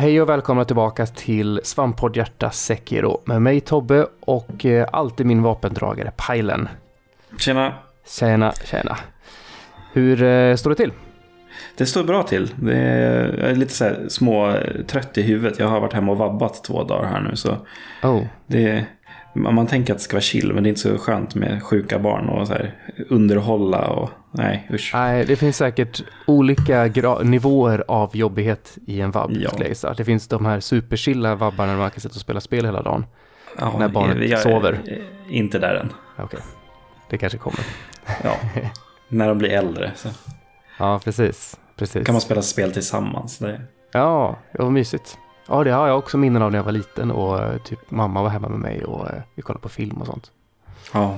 [0.00, 6.12] Hej och välkomna tillbaka till Svamppoddhjärta Sekiro med mig Tobbe och eh, alltid min vapendragare
[6.16, 6.68] Pajlen.
[7.38, 7.74] Tjena.
[8.06, 8.98] Tjena, tjena.
[9.92, 10.92] Hur eh, står det till?
[11.76, 12.54] Det står bra till.
[12.56, 14.54] Det är, jag är lite så små
[14.86, 15.58] trött i huvudet.
[15.58, 17.36] Jag har varit hemma och vabbat två dagar här nu.
[17.36, 17.56] Så
[18.02, 18.84] Oh, det,
[19.42, 21.62] man man tänker att det ska vara chill, men det är inte så skönt med
[21.62, 22.74] sjuka barn och så här
[23.08, 24.90] underhålla och nej, usch.
[24.94, 26.84] nej, det finns säkert olika
[27.22, 29.30] nivåer av jobbighet i en vabb.
[29.32, 29.50] Ja.
[29.82, 29.96] jag.
[29.96, 33.06] Det finns de här superchilla vabbarna där man kan sitta och spela spel hela dagen.
[33.58, 34.80] Ja, när barnet jag- sover.
[35.30, 35.92] Inte där än.
[36.24, 36.40] Okej,
[37.10, 37.60] det kanske kommer.
[38.24, 38.36] Ja.
[39.08, 40.08] när de blir äldre så
[40.78, 41.56] Ja, precis.
[41.76, 42.06] precis.
[42.06, 43.38] kan man spela spel tillsammans.
[43.38, 43.60] Det,
[43.92, 45.18] Ja, det var mysigt.
[45.48, 48.22] Ja, det har jag också minnen av när jag var liten och eh, typ mamma
[48.22, 50.30] var hemma med mig och eh, vi kollade på film och sånt.
[50.92, 51.16] ja.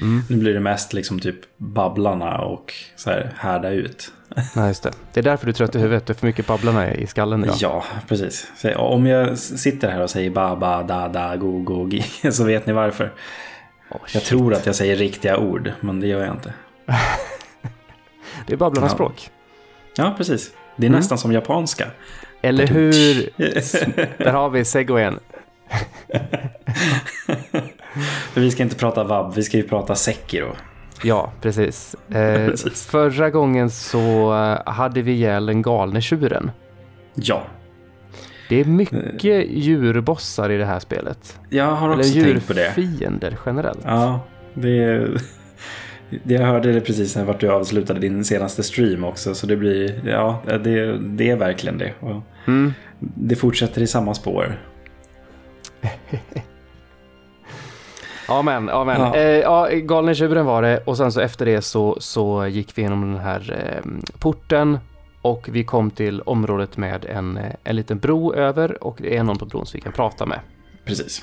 [0.00, 0.22] Mm.
[0.30, 4.12] Nu blir det mest liksom typ babblarna och så här härda ut.
[4.54, 4.90] Ja, just det.
[5.12, 6.06] Det är därför du är trött i huvudet.
[6.06, 7.56] Det är för mycket babblarna i skallen idag.
[7.60, 8.52] Ja, precis.
[8.56, 12.44] Så om jag sitter här och säger ba, ba, da, da, go, go, gi, så
[12.44, 13.12] vet ni varför.
[13.90, 16.52] Åh, Jag tror att jag säger riktiga ord, men det gör jag inte.
[18.46, 18.94] Det är babblarnas Ja.
[18.94, 19.30] språk.
[19.96, 20.50] Ja, precis.
[20.76, 20.98] Det är Mm.
[20.98, 21.86] nästan som japanska.
[22.42, 23.30] Eller hur?
[24.24, 25.18] Där har vi segwayen.
[28.34, 30.52] Vi ska inte prata vab, vi ska ju prata sekiro.
[31.02, 31.96] Ja, precis.
[32.14, 32.86] Eh, Precis.
[32.86, 36.50] Förra gången så eh, hade vi ihjäl den galne tjuren.
[37.14, 37.42] Ja,
[38.48, 41.38] Det är mycket djurbossar i det här spelet.
[41.48, 42.72] jag har Eller också tänkt på det.
[42.76, 43.80] djurfiender generellt.
[43.84, 44.20] Ja,
[44.54, 44.98] det...
[44.98, 45.20] det
[46.24, 50.00] jag hörde det precis när vart du avslutade din senaste stream också, så det blir...
[50.06, 51.92] Ja, det, det är verkligen det.
[52.46, 52.72] Mm.
[52.98, 54.60] det fortsätter i samma spår.
[58.28, 59.16] Ja men, ja.
[59.16, 62.82] Eh, ja, galne tjuren var det och sen så efter det så, så gick vi
[62.82, 64.78] igenom den här eh, porten
[65.22, 69.22] och vi kom till området med en, eh, en liten bro över och det är
[69.22, 70.40] någon på bron som vi kan prata med.
[70.84, 71.22] Precis.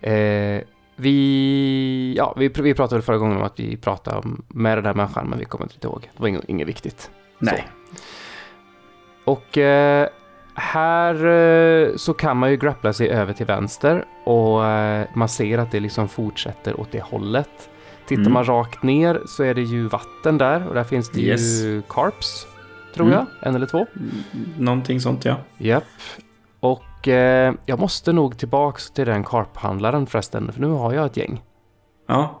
[0.00, 0.62] Eh,
[0.96, 4.94] vi, ja, vi, vi pratade förra gången om att vi pratade om- med den här
[4.94, 6.10] människan men vi kommer inte ihåg.
[6.16, 7.10] Det var inget, inget viktigt.
[7.38, 7.68] Nej.
[9.24, 10.08] Och eh,
[10.54, 15.58] här eh, så kan man ju grappla sig över till vänster och eh, man ser
[15.58, 17.70] att det liksom fortsätter åt det hållet.
[18.06, 18.32] Tittar Mm.
[18.32, 21.62] man rakt ner så är det ju vatten där och där finns det Yes.
[21.62, 22.46] ju carps,
[22.94, 23.18] tror Mm.
[23.18, 23.48] jag.
[23.48, 23.86] En eller två.
[24.58, 25.36] Någonting sånt, ja.
[25.58, 25.84] Japp.
[27.04, 31.16] Och eh, jag måste nog tillbaks till den carphandlaren förresten, för nu har jag ett
[31.16, 31.42] gäng.
[32.08, 32.40] Ja,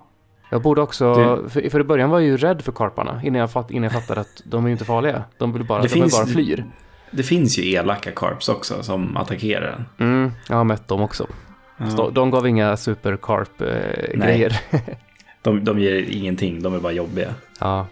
[0.50, 3.40] Jag borde också, Det- för, för i början var jag ju rädd för karparna innan
[3.40, 5.24] jag, fatt, innan jag fattade att de är ju inte farliga.
[5.38, 6.64] De vill bara, Det de finns- bara flyr.
[7.10, 10.06] det finns ju elaka carps också som attackerar en.
[10.08, 11.26] Mm, jag har mött dem också.
[11.96, 12.10] Ja.
[12.12, 14.80] De gav inga super carp eh.
[15.42, 17.28] De, de ger ingenting, de är bara jobbiga.
[17.60, 17.86] ja,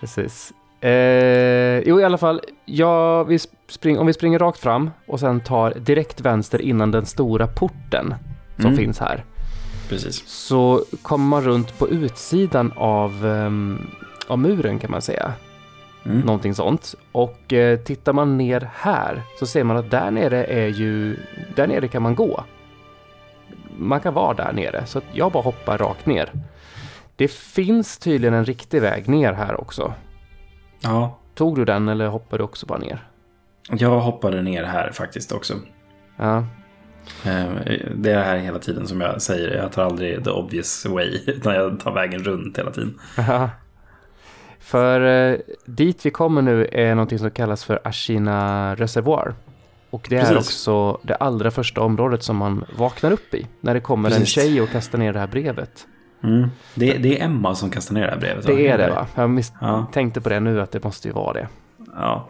[0.00, 0.52] precis.
[0.80, 3.38] Eh, jo, i alla fall, ja, vi
[3.68, 8.14] spring, om vi springer rakt fram och sen tar direkt vänster innan den stora porten
[8.56, 8.76] som Mm.
[8.76, 9.24] finns här.
[9.88, 10.26] Precis.
[10.28, 13.78] Så kommer man runt på utsidan av, ehm,
[14.28, 15.32] av muren kan man säga.
[16.04, 16.20] Mm.
[16.20, 16.94] Någonting sånt.
[17.12, 21.16] Och eh, tittar man ner här så ser man att där nere är ju,
[21.56, 22.44] där nere kan man gå.
[23.78, 26.32] Man kan vara där nere, så jag bara hoppar rakt ner.
[27.16, 29.94] Det finns tydligen en riktig väg ner här också.
[30.80, 33.08] Ja, Tog du den eller hoppade du också bara ner?
[33.70, 35.54] Jag hoppade ner här faktiskt också.
[36.16, 36.44] Ja,
[37.24, 37.44] Eh,
[37.96, 39.56] Det är det här hela tiden som jag säger.
[39.56, 42.98] Jag tar aldrig the obvious way, utan jag tar vägen runt hela tiden.
[43.18, 43.50] Aha.
[44.60, 49.34] För eh, dit vi kommer nu är någonting som kallas för Ashina Reservoir.
[49.90, 50.36] Och det är Precis.
[50.36, 53.46] också det allra första området som man vaknar upp i.
[53.60, 54.28] När det kommer en Precis.
[54.34, 55.86] tjej och kastar ner det här brevet.
[56.22, 56.48] Mm.
[56.74, 58.46] Det, det är Emma som kastar ner det här brevet.
[58.46, 59.06] Det är det va?
[59.14, 59.86] Jag Ja.
[59.92, 61.48] tänkte på det nu att det måste ju vara det.
[61.94, 62.28] Ja.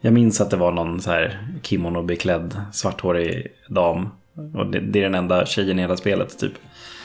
[0.00, 4.08] Jag minns att det var någon så här kimono-beklädd svarthårig dam.
[4.54, 6.52] Och det, det är den enda tjejen i hela spelet typ.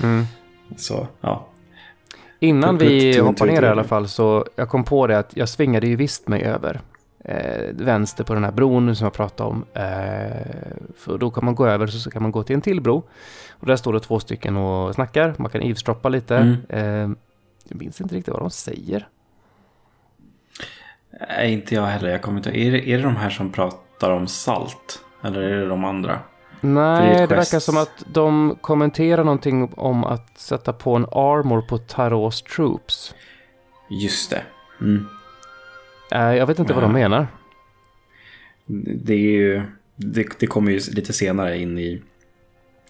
[0.03, 0.25] Mm.
[0.77, 1.47] Så ja.
[2.39, 5.87] Innan vi hoppar ner i alla fall så jag kom på det att jag svingade
[5.87, 6.81] ju visst mig över
[7.19, 9.65] eh, vänster på den här bron som jag pratade om.
[9.73, 9.83] Eh,
[10.97, 13.03] för då kan man gå över så, så kan man gå till en till bro.
[13.49, 15.33] Och där står det två stycken och snackar.
[15.37, 16.37] Man kan eavesdroppa lite.
[16.37, 16.55] Mm.
[16.69, 17.17] Eh,
[17.69, 19.07] jag minns inte riktigt vad de säger.
[21.19, 22.09] Nej, inte jag heller.
[22.09, 22.49] Jag kommer inte...
[22.59, 25.01] är, det, är det de här som pratar om salt?
[25.23, 26.19] Eller är det de andra?
[26.61, 31.05] Det Nej, det ett verkar som att de kommenterar någonting om att sätta på en
[31.05, 33.15] armor på Taros troops.
[33.89, 34.41] Just det.
[34.81, 35.05] Mm.
[36.11, 37.09] Eh, jag vet inte vad de Ja.
[37.09, 37.27] menar.
[38.95, 39.61] Det är ju...
[39.95, 42.01] Det, det kommer ju lite senare in i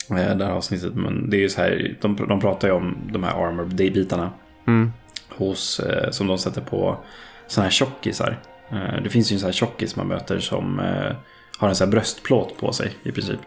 [0.10, 0.95] eh, det här avsnittet.
[0.95, 1.98] Men det är ju så här.
[2.01, 4.31] De, de pratar ju om de här armor-bitarna.
[4.68, 4.92] Mm.
[5.30, 6.98] hos, eh, som de sätter på
[7.47, 8.38] sådana här tjockisar.
[8.69, 11.15] Eh, det finns ju en sån här tjockis man möter som eh,
[11.57, 13.39] har en sån här bröstplåt på sig i princip.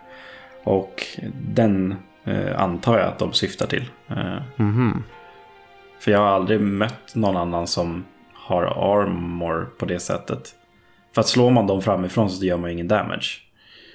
[0.65, 1.03] Och
[1.55, 3.85] den eh, antar jag att de syftar till.
[4.09, 5.05] Eh, Mhm.
[6.00, 8.05] för jag har aldrig mött någon annan som
[8.35, 10.55] har armor på det sättet.
[11.15, 13.41] För att slår man dem framifrån så gör man ju ingen damage.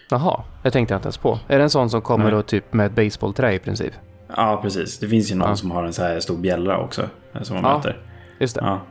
[0.09, 1.39] Jaha, det tänkte jag inte ens på.
[1.47, 2.33] Är det en sån som kommer Nej.
[2.33, 3.93] då typ med ett baseballträ i princip?
[4.35, 4.99] Ja, precis.
[4.99, 5.55] Det finns ju någon Ja.
[5.55, 7.09] som har en så här stor bjällra också.
[7.41, 7.77] Som man Ja.
[7.77, 7.97] möter.
[8.39, 8.61] Just det.
[8.61, 8.81] Ja.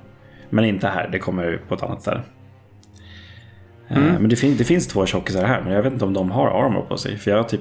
[0.54, 2.20] Men inte här, det kommer på ett annat ställe.
[3.88, 4.14] Eh, Mm.
[4.14, 6.46] Men det, fin- det finns två tjockisar här, men jag vet inte om de har
[6.66, 7.18] armor på sig.
[7.18, 7.60] För jag typ...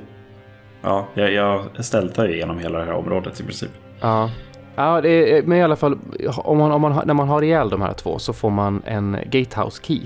[0.82, 3.70] Ja, jag, jag stältar ju igenom hela det här området i princip.
[4.02, 4.30] Ja.
[4.76, 5.98] Ja, det är, men i alla fall,
[6.38, 9.18] om man, om man, när man har ihjäl de här två så får man en
[9.32, 10.02] gatehouse key.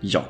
[0.00, 0.20] Ja.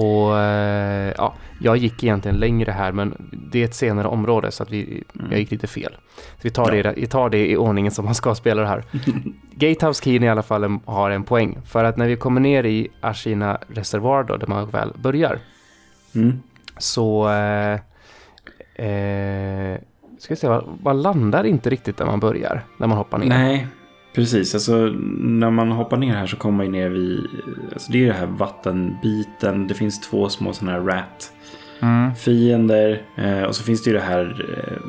[0.00, 4.62] Och eh, ja, jag gick egentligen längre här men det är ett senare område så
[4.62, 5.96] att vi, jag gick lite fel.
[6.16, 6.76] Så vi tar, Mm.
[6.76, 6.82] Ja.
[6.82, 8.84] det, vi tar det i ordningen som man ska spela det här.
[9.54, 11.58] Gatehouse Keyn i alla fall har en poäng.
[11.66, 15.38] För att när vi kommer ner i Ashina reservoar då, där man väl börjar,
[16.14, 16.40] Mm.
[16.78, 17.72] så eh,
[18.74, 19.78] eh,
[20.18, 23.26] ska jag säga, man landar inte riktigt där man börjar, när man hoppar ner.
[23.28, 23.66] Nej,
[24.14, 24.54] precis.
[24.54, 24.76] Alltså,
[25.20, 27.26] när man hoppar ner här så kommer man ju ner vid...
[27.72, 29.66] Alltså, det är det här vattenbiten.
[29.66, 31.32] Det finns två små sådana här rat
[31.82, 32.14] Mm.
[32.14, 33.02] fiender.
[33.16, 34.82] Eh, och så finns det ju det här, eh,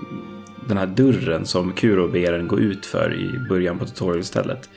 [0.68, 4.69] den här dörren som Kuro ber en gå ut för i början på tutorialstället.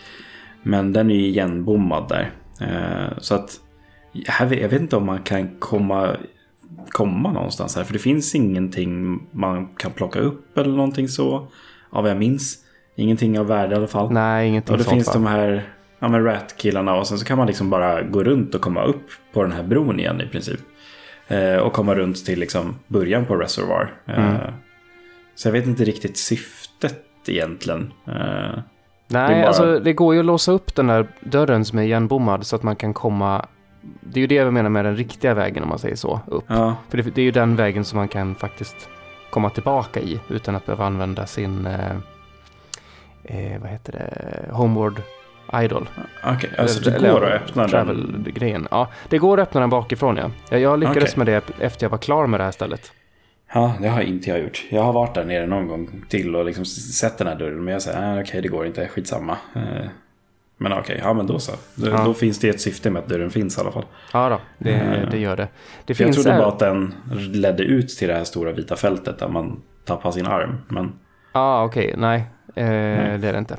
[0.63, 2.31] Men den är ju igenbommad där.
[2.61, 3.61] Eh, så att
[4.27, 6.17] här, vet- jag vet inte om man kan komma,
[6.89, 7.85] komma någonstans här.
[7.85, 11.49] För det finns ingenting man kan plocka upp eller någonting så.
[11.91, 12.64] Av vad jag minns.
[12.97, 14.13] Ingenting av värde i alla fall.
[14.13, 15.13] Nej, ingenting Och det sånt finns va?
[15.15, 15.69] de här
[15.99, 19.07] ja, men rat-killarna och sen så kan man liksom bara gå runt och komma upp
[19.33, 20.61] på den här bron igen i princip.
[21.29, 23.93] Eh, och komma runt till liksom början på Reservoir.
[24.07, 24.53] Eh, Mm.
[25.37, 27.93] Så jag vet inte riktigt syftet egentligen.
[28.07, 28.63] Eh, Nej,
[29.09, 32.57] bara- alltså det går ju att låsa upp den där dörren som är igenbommad så
[32.57, 33.47] att man kan komma...
[34.01, 36.45] Det är ju det jag menar med den riktiga vägen om man säger så, upp.
[36.47, 38.89] ja, För det, det är ju den vägen som man kan faktiskt
[39.31, 41.67] komma tillbaka i utan att behöva använda sin...
[41.67, 41.97] Eh,
[43.25, 44.53] eh, vad heter det?
[44.53, 45.03] Homeward
[45.63, 45.89] Idol.
[46.25, 46.51] okej.
[46.59, 47.71] Alltså det Eller, går att öppna den.
[47.71, 48.69] Travel-grejen.
[48.71, 50.31] Ja, det går att öppna den bakifrån ja.
[50.51, 51.25] Jag, jag lyckades Okej.
[51.25, 52.93] med det efter jag var klar med det här stället.
[53.55, 54.65] Ja, det har inte jag gjort.
[54.71, 57.65] Jag har varit där nere någon gång till och liksom sett den här dörren.
[57.65, 59.37] Men jag säger, ah, okej det går inte, skitsamma.
[59.55, 59.63] Eh,
[60.57, 61.53] Men okej, ja men då så.
[61.75, 62.05] Då, Ja.
[62.05, 63.85] då finns det ett syfte med att dörren finns i alla fall.
[64.13, 65.11] Ja då, det, Mm.
[65.11, 65.49] det gör det.
[65.85, 66.95] Det jag trodde ä- bara att den
[67.33, 70.59] ledde ut till det här stora vita fältet där man tappar sin arm.
[70.69, 70.93] Men
[71.35, 71.95] ah, okej.
[71.97, 73.57] Nej, eh, det är det inte.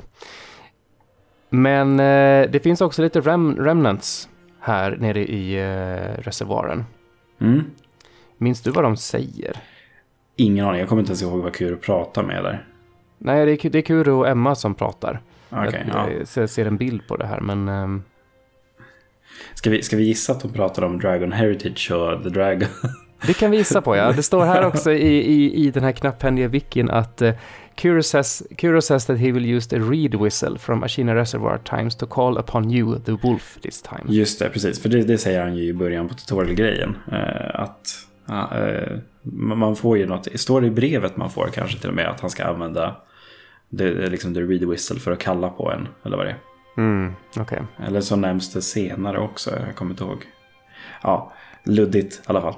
[1.48, 4.28] Men eh, det finns också lite rem remnants
[4.60, 6.84] här nere i eh, reservoaren.
[7.40, 7.64] mm,
[8.38, 9.56] Minns du vad de säger?
[10.36, 12.66] ingen aning, jag kommer inte ens ihåg vad Kuro pratar med där.
[13.18, 15.20] Nej, det är, det är Kuro och Emma som pratar.
[15.50, 16.24] Okej, jag, ja.
[16.36, 17.68] jag ser, en bild på det här, men...
[17.68, 18.02] ehm,
[19.54, 22.68] ska, vi, ska vi gissa att de pratar om Dragon Heritage och The Dragon?
[23.26, 24.12] det kan vi gissa på, ja.
[24.12, 27.30] Det står här också i, i, i den här knapphändiga wikin att uh,
[27.76, 28.42] Kuro, says,
[28.80, 32.70] says that he will use the reed whistle from Ashina Reservoir times to call upon
[32.70, 34.04] you, the wolf, this time.
[34.08, 34.82] Just det, precis.
[34.82, 36.96] För det, det säger han ju i början på tutorial-grejen.
[37.12, 37.88] Eh, att
[38.28, 38.98] eh,
[39.32, 42.20] man får ju något, står det i brevet man får kanske till och med att
[42.20, 42.96] han ska använda
[43.68, 45.88] det, liksom the read whistle för att kalla på en.
[46.04, 46.38] Eller vad det är.
[46.76, 47.62] Mm, okej.
[47.86, 50.18] Eller så nämns det senare också, jag kommer inte ihåg.
[51.02, 51.32] Ja,
[51.64, 52.54] luddigt i alla fall.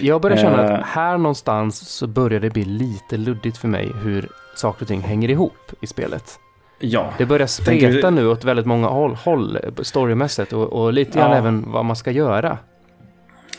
[0.00, 0.74] Jag börjar känna Eh.
[0.80, 5.00] att här någonstans så börjar det bli lite luddigt för mig hur saker och ting
[5.00, 6.38] hänger ihop i spelet.
[6.78, 11.30] Ja, Det börjar spreta nu åt väldigt många håll, håll storymässigt och, och lite grann
[11.30, 11.36] Ja.
[11.36, 12.58] även vad man ska göra.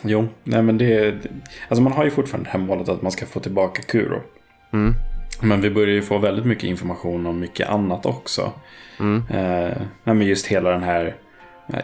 [0.01, 1.15] jo, nej men det.
[1.69, 4.21] Alltså man har ju fortfarande det här målet att man ska få tillbaka Kuro.
[4.73, 4.93] Mm,
[5.41, 8.51] Men vi börjar ju få väldigt mycket information om mycket annat också.
[8.99, 11.13] mm, Eh, nej, men just hela den här eh,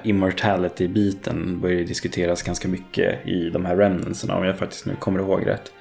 [0.04, 5.48] immortality-biten börjar diskuteras ganska mycket i de här remnantsarna om jag faktiskt nu kommer ihåg
[5.48, 5.72] rätt.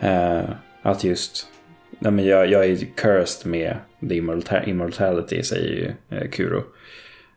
[0.00, 0.50] Eh,
[0.82, 1.46] att just,
[1.98, 3.76] nej, men jag, jag är cursed med
[4.08, 4.16] the
[4.70, 6.62] immortality säger ju eh, Kuro.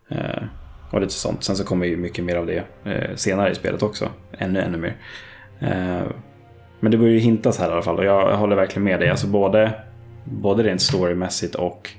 [0.09, 0.43] Eh,
[0.91, 1.43] och lite sånt.
[1.43, 4.09] Sen så kommer ju mycket mer av det eh, senare i spelet också.
[4.37, 4.95] Ännu, ännu mer.
[5.59, 6.07] Eh,
[6.79, 9.09] men det börjar ju hintas här i alla fall och jag håller verkligen med dig.
[9.09, 9.73] Alltså både,
[10.25, 11.89] både rent storymässigt och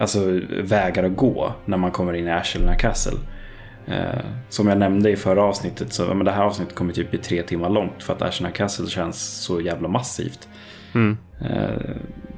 [0.00, 3.18] alltså, vägar att gå när man kommer in i Ashelna Castle.
[3.86, 7.18] Eh, som jag nämnde i förra avsnittet så men det här avsnittet kommer typ bli
[7.18, 10.48] tre timmar långt för att Ashelna Castle känns så jävla massivt.
[10.94, 11.16] mm.
[11.40, 11.96] Eh,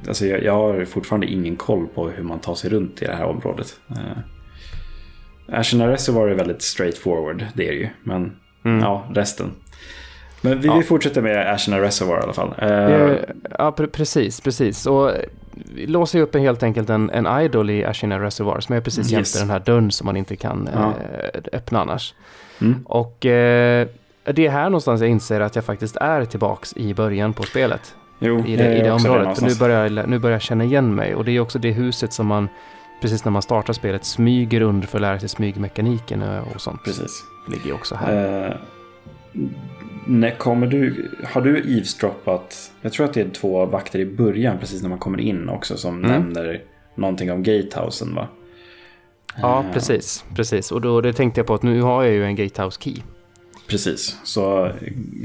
[0.08, 3.14] alltså jag, jag har fortfarande ingen koll på hur man tar sig runt i det
[3.14, 3.74] här området.
[3.90, 7.88] Eh, Ashelna Reservoir är väldigt straightforward, det är det ju.
[8.04, 8.80] Men Mm.
[8.80, 9.50] ja, resten.
[10.40, 10.76] Men vi, Ja.
[10.76, 12.54] vi fortsätter med Ashelna Reservoir i alla fall.
[12.58, 13.16] Eh,
[13.58, 14.86] Ja, pre- precis, precis.
[14.86, 15.10] Och
[15.76, 19.12] låser ju upp en, helt enkelt en, en idol i Ashina Reservoir som är precis
[19.12, 19.34] Yes.
[19.34, 20.94] jämte den här dörren som man inte kan Ja.
[21.34, 22.14] eh, öppna annars.
[22.60, 23.88] mm, Och eh,
[24.24, 27.94] det är här någonstans jag inser att jag faktiskt är tillbaks i början på spelet.
[28.18, 29.38] Jo, I det, i det området.
[29.38, 31.14] För nu börjar, jag, nu börjar jag känna igen mig.
[31.14, 32.48] Och det är också det huset som man,
[33.00, 36.22] precis när man startar spelet, smyger under för att lära sig smygmekaniken
[36.54, 36.84] och sånt.
[36.84, 37.22] Precis.
[37.48, 38.46] ligger också här.
[38.46, 38.54] Eh,
[40.06, 42.72] när kommer du, har du eavesdroppat?
[42.82, 45.76] Jag tror att det är två vakter i början precis när man kommer in också
[45.76, 46.10] som Mm.
[46.10, 46.62] nämner
[46.94, 48.28] någonting om gatehousen va?
[49.42, 50.24] Ja, Eh, precis.
[50.36, 50.72] precis.
[50.72, 52.96] Och då det tänkte jag på att nu har jag ju en gatehouse key.
[53.68, 54.70] Precis, så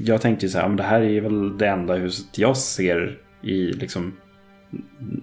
[0.05, 3.17] jag tänkte ju så här, men det här är väl det enda huset jag ser
[3.41, 4.13] i liksom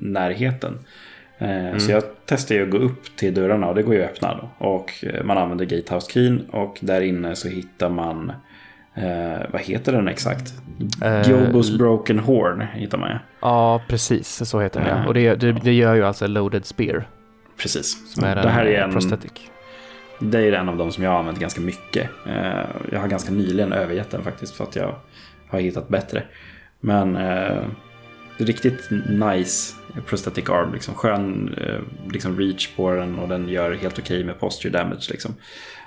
[0.01, 0.79] närheten.
[1.39, 4.35] Eh, Så jag testade att gå upp till dörrarna och det går ju att öppna
[4.35, 4.67] då.
[4.67, 8.33] Och eh, man använder gatehouse keyn och där inne så hittar man,
[8.95, 10.55] eh, vad heter den exakt?
[11.03, 13.17] Eh, Jobos broken horn hittar man ju.
[13.41, 14.49] Ja, precis.
[14.49, 14.89] Så heter den.
[14.99, 15.07] Ja.
[15.07, 17.09] Och det, det, det gör ju alltså loaded spear.
[17.59, 18.15] Precis.
[18.15, 19.33] Som är det här är en en, prosthetic.
[20.19, 22.11] Det är en av de som jag har använt ganska mycket.
[22.27, 24.95] Eh, Jag har ganska nyligen övergett den faktiskt för att jag
[25.49, 26.23] har hittat bättre.
[26.81, 27.63] Men eh,
[28.37, 29.75] riktigt nice
[30.07, 30.73] prosthetic arm.
[30.73, 30.95] Liksom.
[30.95, 35.09] Skön eh, liksom reach på den och den gör helt okej med posture damage.
[35.11, 35.35] Liksom.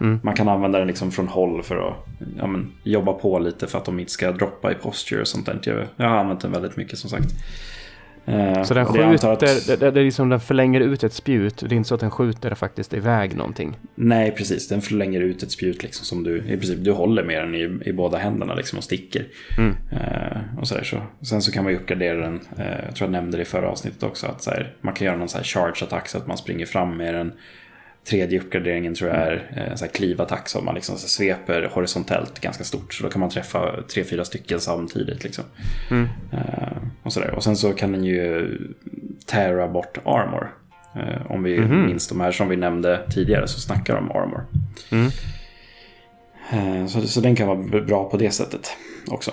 [0.01, 0.19] Mm.
[0.23, 1.93] Man kan använda den liksom från håll för att
[2.37, 5.45] ja, men, jobba på lite för att de inte ska droppa i posture och sånt
[5.45, 5.59] där.
[5.63, 7.29] Jag, jag har använt den väldigt mycket som sagt.
[8.27, 11.57] Eh, Så den skjuter, att- det, det, det är liksom den förlänger ut ett spjut.
[11.57, 13.77] Det är inte så att den skjuter faktiskt iväg någonting.
[13.95, 14.67] Nej, precis.
[14.67, 17.89] Den förlänger ut ett spjut liksom, som du i princip du håller med den i,
[17.89, 19.25] i båda händerna liksom, och sticker.
[19.57, 19.75] Mm.
[19.91, 21.01] Eh, och så där, så.
[21.21, 22.39] Sen så kan man ju uppgradera den.
[22.57, 24.27] Eh, jag tror jag nämnde det i förra avsnittet också.
[24.27, 26.97] Att så här, man kan göra någon så här charge-attack så att man springer fram
[26.97, 27.31] med den.
[28.09, 32.63] Tredje uppgraderingen tror jag är eh, så här klivattack som man liksom sveper horisontellt ganska
[32.63, 32.93] stort.
[32.93, 35.23] Så då kan man träffa tre, fyra stycken samtidigt.
[35.23, 35.43] Liksom.
[35.91, 36.07] Mm.
[36.33, 37.31] Eh, och, så där.
[37.35, 38.57] och sen så kan den ju
[39.25, 40.51] tära bort armor.
[40.95, 41.85] Eh, om vi Mhm.
[41.85, 44.45] minns de här som vi nämnde tidigare så snackar de armor.
[44.91, 45.11] Mm.
[46.87, 48.69] Så, så den kan vara bra på det sättet
[49.07, 49.31] också.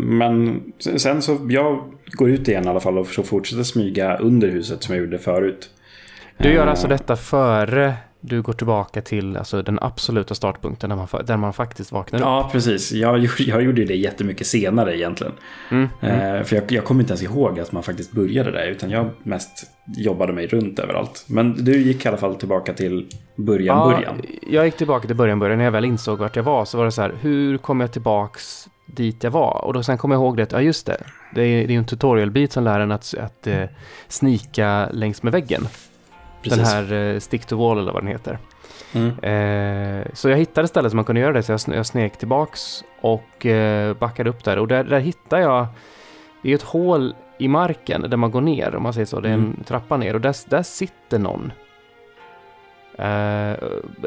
[0.00, 0.62] Men
[0.96, 4.82] sen så, jag går ut igen i alla fall och så fortsätter smyga under huset
[4.82, 5.70] som jag gjorde förut.
[6.38, 10.96] Du gör Eh, alltså detta före du går tillbaka till alltså, den absoluta startpunkten där
[10.96, 12.24] man, där man faktiskt vaknar upp.
[12.24, 12.92] Ja, precis.
[12.92, 15.32] Jag, jag gjorde det jättemycket senare egentligen.
[15.70, 15.88] Mm.
[16.00, 19.10] Eh, För jag, jag kommer inte ens ihåg att man faktiskt började där, utan jag
[19.22, 21.24] mest jobbade mig runt överallt.
[21.28, 24.22] Men du gick i alla fall tillbaka till början, Ja, början.
[24.50, 25.58] jag gick tillbaka till början, början.
[25.58, 27.92] När jag väl insåg vart jag var så var det så här, hur kom jag
[27.92, 29.64] tillbaks dit jag var?
[29.64, 30.96] Och då sen kom jag ihåg det, att, ja just det,
[31.34, 33.64] det är, det är ju en tutorial-bit som lär en att, att eh,
[34.08, 35.68] snika längs med väggen.
[36.50, 36.72] Precis.
[36.72, 38.38] Den här eh, stick to wall eller vad den heter.
[38.92, 39.18] Mm.
[39.18, 42.84] Eh, så jag hittade stället som man kunde göra det, så jag, jag snek tillbaks
[43.00, 44.58] och eh, backade upp där.
[44.58, 45.66] Och där, där hittade jag,
[46.42, 49.20] det är ett hål i marken där man går ner, om man säger så.
[49.20, 49.64] Det är en Mm.
[49.64, 51.52] trappa ner och där, där sitter någon.
[52.98, 53.56] Eh,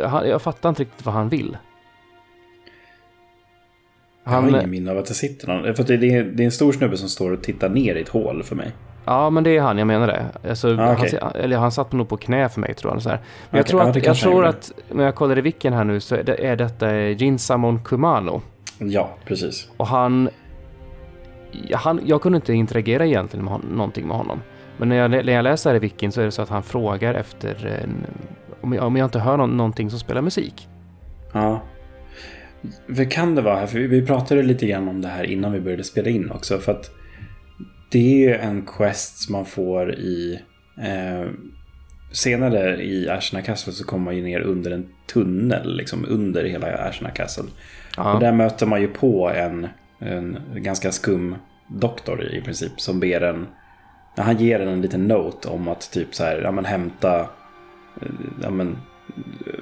[0.10, 1.58] han, jag fattar inte riktigt vad han vill.
[4.24, 5.76] Jag har Han, ingen minne av att det sitter någon.
[5.76, 8.10] För det, är, det är en stor snubbe som står och tittar ner i ett
[8.10, 8.72] hål för mig.
[9.10, 10.26] Ja, men det är han, jag menar det.
[10.50, 11.20] Alltså, Ah, okej.
[11.22, 13.02] han, eller han satt nog på knä för mig tror jag.
[13.02, 13.18] Så här.
[13.50, 15.74] Men jag Okej, tror, ja, att, det jag tror att, när jag kollar i vicken
[15.74, 18.42] här nu så är, det, är detta Jinsamon Kumano.
[18.78, 19.70] Ja, precis.
[19.78, 20.30] Och han,
[21.68, 22.02] ja, han...
[22.06, 24.42] Jag kunde inte interagera egentligen med hon, någonting med honom.
[24.78, 26.64] Men när jag, när jag läser här i Wikin så är det så att han
[26.64, 28.06] frågar efter en,
[28.62, 30.68] om, jag, om jag inte hör någon, någonting som spelar musik.
[31.34, 31.62] Ja.
[32.96, 35.52] För kan det vara här, för vi- vi pratade lite grann om det här innan
[35.52, 36.58] vi började spela in också.
[36.58, 36.92] För att
[37.90, 40.40] det är en quest som man får i...
[40.82, 41.30] Eh,
[42.12, 46.68] senare i Ashna Castle så kommer man ju ner under en tunnel, liksom under hela
[46.68, 47.44] Ashna Castle.
[47.44, 47.50] Och
[47.98, 49.68] Ja, där möter man ju på en,
[50.00, 51.36] en ganska skum
[51.68, 53.48] doktor i princip som ber en...
[54.18, 58.08] Han ger en en liten note om att typ så här, ja men hämta eh,
[58.44, 58.78] ja, men,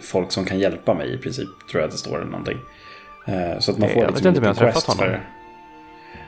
[0.02, 1.48] folk som kan hjälpa mig i princip.
[1.72, 2.58] Tror jag att det står eller någonting.
[3.28, 5.06] Eh, Så att man får jag liksom vet inte om jag har träffat honom.
[5.14, 5.37] för-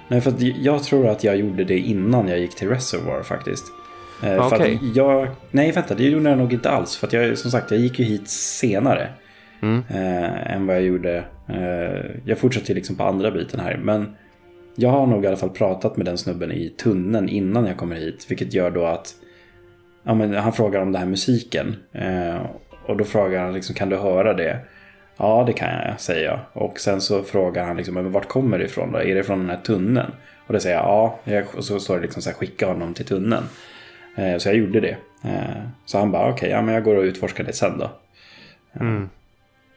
[0.10, 3.66] Nej, för jag tror att jag gjorde det innan jag gick till Reservoir faktiskt.
[4.24, 6.98] Eh, För att jag, nej, vänta, det gjorde jag nog inte alls.
[6.98, 9.10] För jag, som sagt, jag gick ju hit senare
[9.62, 9.84] mm.
[9.90, 11.24] eh, än vad jag gjorde.
[11.48, 13.78] Eh, jag fortsätter ju liksom på andra biten här.
[13.78, 14.16] Men
[14.76, 17.96] jag har nog i alla fall pratat med den snubben i tunneln innan jag kommer
[17.96, 18.26] hit.
[18.30, 19.16] Vilket gör då att
[20.04, 21.76] ja, men han frågar om den här musiken.
[21.92, 22.42] Eh,
[22.86, 24.60] och då frågar han liksom, kan du höra det?
[25.20, 26.40] Ja, det kan jag, säger jag.
[26.54, 29.00] Och sen så frågar han liksom, men vart kommer det ifrån då?
[29.00, 30.12] Är det från den här tunneln?
[30.48, 31.42] Och det säger jag, ja.
[31.58, 33.44] Och så står det liksom så här, skicka honom till tunneln.
[34.16, 34.98] Eh, så jag gjorde det.
[35.24, 37.90] Eh, så han bara, okej, ja men jag går och utforskar det sen då.
[38.80, 39.10] Mm.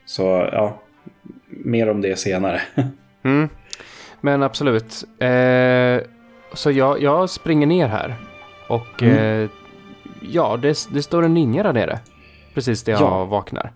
[0.05, 0.79] Så ja,
[1.49, 2.63] mer om det senare.
[3.25, 3.49] Mm.
[4.21, 5.05] Men absolut.
[5.19, 6.01] Eh,
[6.55, 8.15] så jag, jag springer ner här.
[8.69, 9.17] Och Mm.
[9.45, 9.51] eh,
[10.33, 11.99] ja, det, det står en ninja där nere.
[12.55, 13.25] Precis där jag Ja.
[13.25, 13.71] vaknar.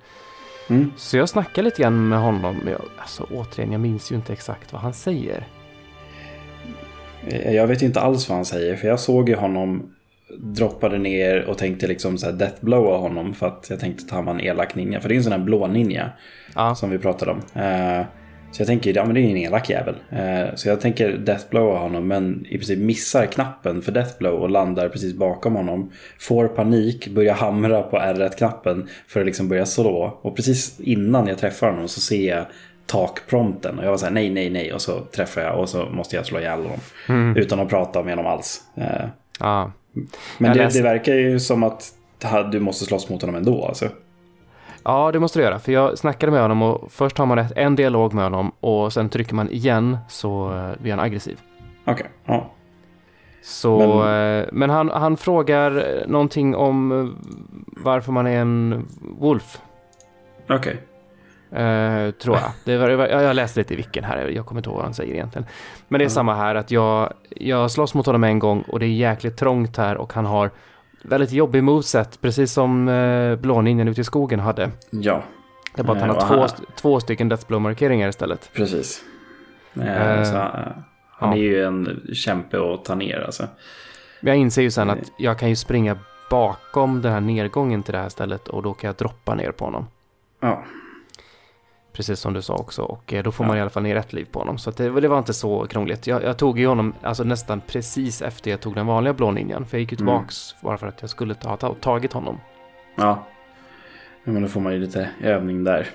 [0.71, 0.93] Mm.
[0.97, 2.57] Så jag snackar lite grann med honom.
[2.65, 5.47] men Jag, alltså återigen, jag minns ju inte exakt vad han säger.
[7.27, 9.93] Eh, Jag vet inte alls vad han säger för jag såg ju honom
[10.39, 14.25] droppade ner och tänkte liksom så här deathblowa honom för att jag tänkte att han
[14.25, 15.01] var en elak ninja.
[15.01, 16.11] För det är en sån här blå ninja
[16.55, 17.63] Ja, som vi pratade om.
[17.63, 18.05] Eh,
[18.53, 19.95] Så jag tänker, ja men det är ju en elak jävel.
[20.11, 24.89] Eh, Så jag tänker deathblowa honom men i princip missar knappen för deathblow och landar
[24.89, 25.93] precis bakom honom.
[26.21, 30.19] Får panik, börjar hamra på R1-knappen för att liksom börja slå.
[30.23, 32.47] Och precis innan jag träffar honom så ser jag
[32.87, 33.79] takprompten.
[33.79, 34.73] Och jag var så här, nej, nej, nej.
[34.73, 36.81] Och så träffar jag och så måste jag slå ihjäl honom.
[37.09, 37.37] Mm.
[37.37, 38.61] Utan att prata med honom alls.
[39.41, 39.73] Ja.
[40.39, 41.85] Men det, läste- det verkar ju som att
[42.53, 43.65] du måste slåss mot honom ändå.
[43.67, 43.89] Alltså.
[44.87, 45.59] Ja, det måste du göra.
[45.59, 48.93] För jag snackade med honom och först har man ett, en dialog med honom och
[48.93, 51.41] sen trycker man igen så eh, blir han aggressiv.
[51.87, 52.51] Okej, ja.
[53.43, 57.29] Så, Men- men, men han, han frågar eh, någonting om eh,
[57.85, 58.87] varför man är en
[59.19, 59.59] wolf.
[60.51, 60.83] Okej.
[61.53, 62.51] Eh, tror jag.
[62.65, 65.15] Det var, jag läste lite i vilken här, jag kommer inte ihåg vad han säger
[65.15, 65.47] egentligen.
[65.89, 66.11] Men det är Ja.
[66.11, 69.77] samma här, att jag, jag slåss mot honom en gång och det är jäkligt trångt
[69.77, 70.51] här och han har
[71.09, 74.71] väldigt jobbig moveset, precis som eh, blåninjen ute i skogen hade.
[74.91, 75.23] Ja,
[75.75, 78.51] Det är bara att han Eh, har två, han- två stycken Deathblow-markeringar istället.
[78.55, 79.03] precis.
[79.75, 80.43] Eh, Eh, så, eh,
[81.11, 81.33] han ja.
[81.33, 83.47] är ju en kämpe att ta ner alltså.
[84.21, 85.99] Jag inser ju sen att jag kan ju springa
[86.31, 89.65] bakom den här nedgången till det här stället och då kan jag droppa ner på
[89.65, 89.87] honom.
[90.41, 90.65] Ja,
[91.97, 92.83] Precis som du sa också.
[92.83, 93.49] Och eh, då får Ja.
[93.49, 94.59] man i alla fall ner ett liv på honom.
[94.59, 96.07] Så det, det var inte så krångligt.
[96.07, 99.67] Jag, jag tog ju honom alltså nästan precis efter jag tog den vanliga blå ninjan.
[99.67, 100.07] För jag gick ju Mm.
[100.07, 102.41] tillbaks bara för att jag skulle ta, ta, tagit honom.
[102.97, 103.25] ja.
[104.25, 105.87] Men då får man ju lite övning där.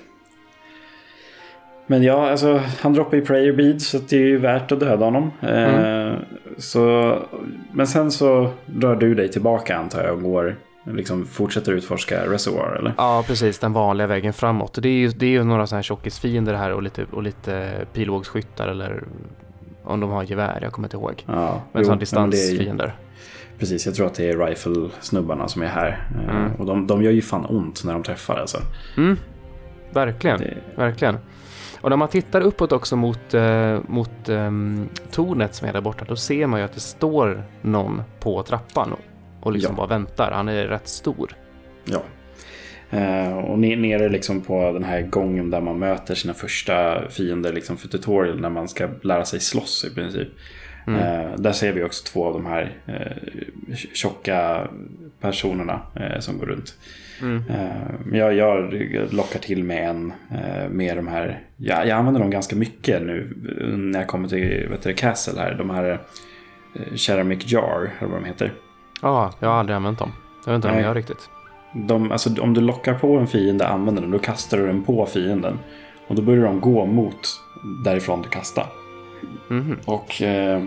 [1.86, 5.04] Men ja, alltså han droppar ju prayer beads så det är ju värt att döda
[5.04, 5.30] honom.
[5.40, 6.12] Eh,
[6.58, 7.16] så,
[7.72, 12.76] men sen så rör du dig tillbaka antar jag och går, liksom fortsätter utforska reservoir
[12.78, 12.94] eller?
[12.96, 13.58] Ja, precis.
[13.58, 14.78] Den vanliga vägen framåt.
[14.82, 17.72] Det är ju, det är ju några sådana här tjockisfiender här och lite, och lite
[17.92, 19.04] pilbågsskyttar eller
[19.84, 20.58] om de har gevär.
[20.62, 21.24] Jag kommer inte ihåg.
[21.26, 22.96] Ja, Men sådana det är distansfiender.
[23.58, 26.06] Precis, jag tror att det är rifle-snubbarna som är här.
[26.28, 26.52] Eh, Mm.
[26.54, 28.58] Och de, de gör ju fan ont när de träffar alltså.
[28.96, 29.16] Mm,
[29.92, 30.38] verkligen.
[30.38, 31.18] Det, Verkligen.
[31.80, 36.04] Och när man tittar uppåt också mot, eh, mot ehm, tornet som är där borta,
[36.08, 38.92] då ser man ju att det står någon på trappan
[39.42, 39.76] och, liksom Ja.
[39.76, 40.30] bara väntar.
[40.30, 41.32] Han är rätt stor.
[41.84, 42.02] ja.
[42.90, 47.52] Eh, och ne- nere liksom på den här gången där man möter sina första fiender
[47.52, 50.28] liksom för tutorial när man ska lära sig slåss i princip.
[50.86, 51.00] Mm.
[51.00, 54.68] Eh, där ser vi också två av de här eh, tjocka
[55.20, 56.74] personerna eh, som går runt.
[57.22, 57.42] Mm.
[57.50, 58.72] Eh, jag, jag
[59.12, 61.40] lockar till med en eh, med de här.
[61.56, 63.34] Jag, jag använder dem ganska mycket nu
[63.76, 65.54] när jag kommer till vet du, Castle här.
[65.54, 65.90] De här
[66.74, 68.52] eh, Ceramic Jar, eller vad de heter.
[69.02, 70.12] Ja, jag har aldrig använt dem.
[70.46, 70.82] Jag vet inte om Nej.
[70.82, 71.30] jag gör riktigt.
[71.72, 74.84] De, alltså, om du lockar på en fiende och använder den, då kastar du den
[74.84, 75.58] på fienden.
[76.06, 77.40] Och då börjar de gå mot
[77.84, 78.66] därifrån du kastar.
[79.48, 79.78] Mhm.
[79.84, 80.62] Och eh,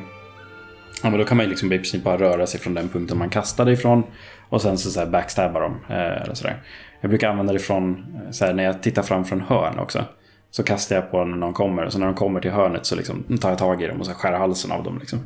[1.03, 3.17] ja, men då kan man ju liksom i princip bara röra sig från den punkten
[3.17, 4.03] man kastade ifrån.
[4.49, 5.75] Och sen så, så här backstabba dem.
[5.89, 6.61] Eh, eller sådär.
[7.01, 10.05] Jag brukar använda det från, så här, när jag tittar fram från hörn också.
[10.51, 11.85] Så kastar jag på den när de kommer.
[11.85, 14.05] Och så när de kommer till hörnet så liksom, tar jag tag i dem och
[14.05, 14.97] så skär halsen av dem.
[14.99, 15.19] Liksom.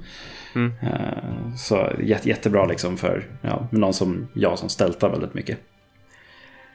[0.55, 0.71] Mm.
[0.81, 5.57] Eh, så jätte, jättebra liksom för ja, någon som jag som stältar väldigt mycket.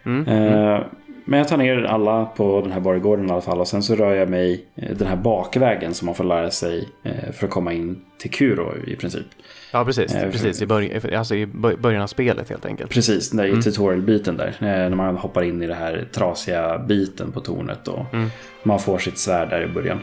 [0.07, 0.29] Mm.
[0.29, 0.83] Mm.
[1.27, 3.61] Men jag tar ner alla på den här borggården i alla fall.
[3.61, 6.89] Och sen så rör jag mig eh, den här bakvägen som man får lära sig
[7.33, 9.27] för att komma in till Kuro i princip.
[9.73, 10.13] Ja, precis.
[10.13, 10.63] Precis.
[10.63, 12.91] I, börj- alltså i bör- början av spelet helt enkelt.
[12.91, 13.63] Precis, där i Mm.
[13.63, 14.57] tutorial-biten där.
[14.61, 17.89] När man hoppar in i det här trasiga biten på tornet.
[17.89, 18.29] Och Mm.
[18.63, 20.01] man får sitt svärd där i början.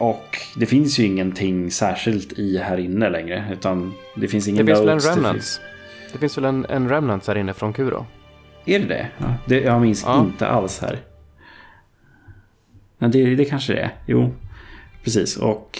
[0.00, 3.44] Och det finns ju ingenting särskilt i här inne längre.
[3.52, 5.60] Utan det finns ingen Det finns väl en remnants?
[6.12, 8.06] Det finns väl en, en remnant här inne från Kuro?
[8.64, 9.08] Är det det?
[9.18, 10.20] Ja, det jag minns Ja.
[10.20, 10.98] inte alls här.
[12.98, 13.90] Nej, det, det kanske det är.
[14.06, 14.30] Jo,
[15.04, 15.36] precis.
[15.36, 15.78] Och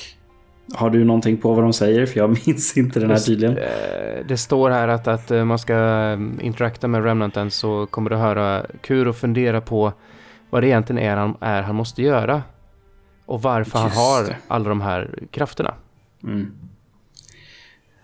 [0.75, 2.07] har du någonting på vad de säger?
[2.07, 3.59] För jag minns inte den här tydligen.
[3.59, 3.65] Eh,
[4.29, 8.17] Det står här att, att eh, man ska eh, interakta med Remnanten så kommer du
[8.17, 9.93] höra Kuro fundera på
[10.51, 12.43] vad det egentligen är han, är han måste göra.
[13.31, 15.75] Och varför han har alla de här krafterna.
[16.23, 16.53] Mm.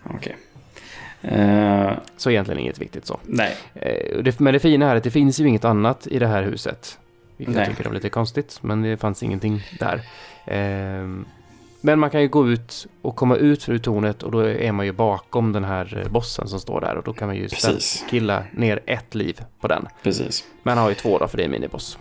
[0.02, 0.36] Okej.
[1.22, 3.20] Eh, Så egentligen inget viktigt så.
[3.24, 6.42] nej, Eh, men det fina är att det finns ju inget annat i det här
[6.42, 6.98] huset.
[7.36, 7.64] Vilket Nej.
[7.68, 10.00] jag tycker är lite konstigt, men det fanns ingenting där.
[10.46, 11.24] Ehm,
[11.80, 14.86] men man kan ju gå ut och komma ut ur tornet och då är man
[14.86, 17.48] ju bakom den här eh, bossen som står där och då kan man ju
[18.10, 19.88] killa ner ett liv på den.
[20.02, 20.44] precis.
[20.62, 21.98] Men han har ju två då för det är miniboss.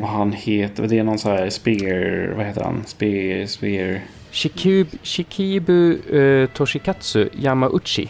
[0.00, 2.82] Vad han heter, det är någon så här spear, vad heter han?
[2.86, 4.00] Spear, spear.
[4.30, 8.08] Shikib, Shikibu eh, Toshikatsu Yamauchi.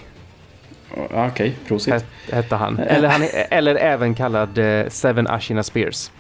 [1.10, 1.94] Okej, prosit.
[1.94, 2.78] het, hette han.
[2.78, 6.10] Eller, han är, eller även kallad eh, Seven Ashina Spears.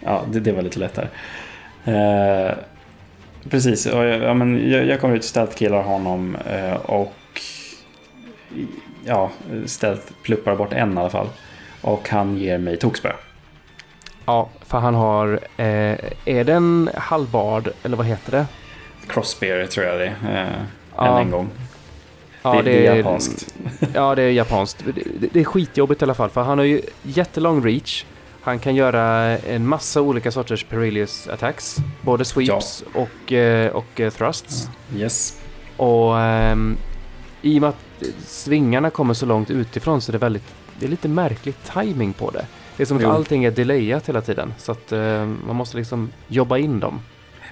[0.00, 1.08] Ja, det, det var lite lättare.
[1.84, 2.54] Eh,
[3.50, 7.14] precis, och jag, ja, men jag, jag kommer ut och stealth-killar honom eh, och
[9.04, 9.30] ja,
[9.66, 11.28] stealth pluppar bort en i alla fall.
[11.80, 13.12] Och han ger mig tokspö.
[14.26, 15.32] Ja, för han har...
[15.56, 18.46] Eh, är det en halvbard, eller vad heter det?
[19.08, 20.42] Crossbear tror jag det är.
[20.46, 20.52] Eh,
[20.96, 21.06] Ja.
[21.06, 21.50] Än en gång.
[22.42, 23.54] Ja, det, det är japanskt.
[23.94, 24.84] Ja, det är japanskt.
[24.84, 28.04] Det, det, det är skitjobbigt i alla fall, för han har ju jättelång reach.
[28.40, 29.02] Han kan göra
[29.38, 31.76] en massa olika sorters perilous attacks.
[32.02, 34.68] Både sweeps och, eh, och eh, thrusts.
[34.96, 35.40] Yes.
[35.76, 36.76] Och ehm,
[37.42, 40.54] i och med att svingarna kommer så långt utifrån så är det väldigt...
[40.78, 42.46] Det är lite märklig timing på det.
[42.76, 43.10] Det är som att Jo.
[43.10, 44.54] allting är delayat hela tiden.
[44.58, 47.00] Så att eh, man måste liksom jobba in dem.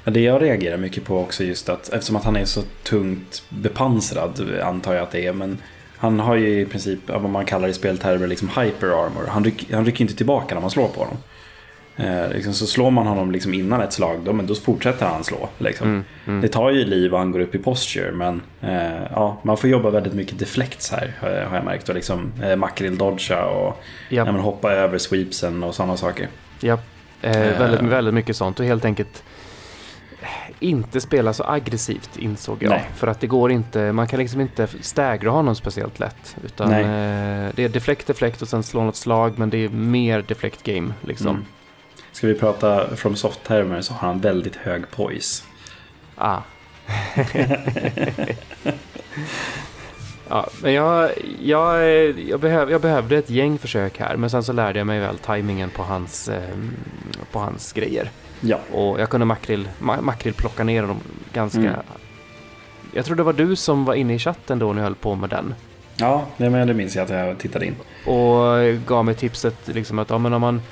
[0.04, 3.42] Ja, det jag reagerar mycket på också just att eftersom att han är så tungt
[3.48, 5.32] bepansrad antar jag att det är.
[5.32, 5.58] Men
[5.96, 9.26] han har ju i princip vad man kallar i speltermer liksom hyper armor.
[9.28, 11.16] Han, ryck, han rycker inte tillbaka när man slår på honom.
[11.96, 15.24] Eh, liksom, så slår man honom liksom innan ett slag då, men då fortsätter han
[15.24, 15.48] slå.
[15.58, 15.86] Liksom.
[15.88, 16.40] Mm, mm.
[16.40, 19.70] Det tar ju liv och han går upp i posture men eh, ja, man får
[19.70, 21.88] jobba väldigt mycket deflects här har jag, har jag märkt.
[21.88, 24.26] Och liksom eh, makrill dodga och Ja.
[24.26, 26.28] ja, men hoppa över sweepsen och sådana saker.
[26.60, 26.78] Ja,
[27.22, 27.58] eh, Eh.
[27.58, 29.22] väldigt, väldigt mycket sånt och helt enkelt
[30.60, 32.70] inte spela så aggressivt insåg jag.
[32.70, 32.84] Nej.
[32.96, 36.36] För att det går inte, man kan liksom inte staggra honom speciellt lätt.
[36.44, 40.22] Utan eh, det är deflect, deflect och sen slå något slag men det är mer
[40.28, 41.28] deflect game liksom.
[41.30, 41.44] Mm.
[42.12, 45.44] Ska vi prata from soft-termer så har han väldigt hög poise.
[46.16, 46.40] Ah.
[50.28, 51.10] ja, men jag,
[51.42, 51.84] jag,
[52.20, 55.18] jag, behöv, jag behövde ett gäng försök här men sen så lärde jag mig väl
[55.18, 56.42] tajmingen på hans, eh,
[57.32, 58.10] på hans grejer.
[58.40, 61.00] Ja, Och jag kunde makrill, ma- makrill plocka ner dem
[61.32, 61.60] ganska...
[61.60, 61.74] Mm.
[62.94, 65.14] Jag tror det var du som var inne i chatten då när jag höll på
[65.14, 65.54] med den.
[65.96, 67.74] ja det, men det minns jag att jag tittade in.
[68.06, 68.44] Och
[68.86, 70.62] gav mig tipset liksom att ja, men om man...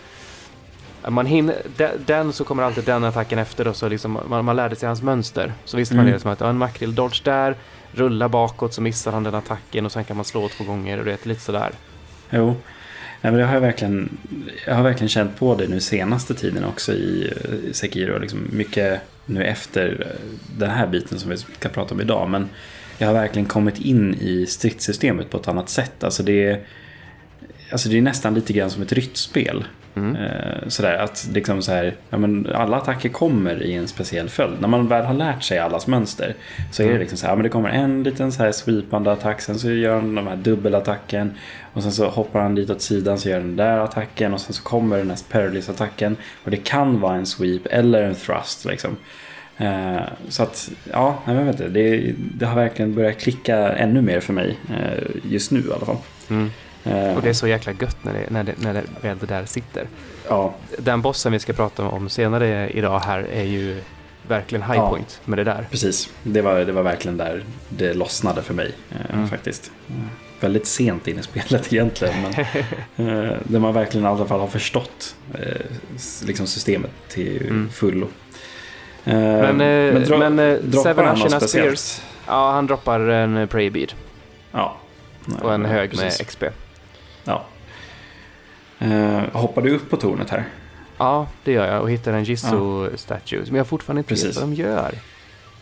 [1.08, 4.56] Man hinner, de- den så kommer alltid den attacken efter då, så liksom man, man
[4.56, 5.52] lärde sig hans mönster.
[5.64, 6.14] Så visste man Mm.
[6.14, 7.54] det som att ja, en makrill dodge där,
[7.92, 11.04] rulla bakåt så missar han den attacken och sen kan man slå två gånger och
[11.04, 11.70] det är lite sådär.
[12.30, 12.46] Jo,
[13.22, 14.18] Nej, men det har jag, verkligen,
[14.66, 18.18] jag har verkligen känt på det nu senaste tiden också i eh, Sekiro.
[18.18, 22.30] Liksom mycket nu efter eh, den här biten som vi ska prata om idag.
[22.30, 22.48] Men
[22.98, 26.04] jag har verkligen kommit in i stridssystemet på ett annat sätt.
[26.04, 26.60] Alltså det
[27.72, 29.64] alltså det är nästan lite grann som ett ryttspel.
[29.94, 30.16] Mm.
[30.16, 34.60] Eh, sådär att liksom så här, ja, men alla attacker kommer i en speciell följd.
[34.60, 36.34] När man väl har lärt sig allas mönster
[36.72, 37.00] så är det Mm.
[37.00, 39.70] liksom så här, ja, men det kommer en liten så här sweepande attack, sen så
[39.70, 41.32] gör han den här dubbelattacken
[41.72, 44.52] och sen så hoppar han dit åt sidan så gör den där attacken och sen
[44.52, 48.96] så kommer den här perilous-attacken och det kan vara en sweep eller en thrust liksom.
[49.56, 54.20] Eh, så att, ja, jag vet inte, det, det har verkligen börjat klicka ännu mer
[54.20, 55.96] för mig eh, just nu i alla fall.
[56.30, 56.50] Mm.
[56.84, 59.26] Eh, Och det är så jäkla gött när det, när det, när det väl det
[59.26, 59.86] där sitter.
[60.28, 63.80] ja, Den bossen vi ska prata om senare idag här är ju
[64.28, 64.88] verkligen high Ja.
[64.90, 65.66] point med det där.
[65.70, 69.28] Precis, det var, det var verkligen där det lossnade för mig eh, Mm.
[69.28, 69.70] faktiskt.
[70.40, 72.32] Väldigt sent in i spelet egentligen, men
[73.08, 75.16] eh, där man verkligen i alla fall har förstått
[76.26, 77.68] liksom systemet till Mm.
[77.70, 78.08] fullo.
[79.04, 81.40] Men, men eh, droppar Seven Ashina?
[81.40, 83.92] Spears, ja han droppar en eh, Prey Bead
[84.52, 84.76] Ja.
[85.42, 86.26] och en hög med precis.
[86.26, 86.44] XP.
[87.24, 87.44] Ja.
[88.78, 90.44] Eh, hoppar du upp på tornet här?
[90.98, 94.26] Ja, det gör jag och hittar en Jisoo statue som jag fortfarande inte Precis.
[94.28, 94.94] vet vad de gör.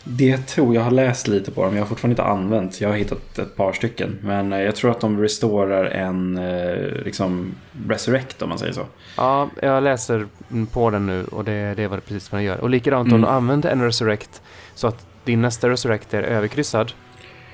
[0.04, 1.74] Det tror jag har läst lite på dem.
[1.74, 2.80] Jag har fortfarande inte använt.
[2.80, 4.18] Jag har hittat ett par stycken.
[4.22, 7.54] Men eh, jag tror att de restorar en eh, liksom
[7.88, 8.86] resurrect om man säger så.
[9.16, 10.26] Ja, jag läser
[10.72, 12.60] på den nu och det, det är vad- precis vad den gör.
[12.60, 13.20] Och likadant om Mm.
[13.20, 14.42] du använder en Resurrect
[14.74, 16.92] så att din nästa Resurrect är överkryssad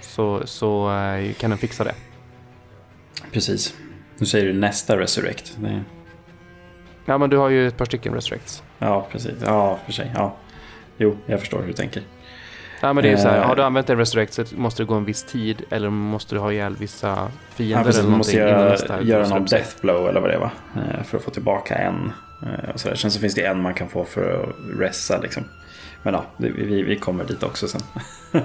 [0.00, 1.94] så, så eh, kan den fixa det.
[3.32, 3.74] Precis.
[4.18, 5.56] Nu säger du nästa resurrect.
[5.60, 5.82] Det...
[7.04, 8.62] Ja, men du har ju ett par stycken Resurrects.
[8.78, 9.32] Ja, precis.
[9.46, 10.10] Ja, för sig.
[10.14, 10.36] Ja.
[10.98, 12.02] Jo, jag förstår hur du tänker.
[12.80, 13.46] Ja, men det är ju så här, Eh.
[13.46, 16.38] har du använt en Resurrect så måste det gå en viss tid eller måste du
[16.38, 17.98] ha ihjäl vissa Ja, fiender precis.
[18.00, 20.50] eller Man måste göra, göra någon death blow eller vad det var.
[20.76, 22.12] eh, För att få tillbaka en.
[22.42, 22.94] eh, Och sådär.
[22.96, 25.44] Sen så finns det en man kan få för att ressa liksom.
[26.02, 27.80] Men ja, vi, vi kommer dit också sen.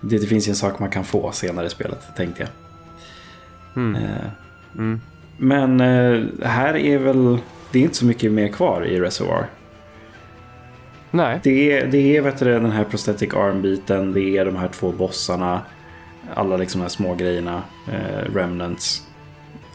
[0.00, 2.48] det, det finns ju en sak man kan få senare i spelet, tänkte jag.
[3.82, 4.02] Mm.
[4.78, 5.00] Mm.
[5.36, 7.38] Men eh, här är väl,
[7.72, 9.46] det är inte så mycket mer kvar i Reservoir.
[11.10, 14.68] Nej, Det är, det är vet du, den här prosthetic arm-biten, det är de här
[14.68, 15.60] två bossarna,
[16.34, 19.02] alla liksom här små grejerna, eh, remnants.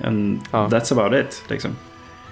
[0.03, 0.67] And Ja.
[0.67, 1.43] that's about it.
[1.49, 1.71] Liksom.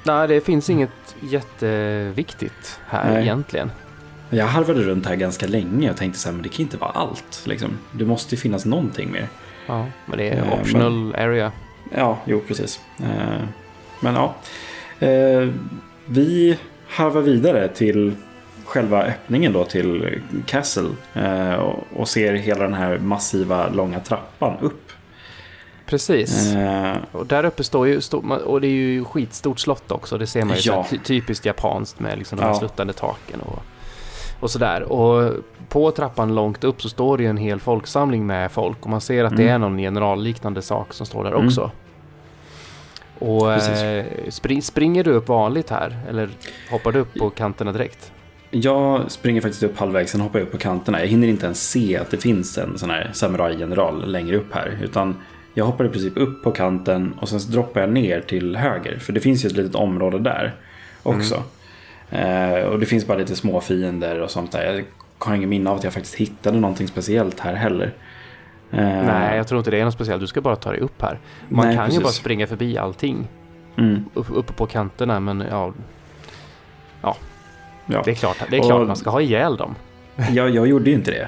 [0.03, 3.21] Nej, det finns inget jätteviktigt här Nej.
[3.23, 3.71] egentligen.
[4.29, 6.91] Jag harvade runt här ganska länge och tänkte så här, men det kan inte vara
[6.91, 7.41] allt.
[7.45, 7.77] Liksom.
[7.91, 9.27] Det måste ju finnas någonting mer.
[9.67, 11.51] Ja, men det är Eh, optional area.
[11.95, 12.79] Ja, jo precis.
[12.99, 13.43] Eh,
[13.99, 14.35] men ja.
[15.07, 15.49] Eh,
[16.05, 18.15] vi harvar vidare till
[18.65, 20.89] själva öppningen då till Castle.
[21.13, 21.53] Eh,
[21.95, 24.91] och, ser hela den här massiva långa trappan upp.
[25.85, 26.55] Precis.
[26.55, 27.99] Eh, Och där uppe står ju,
[28.45, 30.85] och det är ju skitstort slott också, det ser man ju Ja.
[31.03, 32.59] typiskt japanskt med liksom de här Ja.
[32.59, 33.59] sluttande taken och,
[34.39, 34.81] och sådär.
[34.91, 35.33] Och
[35.69, 39.01] på trappan långt upp så står det ju en hel folksamling med folk och man
[39.01, 39.55] ser att det Mm.
[39.55, 41.45] är någon generalliknande sak som står där Mm.
[41.47, 41.71] också.
[43.19, 46.29] Och eh, spring, springer du upp vanligt här eller
[46.71, 48.11] hoppar du upp på kanterna direkt?
[48.51, 50.99] Jag springer faktiskt upp halvvägs, sen hoppar jag upp på kanterna.
[50.99, 54.77] Jag hinner inte ens se att det finns en sån här samurajgeneral längre upp här.
[54.83, 55.15] Utan
[55.53, 58.99] jag hoppar i princip upp på kanten och sen droppar jag ner till höger.
[58.99, 60.55] För det finns ju ett litet område där
[61.03, 61.43] också.
[62.11, 64.65] Eh, och det finns bara lite små fiender och sånt där.
[64.75, 64.83] Jag
[65.27, 67.93] har ingen minne av att jag faktiskt hittade någonting speciellt här heller.
[68.71, 70.21] Eh, Nej, jag tror inte det är något speciellt.
[70.21, 71.19] Du ska bara ta dig upp här.
[71.49, 72.03] Man Nej, kan ju precis.
[72.03, 73.27] bara springa förbi allting
[73.77, 75.73] Mm, upp, uppe på kanterna men ja,
[77.01, 77.15] ja.
[78.05, 79.75] det är klart, det är Och- klart man ska ha ihjäl dem.
[80.31, 81.27] Jag, jag gjorde ju inte det.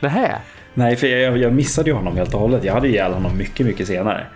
[0.00, 0.38] Nähä?
[0.74, 2.64] Nej, för jag, jag missade ju honom helt och hållet.
[2.64, 4.26] Jag hade ihjäl honom mycket, mycket senare.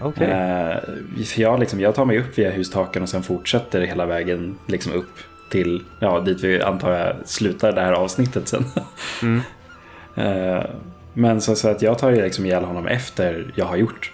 [0.00, 0.26] Okej.
[0.30, 0.76] Eh,
[1.24, 4.92] för jag, liksom, jag tar mig upp via hustaken och sen fortsätter hela vägen liksom
[4.92, 5.18] upp
[5.50, 8.64] till ja, dit vi antar jag slutar det här avsnittet sen.
[9.22, 9.40] Mm.
[10.14, 10.64] Eh,
[11.14, 14.12] men så, så att jag tar ju liksom ihjäl honom efter jag har gjort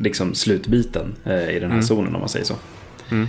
[0.00, 1.82] liksom slutbiten eh, i den här Mm.
[1.82, 2.54] zonen om man säger så.
[3.10, 3.28] Mm.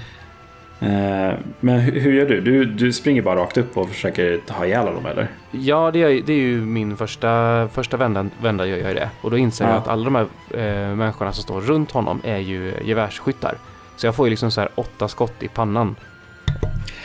[0.81, 2.41] Eh, men hur, gör du?
[2.41, 2.65] du?
[2.65, 5.27] Du springer bara rakt upp och försöker ha ihjäl honom eller?
[5.51, 9.09] Ja, det är, det är ju min första, första vända, vända gör jag det.
[9.21, 9.77] Och då inser jag Ja.
[9.77, 13.55] att alla de här eh, människorna som står runt honom är ju gevärsskyttar.
[13.95, 15.95] Så jag får ju liksom så här åtta skott i pannan.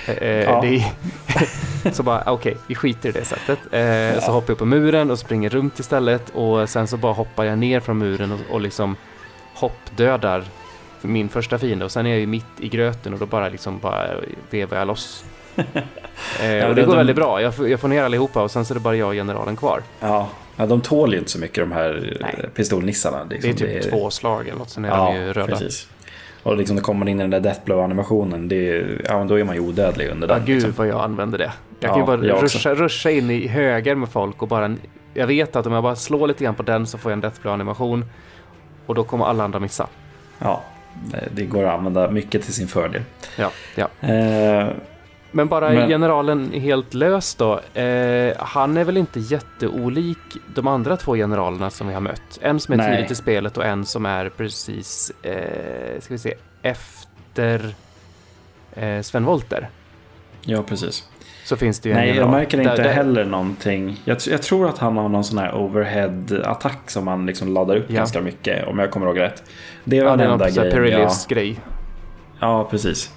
[0.07, 0.61] Eh, eh, Ja.
[0.63, 0.85] det
[1.95, 3.59] så bara, okej, vi skiter i det sättet.
[3.73, 6.31] Eh, Så hoppar jag på muren och springer runt istället.
[6.31, 8.97] Och sen så bara hoppar jag ner från muren och, och liksom
[9.55, 10.45] hoppdödar
[11.03, 11.85] min första fiende.
[11.85, 14.07] Och sen är jag ju mitt i gröten och då bara liksom bara
[14.51, 15.25] vevar jag loss.
[16.43, 17.43] Eh, Ja, och det de- går de- väldigt bra.
[17.43, 19.57] Jag får, jag får ner allihopa och sen så är det bara jag och generalen
[19.57, 19.83] kvar.
[20.01, 22.35] Ja, ja de tål ju inte så mycket de här Nej.
[22.39, 22.51] Nej.
[22.55, 23.25] pistolnissarna.
[23.25, 23.51] Det Liksom.
[23.69, 25.47] är typ två slag eller något, sen är Ja, de ju röda.
[25.47, 25.89] precis.
[26.43, 29.55] Och liksom det kommer in i den där Deathblow-animationen, det är, ja, då är man
[29.55, 30.45] ju odödlig under Ja, den.
[30.45, 30.73] gud liksom.
[30.77, 31.53] vad jag använder det.
[31.81, 34.75] Jag Ja, kan ju bara ruscha, ruscha in i höger med folk och bara...
[35.15, 37.21] Jag vet att om jag bara slår lite grann på den så får jag en
[37.31, 38.05] Deathblow-animation.
[38.87, 39.87] Och då kommer alla andra missa.
[40.39, 40.63] Ja,
[41.05, 43.03] det- det går att använda mycket till sin fördel.
[43.37, 43.89] Ja, ja.
[44.09, 44.69] Eh,
[45.33, 47.53] Men bara Men- generalen helt lös då.
[47.81, 50.19] Eh, han är väl inte jätteolik
[50.55, 52.39] de andra två generalerna som vi har mött.
[52.41, 52.97] En som är Nej.
[52.97, 57.75] tidigt i spelet och en som är precis, eh, ska vi se, efter
[58.75, 59.69] eh, Sven Wollter.
[60.45, 61.09] ja, precis.
[61.47, 64.01] Så finns det ju en Nej, jag märker inte Där- där- heller någonting.
[64.05, 67.85] Jag, jag tror att han har någon sån här overhead-attack som man liksom laddar upp
[67.89, 67.95] Ja.
[67.97, 69.43] ganska mycket, om jag kommer ihåg rätt.
[69.85, 70.65] Det var Ja, den enda grejen.
[70.67, 71.61] Ja, Perilous-grej.
[72.41, 73.11] ja, precis.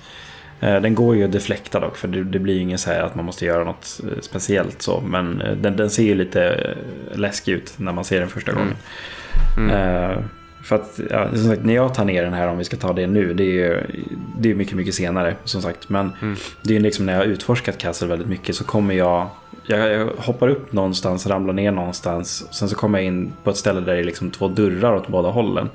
[0.60, 3.02] Eh, Den går ju att deflekta dock, för det, det blir ju inget så här
[3.04, 5.02] att man måste göra något eh, speciellt så.
[5.02, 6.74] Men eh, den, den ser ju lite
[7.15, 8.63] läskig ut när man ser den första Mm.
[8.63, 8.78] gången.
[9.58, 10.12] Mm.
[10.12, 10.18] Eh,
[10.63, 12.93] för att, ja, som sagt, när jag tar ner den här, om vi ska ta
[12.93, 13.84] det nu, det är ju
[14.39, 15.89] det är mycket, mycket senare som sagt.
[15.89, 16.36] Men Mm.
[16.62, 19.28] det är liksom när jag har utforskat Castle väldigt mycket så kommer jag,
[19.65, 22.54] jag, jag hoppar upp någonstans, ramlar ner någonstans.
[22.54, 25.08] Sen så kommer jag in på ett ställe där det är liksom två dörrar åt
[25.08, 25.69] båda hållen.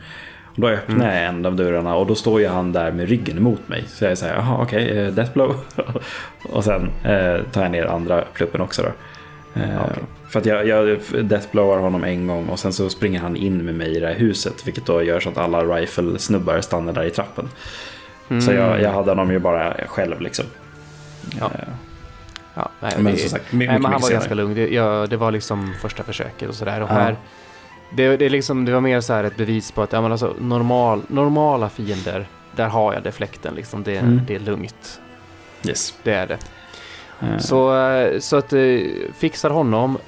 [0.54, 1.06] Och då öppnar Mm.
[1.16, 3.84] jag en av dörrarna och då står ju han där med ryggen emot mig.
[3.88, 5.54] Så jag säger, jaha okej, eh, deathblow.
[6.52, 8.88] och sen eh, tar jag ner andra pluppen också då.
[9.54, 10.02] Eh, okej.
[10.28, 13.74] För att jag, jag deathblowar honom en gång och sen så springer han in med
[13.74, 14.66] mig i det här huset.
[14.66, 17.48] Vilket då gör så att alla rifle-snubbar stannar där i trappen.
[18.28, 18.56] Så Mm.
[18.56, 20.44] jag, jag hade honom ju bara själv liksom.
[21.40, 21.46] Ja.
[21.54, 21.68] Eh,
[22.56, 24.20] Ja, nej, Men det, som sagt, my- nej, mycket, men han mycket var senare.
[24.20, 24.54] ganska lugn.
[24.54, 26.80] Det, ja, det var liksom första försöket och sådär.
[26.82, 26.94] Och Ja.
[26.94, 27.16] här,
[27.96, 30.34] det, det, liksom, det var mer så här ett bevis på att ja, men alltså,
[30.38, 33.54] normal, normala fiender, där har jag deflekten.
[33.54, 33.82] Liksom.
[33.82, 34.20] Det, Mm.
[34.26, 35.00] det är lugnt.
[35.68, 35.94] Yes.
[36.02, 36.38] Det är det.
[37.22, 38.78] Eh, Så, eh, så att eh,
[39.14, 39.98] fixar honom.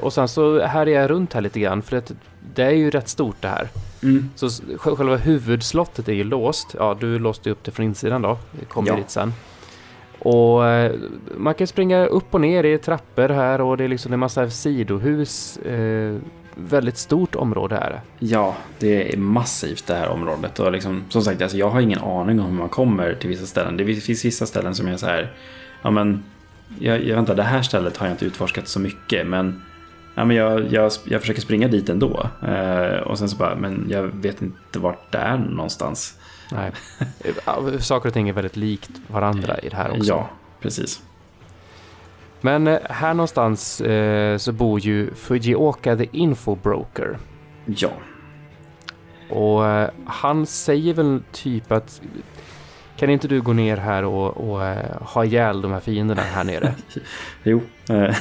[0.00, 1.82] Och sen så här är jag runt här lite grann.
[1.82, 2.12] För att
[2.54, 3.68] det är ju rätt stort det här.
[4.02, 4.30] mm.
[4.34, 6.74] Så själva huvudslottet är ju låst.
[6.78, 8.38] Ja, du låste upp det från insidan då.
[8.68, 8.96] Kommer Ja.
[8.96, 9.32] dit sen.
[10.18, 10.60] Och
[11.36, 14.50] man kan springa upp och ner i trappor här och det är liksom en massa
[14.50, 15.56] sidohus.
[15.58, 16.16] Eh,
[16.54, 18.00] väldigt stort område här.
[18.18, 20.58] Ja, det är massivt det här området.
[20.60, 23.46] Och liksom, som sagt, alltså, jag har ingen aning om hur man kommer till vissa
[23.46, 23.76] ställen.
[23.76, 25.32] Det finns vissa ställen som är så här,
[25.82, 26.24] ja men,
[26.78, 29.62] jag, jag väntar, det här stället har jag inte utforskat så mycket, men,
[30.14, 32.28] ja, men jag, jag, jag försöker springa dit ändå.
[32.48, 36.18] Eh, och sen så bara, men jag vet inte vart det är någonstans.
[36.52, 36.72] Nej.
[37.80, 40.08] Saker och ting är väldigt likt varandra i det här också.
[40.08, 40.28] Ja,
[40.60, 41.02] precis.
[42.40, 47.18] Men eh, här någonstans eh, så bor ju Fujioka the Info Broker.
[47.66, 47.90] Ja.
[49.30, 52.00] Och eh, han säger väl typ att
[52.96, 56.44] kan inte du gå ner här och, och uh, ha ihjäl de här fienderna här
[56.44, 56.74] nere?
[57.42, 58.16] jo, eh,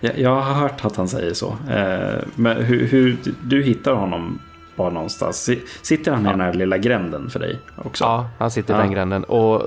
[0.16, 1.56] jag har hört att han säger så.
[1.70, 4.38] Eh, men hur, hur, du hittar honom
[4.76, 5.50] var någonstans?
[5.82, 8.04] Sitter han i den här lilla gränden för dig också?
[8.04, 8.82] Ja, han sitter i ja.
[8.82, 9.24] den gränden.
[9.24, 9.62] Och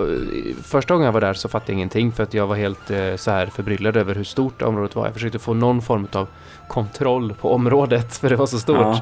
[0.64, 3.32] första gången jag var där så fattade jag ingenting för att jag var helt så
[3.32, 5.06] här förbryllad över hur stort området var.
[5.06, 6.28] Jag försökte få någon form av
[6.68, 8.78] kontroll på området för det var så stort.
[8.78, 9.02] Ja.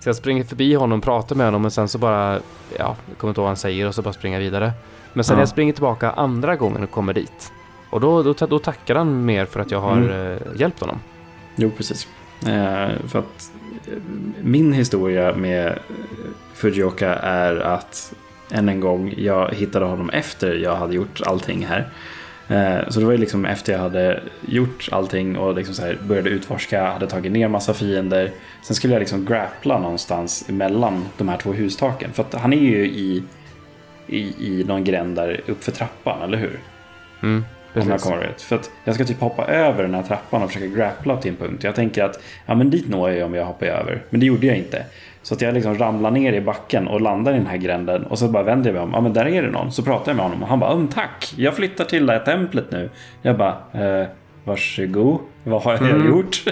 [0.00, 2.40] Så jag springer förbi honom, pratar med honom och sen så bara,
[2.78, 4.72] ja, jag kommer inte ihåg vad han säger och så bara springer jag vidare.
[5.12, 5.36] Men sen ja.
[5.36, 7.52] när jag springer tillbaka andra gången och kommer dit
[7.90, 10.10] och då, då, då tackar han mer för att jag har mm.
[10.10, 10.98] uh, hjälpt honom.
[11.56, 12.08] Jo, precis.
[12.46, 13.52] Eh, för att
[14.40, 15.78] min historia med
[16.54, 18.14] Fujioka är att
[18.50, 21.88] än en gång, jag hittade honom efter jag hade gjort allting här.
[22.48, 26.90] Eh, så det var ju liksom efter jag hade gjort allting och liksom började utforska,
[26.90, 28.30] hade tagit ner massa fiender.
[28.62, 32.12] Sen skulle jag liksom grappla någonstans mellan de här två hustaken.
[32.12, 33.22] För att han är ju i,
[34.06, 36.60] i, i någon gränd där uppför trappan, eller hur?
[37.22, 37.44] Mm.
[37.74, 38.42] Om jag kommer rätt.
[38.42, 41.36] För att jag ska typ hoppa över den här trappan och försöka grappla till en
[41.36, 41.64] punkt.
[41.64, 44.02] Jag tänker att ja, men dit når jag om jag hoppar över.
[44.10, 44.84] Men det gjorde jag inte.
[45.26, 48.04] Så att jag liksom ramlar ner i backen och landar i den här gränden.
[48.04, 48.90] Och så bara vänder jag mig om.
[48.92, 49.72] Ja men där är det någon.
[49.72, 51.34] Så pratar jag med honom och han bara mm, tack.
[51.36, 52.90] Jag flyttar till det här templet nu.
[53.22, 54.06] Jag bara eh,
[54.44, 56.08] Varsågod, vad har jag mm.
[56.08, 56.44] gjort?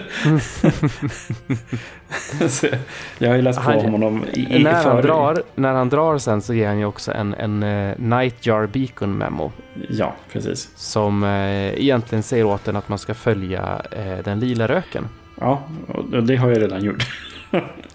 [3.18, 5.88] jag har ju läst på han, om honom i, i när, han drar, när han
[5.88, 9.52] drar sen så ger han ju också en, en uh, Nightjar Beacon Memo.
[9.90, 10.70] Ja, precis.
[10.76, 15.08] Som uh, egentligen säger åt en att man ska följa uh, den lila röken.
[15.40, 17.06] Ja, och det har jag redan gjort.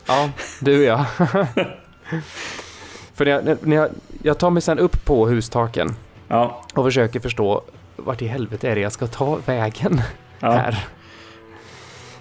[0.08, 0.30] Ja,
[0.62, 1.06] du ja.
[3.13, 3.89] För när jag, när jag,
[4.24, 5.95] jag tar mig sen upp på hustaken
[6.28, 6.62] ja.
[6.74, 7.62] och försöker förstå
[7.95, 10.02] vart i helvete är det jag ska ta vägen
[10.39, 10.52] ja.
[10.52, 10.88] här?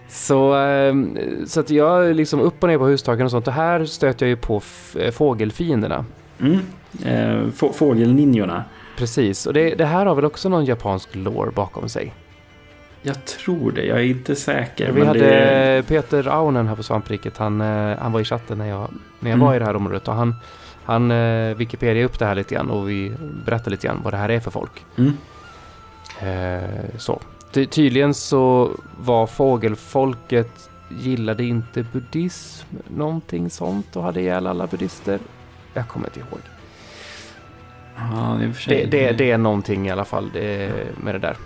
[0.09, 3.47] Så, ehm, så att jag liksom upp och ner på hustaken och sånt.
[3.49, 4.63] Och här stöter jag ju på
[4.99, 6.05] eh, fågelfienderna.
[6.41, 6.59] Mm.
[7.05, 8.65] Eh, fågelninjorna.
[8.97, 12.15] Precis, och det, det, här har väl också någon japansk lore bakom sig?
[13.03, 14.93] Jag tror det, jag är inte säker.
[14.93, 15.89] Vi hade det...
[15.89, 19.37] Peter Aunen här på Svampriket, han, eh, han var i chatten när jag, när jag
[19.37, 19.47] mm.
[19.47, 20.35] var i det här området och han,
[20.85, 23.13] han eh, Wikipedia upp det här lite grann och vi
[23.45, 24.85] berättar lite grann vad det här är för folk.
[24.97, 25.13] Mm.
[26.21, 27.21] Eh, så.
[27.53, 35.19] Ty tydligen så var fågelfolket gillade inte buddhism, någonting sånt och hade ihjäl alla buddhister.
[35.75, 36.41] Jag kommer inte ihåg.
[37.97, 40.73] Ja, det, det, det, det, är någonting i alla fall det,
[41.05, 41.37] med det där.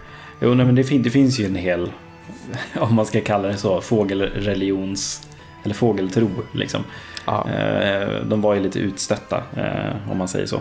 [0.43, 1.93] Jo, nej, men det, fin det finns ju en hel,
[2.77, 5.29] om man ska kalla det så, fågelreligions
[5.65, 6.31] eller fågeltro.
[6.53, 6.85] Liksom.
[7.27, 7.51] Ja.
[7.51, 10.61] Eh, de var ju lite utstötta, eh, om man säger så.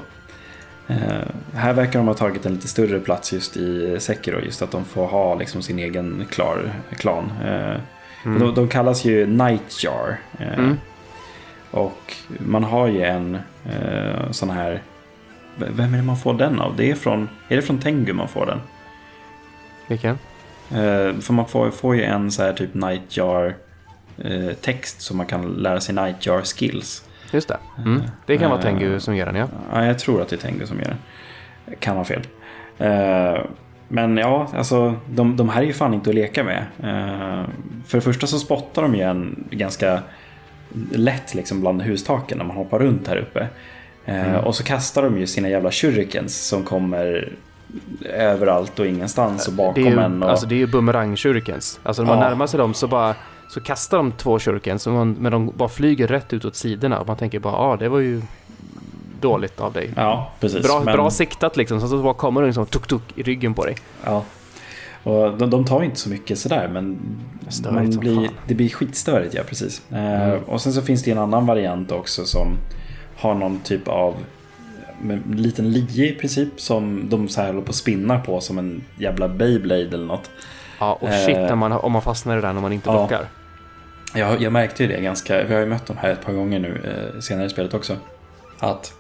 [0.88, 4.72] Eh, här verkar de ha tagit en lite större plats just i Sekiro, just att
[4.72, 7.32] de får ha liksom sin egen klar, klan.
[8.26, 8.40] Mm.
[8.40, 10.20] de, de, kallas ju Nightjar.
[10.40, 10.78] Mm.
[11.72, 13.38] Och man har ju en
[14.32, 14.82] sån här...
[15.56, 16.76] Vem är det man får den av?
[16.76, 18.60] Det är, från, är det från Tengu man får den?
[19.92, 20.18] Vilken?
[20.70, 23.56] Eh, för man får, får ju en så här typ Nightjar
[24.18, 27.06] eh, text så man kan lära sig Nightjar skills.
[27.32, 27.58] Just det.
[27.78, 28.02] Mm.
[28.26, 29.48] Det kan vara Tengu som gör den ja.
[29.74, 31.76] Ja, jag tror att det är Tengu som gör den.
[31.80, 32.22] Kan vara fel.
[32.78, 33.46] Eh,
[33.88, 36.66] men ja, alltså de, de här är ju fan inte att leka med.
[36.80, 37.46] Eh,
[37.86, 40.00] för det första så spottar de ju en ganska
[40.92, 43.48] lätt liksom bland hustaken när man hoppar runt här uppe.
[44.06, 44.44] Eh, mm.
[44.44, 47.34] Och så kastar de ju sina jävla shurikens som kommer
[48.06, 50.24] överallt och ingenstans och bakom ju, en.
[50.24, 50.30] Och...
[50.30, 51.80] Alltså det är ju bumerang-shurikens.
[51.84, 52.30] Alltså när man ja.
[52.30, 53.16] närmar sig dem så bara
[53.50, 57.18] så kastar de två shurikens men de bara flyger rätt ut åt sidorna och man
[57.18, 58.22] tänker bara ja ah, det var ju
[59.22, 59.94] dåligt av dig.
[59.96, 60.68] Ja, precis.
[60.68, 60.96] Bra, men...
[60.96, 63.76] bra siktat liksom, så, så bara kommer det liksom tuk-tuk i ryggen på dig.
[64.04, 64.24] Ja.
[65.04, 67.00] Och de, de tar inte så mycket sådär men
[67.72, 69.82] man blir, det blir skitstörigt, ja precis.
[69.92, 70.32] Eh, mm.
[70.32, 72.58] Uh, och sen så finns det en annan variant också som
[73.18, 74.16] har någon typ av
[75.04, 78.58] med liten lie i princip som de så här håller på att spinna på som
[78.58, 80.30] en jävla Beyblade eller något.
[80.80, 82.90] Ja, och shit uh, man, om man fastnar i det där när man inte.
[82.90, 83.10] Ja.
[84.16, 86.60] Jag, jag märkte ju det ganska, vi har ju mött de här ett par gånger
[86.60, 87.98] nu eh, senare i spelet också.
[88.60, 88.94] Att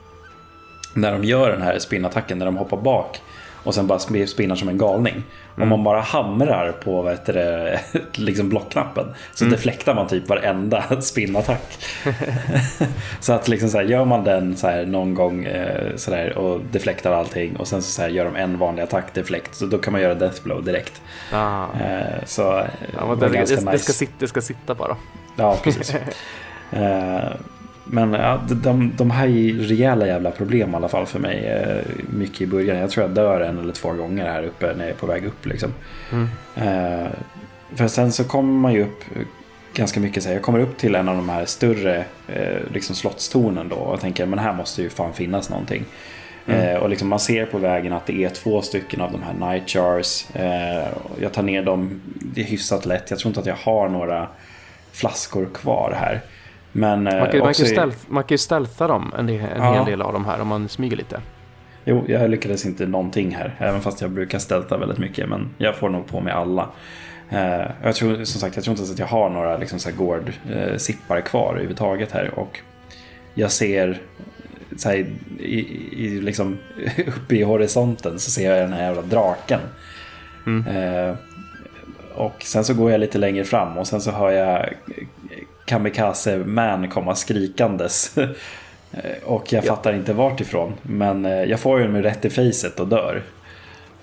[0.93, 3.21] när de gör den här spinnattacken, när de hoppar bak
[3.63, 5.23] och sen bara spinnar som en galning.
[5.57, 5.63] Mm.
[5.63, 7.79] Om man bara hamrar på vad heter det,
[8.13, 9.51] liksom blockknappen så mm.
[9.51, 11.85] deflektar man typ varenda spinnattack.
[13.19, 16.37] så att liksom så här, gör man den så här någon gång eh, så där,
[16.37, 19.65] och deflektar allting och sen så, så här, gör de en vanlig attack deflekt så
[19.65, 21.01] då kan man göra death blow direkt.
[21.33, 21.63] Ah.
[21.63, 22.65] Eh, så eh,
[22.97, 23.77] ja, det, det, det, nice.
[23.77, 24.95] ska sitta, det ska sitta bara.
[25.35, 25.95] Ja, precis.
[27.85, 31.45] Men ja, de, de här är rejäla jävla problem i alla fall för mig.
[31.45, 32.77] Eh, mycket i början.
[32.77, 35.25] Jag tror jag dör en eller två gånger här uppe när jag är på väg
[35.25, 35.45] upp.
[35.45, 35.73] Liksom.
[36.11, 36.27] Mm.
[36.55, 37.07] Eh,
[37.75, 39.03] för sen så kommer man ju upp
[39.73, 42.95] ganska mycket så här, jag kommer upp till en av de här större eh, liksom
[42.95, 45.85] slottstornen då och tänker men här måste ju fan finnas någonting.
[46.47, 46.81] Mm.
[46.81, 50.25] Och liksom man ser på vägen att det är två stycken av de här nightjars.
[51.21, 53.09] Jag tar ner dem, det är hyfsat lätt.
[53.09, 54.27] Jag tror inte att jag har några
[54.91, 56.21] flaskor kvar här.
[56.71, 59.47] Men, eh, Man kan, man, kan stealth, man kan ju stealtha dem en, del, en
[59.63, 59.73] Ja.
[59.73, 61.21] hel del av de här om man smyger lite.
[61.85, 63.55] Jo, jag lyckades inte någonting här.
[63.59, 65.29] Även fast jag brukar stälta väldigt mycket.
[65.29, 66.69] Men jag får nog på mig alla.
[67.29, 69.89] Eh, jag tror som sagt jag tror inte ens att jag har några liksom, så
[69.89, 72.39] här gård eh, sippar kvar överhuvudtaget här.
[72.39, 72.59] Och
[73.33, 74.01] jag ser
[74.77, 74.95] så här,
[75.39, 75.59] i,
[75.91, 76.57] i, liksom,
[77.07, 79.59] uppe i horisonten så ser jag den här jävla draken.
[80.45, 80.67] Mm.
[80.67, 81.15] Eh,
[82.15, 84.73] och sen så går jag lite längre fram och sen så hör jag
[85.71, 88.15] Kamikaze Man komma skrikandes.
[89.23, 89.67] Och jag Ja.
[89.75, 90.73] fattar inte vart ifrån.
[90.81, 93.21] Men eh, jag får ju mig rätt i facet och dör.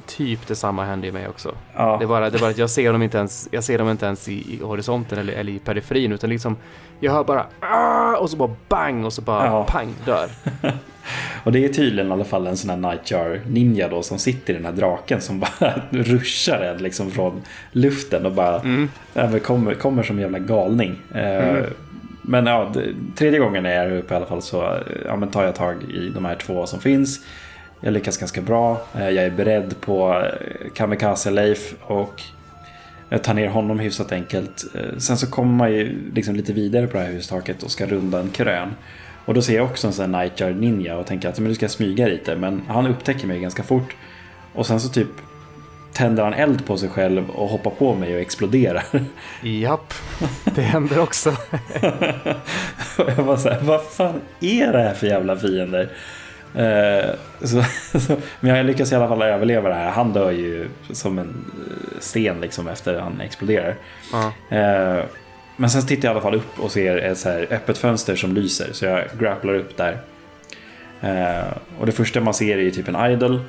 [0.06, 1.54] Typ detsamma händer ju mig också.
[1.76, 3.78] Ja, Det är bara, det är bara att jag ser dem inte ens, jag ser
[3.78, 6.56] dem inte ens i, i horisonten eller, eller i periferin utan liksom
[7.00, 9.64] jag hör bara "Ah!" och så bara bang och så bara Ja.
[9.64, 10.28] pang dör.
[11.44, 14.52] och det är tydligen i alla fall en sån här Nightjar Ninja då som sitter
[14.52, 17.42] i den här draken som bara ruschar en liksom från
[17.72, 18.88] luften och bara Mm.
[19.42, 20.98] kommer, kommer som en jävla galning.
[21.14, 21.64] Eh, Mm.
[22.22, 22.72] Men ja,
[23.16, 26.24] tredje gången jag är uppe i alla fall så ja, tar jag tag i de
[26.24, 27.20] här två som finns.
[27.80, 28.80] Jag lyckas ganska bra.
[28.94, 32.22] Eh, Jag är beredd på eh, Kamikaze Leif och
[33.08, 34.64] jag tar ner honom hyfsat enkelt.
[34.98, 38.20] Sen så kommer man ju liksom lite vidare på det här hustaket och ska runda
[38.20, 38.68] en krön.
[39.28, 41.54] Och då ser jag också en sån här Nightjar Ninja och tänker att men du
[41.54, 42.36] ska smyga lite.
[42.36, 43.96] Men han upptäcker mig ganska fort.
[44.54, 45.08] Och sen så typ
[45.92, 48.84] tänder han eld på sig själv och hoppar på mig och exploderar.
[49.42, 49.94] Japp,
[50.44, 51.30] det händer också.
[52.98, 55.88] Och jag bara såhär, vad fan är det här för jävla fiender?
[56.54, 57.10] Eh,
[57.40, 57.62] så,
[57.98, 59.90] så, men jag lyckas i alla fall överleva det här.
[59.90, 63.74] Han dör ju som en eh, sten liksom efter han exploderar.
[64.12, 64.56] Ja.
[64.56, 65.04] Eh,
[65.60, 68.16] men sen tittar jag i alla fall upp och ser ett så här öppet fönster
[68.16, 68.68] som lyser.
[68.72, 69.98] Så jag grapplar upp där.
[71.00, 73.40] Eh, och det första man ser är ju typ en idol.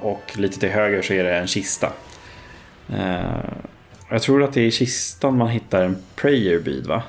[0.00, 1.92] Och lite till höger så är det en kista.
[2.98, 3.44] Eh,
[4.10, 7.02] jag tror att det är i kistan man hittar en prayer bead va?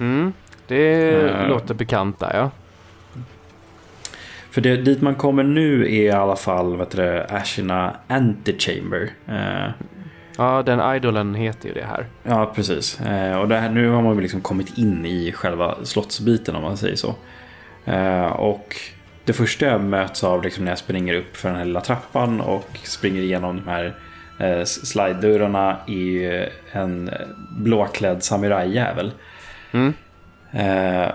[0.00, 0.32] Mm,
[0.66, 1.48] det Eh.
[1.48, 2.50] låter bekant där ja.
[4.50, 9.10] För det, dit man kommer nu är i alla fall det, Ashina Antechamber.
[9.28, 9.70] Eh,
[10.38, 12.06] Ja, den idolen heter ju det här.
[12.22, 13.00] ja, precis.
[13.00, 16.62] Eh, och det här, nu har man ju liksom kommit in i själva slottsbiten om
[16.62, 17.14] man säger så.
[17.84, 18.76] Eh, och
[19.24, 22.40] det första jag möts av liksom, när jag springer upp för den här lilla trappan
[22.40, 23.94] och springer igenom de här
[24.38, 27.10] eh, slide-dörrarna är ju en
[27.50, 29.12] blåklädd samurajjävel.
[29.72, 29.92] Mm.
[30.52, 31.08] Eh,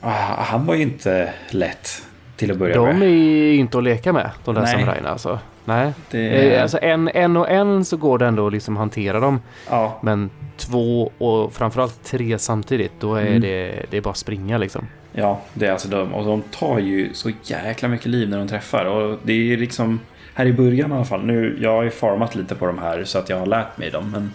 [0.00, 2.02] ah, han var ju inte lätt
[2.36, 3.08] till att börja De med.
[3.08, 5.38] är ju inte att leka med, de där samurajerna alltså.
[5.64, 5.92] Nej.
[6.10, 9.40] Det- Eh, Alltså en, en och en så går det ändå att liksom hantera dem.
[9.70, 13.40] Ja, Men två och framförallt tre samtidigt, då är Mm.
[13.40, 14.86] det, det är bara springa liksom.
[15.12, 16.14] Ja, det är alltså de.
[16.14, 18.84] Och de tar ju så jäkla mycket liv när de träffar.
[18.84, 20.00] Och det är liksom
[20.34, 21.24] här i början i alla fall.
[21.24, 23.90] Nu, jag har ju format lite på de här så att jag har lärt mig
[23.90, 24.10] dem.
[24.10, 24.32] Men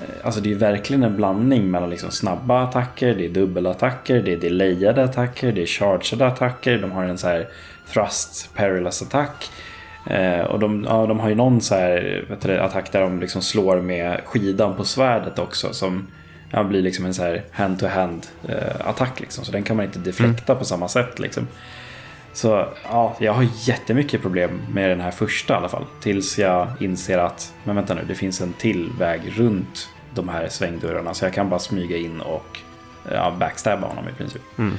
[0.00, 4.32] eh, alltså det är verkligen en blandning mellan liksom snabba attacker, det är dubbelattacker, det
[4.32, 6.78] är delayade attacker, det är chargade attacker.
[6.78, 7.46] De har en så här
[7.92, 9.50] thrust perilous attack.
[10.06, 13.42] Eh, och de, ja, de har ju någon så här, du, attack där de liksom
[13.42, 15.72] slår med skidan på svärdet också.
[15.72, 16.06] Som
[16.50, 19.20] ja, blir liksom en så hand-to-hand eh, attack.
[19.20, 19.44] Liksom.
[19.44, 21.18] Så den kan man inte deflekta på samma sätt.
[21.18, 21.46] Liksom.
[22.32, 25.84] Så ja, jag har jättemycket problem med den här första i alla fall.
[26.00, 30.48] Tills jag inser att, men vänta nu, det finns en till väg runt de här
[30.48, 31.14] svängdörrarna.
[31.14, 32.58] Så jag kan bara smyga in och
[33.12, 34.42] ja, backstabba honom i princip.
[34.58, 34.78] Mm.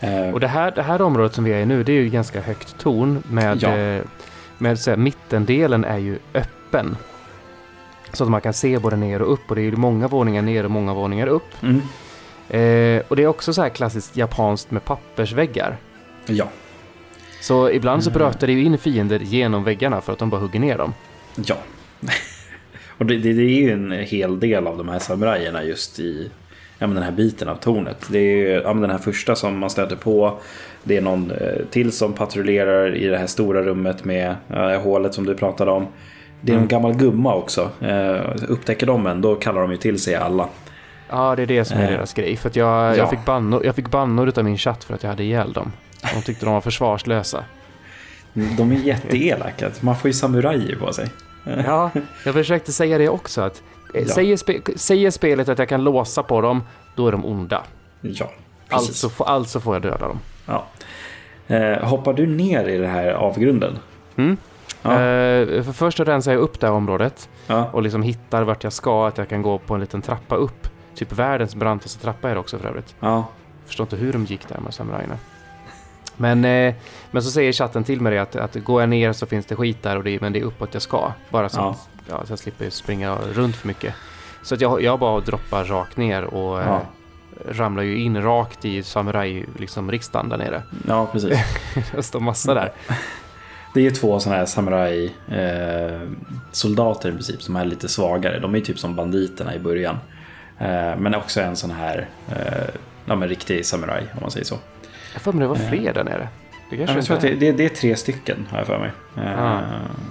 [0.00, 2.08] Eh, Och det här, det här området som vi är i nu, det är ju
[2.08, 3.76] ganska högt torn med, Ja.
[3.76, 4.02] eh,
[4.58, 6.96] med så här, mittendelen är ju öppen.
[8.12, 10.42] Så att man kan se både ner och upp och det är ju många våningar
[10.42, 11.62] ner och många våningar upp.
[11.62, 11.82] mm,
[12.48, 15.76] Eh, och det är också så här klassiskt japanskt med pappersväggar.
[16.26, 16.48] ja,
[17.40, 18.18] Så ibland så Mm.
[18.18, 20.94] brötar det ju in fiender genom väggarna för att de bara hugger ner dem.
[21.44, 21.56] ja.
[22.98, 26.30] och det, det, det är ju en hel del av de här samurajerna just i
[26.78, 28.06] ja, men den här biten av tornet.
[28.10, 30.38] Det är ja, men den här första som man stöter på.
[30.84, 31.36] Det är någon eh,
[31.70, 35.86] till som patrullerar i det här stora rummet med eh, hålet som du pratade om.
[36.40, 36.68] Det är en Mm.
[36.68, 37.70] gammal gumma också.
[37.80, 40.48] Eh, upptäcker de en, då kallar de ju till sig alla.
[41.08, 42.36] Ja, det är det som är Eh, deras grej.
[42.36, 42.96] För jag, ja.
[42.96, 45.72] jag, fick bannor, jag fick bannor utav min chatt för att jag hade ihjäl dem.
[46.14, 47.44] De tyckte de var försvarslösa.
[48.32, 49.70] De är jätteelaka.
[49.80, 51.08] Man får ju samurajer på sig.
[51.66, 51.90] Ja,
[52.24, 53.40] jag försökte säga det också.
[53.40, 54.04] Att, eh, Ja.
[54.06, 56.62] säger, spe, säger spelet att jag kan låsa på dem,
[56.96, 57.62] då är de onda.
[58.00, 58.30] Ja,
[58.68, 58.88] precis.
[58.88, 60.18] Alltså, får- alltså får jag döda dem.
[60.46, 60.64] Ja.
[61.56, 63.78] Eh, hoppar du ner i den här avgrunden?
[64.16, 64.36] Mm.
[64.82, 64.90] Ja.
[64.92, 67.68] Eh, för först rensar jag upp det här området Ja.
[67.72, 70.68] och liksom hittar vart jag ska, att jag kan gå på en liten trappa upp
[70.94, 72.94] Typ världens brantaste trappa är det också för övrigt.
[73.00, 73.26] Ja,
[73.66, 75.18] Förstår inte hur de gick där med samurajerna.
[76.16, 76.74] Men, eh,
[77.10, 79.56] men så säger chatten till mig det att, att går jag ner så finns det
[79.56, 81.12] skit där och det, men det är uppåt jag ska.
[81.30, 81.76] Bara så, Ja.
[82.08, 83.94] Ja, så jag slipper springa runt för mycket.
[84.42, 86.82] Så att jag, jag bara droppar rakt ner och eh, Ja.
[87.48, 89.90] ramlar ju in rakt i samuraj, liksom
[90.28, 90.62] där nere.
[90.88, 91.38] ja precis.
[91.94, 92.72] Det står massa där.
[93.74, 96.00] Det är ju två sådana här samurai eh,
[97.08, 98.38] i princip som är lite svagare.
[98.38, 99.98] De är ju typ som banditerna i början.
[100.58, 102.74] Eh, men också en sån här eh,
[103.06, 104.58] ja, men riktig samuraj om man säger så.
[105.12, 106.28] Jag får mig det var fler där nere.
[106.70, 107.36] Det kanske Jag tror att det, är.
[107.36, 108.90] det, det är tre stycken har jag för mig.
[109.16, 109.60] Eh, Ah.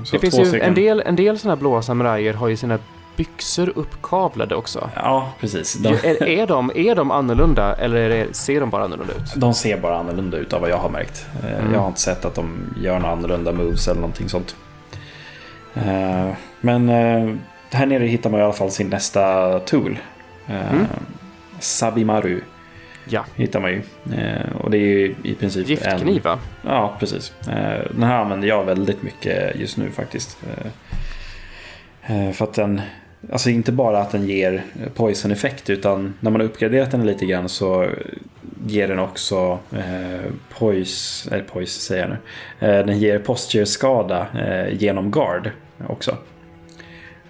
[0.03, 0.67] så Det finns ju stycken.
[0.67, 2.79] en del, en del sådana blåa samurajer har ju sina
[3.15, 4.89] byxor uppkavlade också.
[4.95, 5.73] Ja, precis.
[5.73, 9.33] De, är, är, de, är de annorlunda eller det, ser de bara annorlunda ut?
[9.35, 11.25] de ser bara annorlunda ut av vad jag har märkt.
[11.43, 11.73] Eh, Mm.
[11.73, 14.55] Jag har inte sett att de gör några annorlunda moves eller någonting sånt.
[15.73, 16.29] Eh,
[16.61, 17.35] men eh,
[17.71, 19.99] här nere hittar man i alla fall sin nästa tool.
[20.47, 20.85] Eh, Mm.
[21.59, 22.41] Sabimaru
[23.09, 23.81] Ja, hittar man ju.
[24.17, 26.39] Eh, och det är ju i princip giftkniv va?
[26.61, 27.33] Ja, precis.
[27.47, 30.37] Eh, den här använder jag väldigt mycket just nu faktiskt.
[32.07, 32.81] Eh, för att den,
[33.31, 34.63] alltså inte bara att den ger
[34.95, 37.87] poison-effekt utan när man har uppgraderat den lite grann så
[38.67, 42.17] ger den också eh, poise, eller poise säger jag nu.
[42.67, 45.51] Eh, den ger posture-skada eh, genom guard
[45.87, 46.17] också.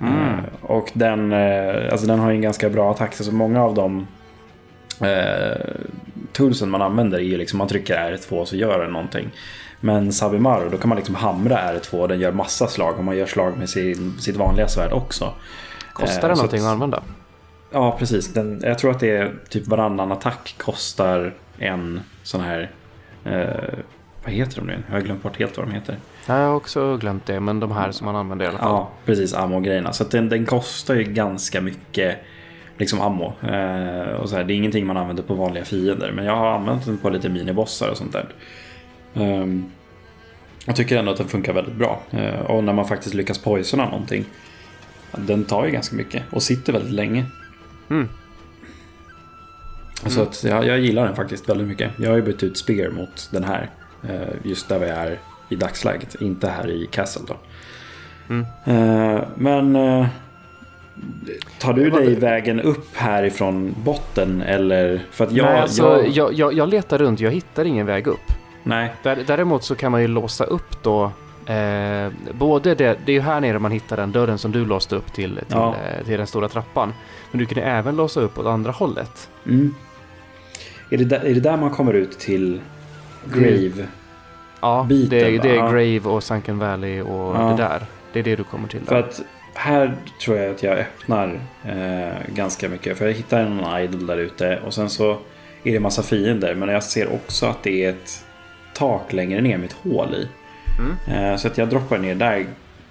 [0.01, 0.39] Mm.
[0.61, 1.33] Och den,
[1.91, 3.13] alltså den har ju en ganska bra attack.
[3.13, 4.07] Så många av de
[5.01, 5.57] eh,
[6.33, 9.29] toolsen man använder är ju liksom man trycker R2 så gör den någonting.
[9.81, 12.97] Men Sabimaru, då kan man liksom hamra R2 och den gör massa slag.
[12.97, 15.33] Och man gör slag med sin, sitt vanliga svärd också.
[15.93, 17.03] Kostar Eh, det så någonting att- att använda?
[17.71, 18.33] Ja, precis.
[18.33, 22.71] Den, jag tror att det är typ varannan attack kostar en sån här...
[23.25, 23.73] Eh,
[24.23, 24.77] vad heter de nu?
[24.87, 25.97] Jag har glömt bort helt vad de heter.
[26.27, 28.67] Ja, Jag har också glömt det, men de här som man använder i alla fall.
[28.69, 29.33] Ja, precis.
[29.33, 29.93] Ammo-grejerna.
[29.93, 32.17] Så den, den kostar ju ganska mycket
[32.77, 33.33] liksom ammo.
[33.41, 36.11] Eh, och så här, det är ingenting man använder på vanliga fiender.
[36.11, 38.25] Men jag har använt den på lite minibossar och sånt där.
[39.13, 39.71] Ehm,
[40.65, 42.01] jag tycker ändå att den funkar väldigt bra.
[42.11, 44.25] Eh, och när man faktiskt lyckas poisona någonting.
[45.11, 47.25] Den tar ju ganska mycket och sitter väldigt länge.
[47.89, 48.09] Mm.
[50.05, 51.91] Så att jag, jag gillar den faktiskt väldigt mycket.
[51.99, 53.69] Jag har ju bytt ut Spear mot den här.
[54.09, 55.19] eh, Just där vi är
[55.49, 56.15] i dagsläget.
[56.21, 57.35] Inte här i Castle då.
[58.29, 58.45] Mm.
[58.65, 60.07] Eh, Men eh,
[61.59, 65.01] tar du dig vägen upp härifrån botten eller?
[65.11, 65.45] För att jag...
[65.45, 66.33] Nej, alltså, jag, jag...
[66.33, 68.31] Jag, jag, letar runt, jag hittar ingen väg upp.
[68.63, 68.93] nej.
[69.03, 71.03] Där, däremot så kan man ju låsa upp då
[71.45, 74.95] eh, både det, det är ju här nere man hittar den dörren som du låste
[74.95, 75.75] upp till, till, Ja.
[75.99, 76.93] eh, till den stora trappan.
[77.31, 79.29] Men du kan även låsa upp åt andra hållet.
[79.45, 79.75] Mm.
[80.89, 82.61] Är, det där, är det där man kommer ut till
[83.33, 83.87] Grave?
[84.61, 85.55] Ja, Biten, det, är- det är?
[85.71, 87.41] Grave och Sunken Valley och Ja.
[87.57, 87.85] det där.
[88.13, 88.81] Det är det du kommer till.
[88.85, 89.21] För att
[89.55, 92.97] här tror jag att jag öppnar eh, ganska mycket.
[92.97, 95.11] För jag hittar en idol där ute och sen så
[95.63, 96.55] är det massa fiender.
[96.55, 98.25] Men jag ser också att det är ett
[98.73, 100.27] tak längre ner med ett hål i.
[100.79, 101.23] Mm.
[101.31, 102.45] Eh, så att jag droppar ner där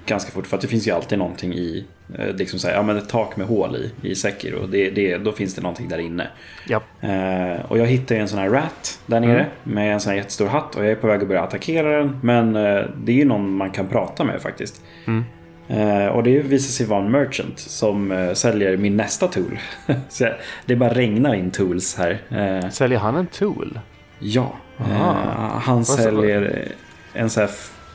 [0.07, 0.47] ganska fort.
[0.47, 1.85] För att det finns ju alltid någonting i,
[2.19, 4.67] eh, liksom så här, ja men ett tak med hål i, i Sekiro.
[4.67, 6.29] Det, det, då finns det någonting där inne.
[6.69, 6.81] Ja.
[7.01, 9.47] Eh, och jag hittar en sån här rat där nere Mm.
[9.63, 12.19] med en sån här jättestor hatt och jag är på väg att börja attackera den.
[12.23, 14.83] Men eh, det är ju någon man kan prata med faktiskt.
[15.07, 15.25] Mm.
[15.69, 19.59] Eh, och det visar sig vara en merchant som eh, säljer min nästa tool.
[20.09, 20.33] Så jag,
[20.67, 22.21] det bara regnar in tools här.
[22.29, 23.81] Eh, Säljer han en tool?
[24.19, 25.61] ja, Aha.
[25.65, 26.69] han säljer
[27.13, 27.51] en sån här,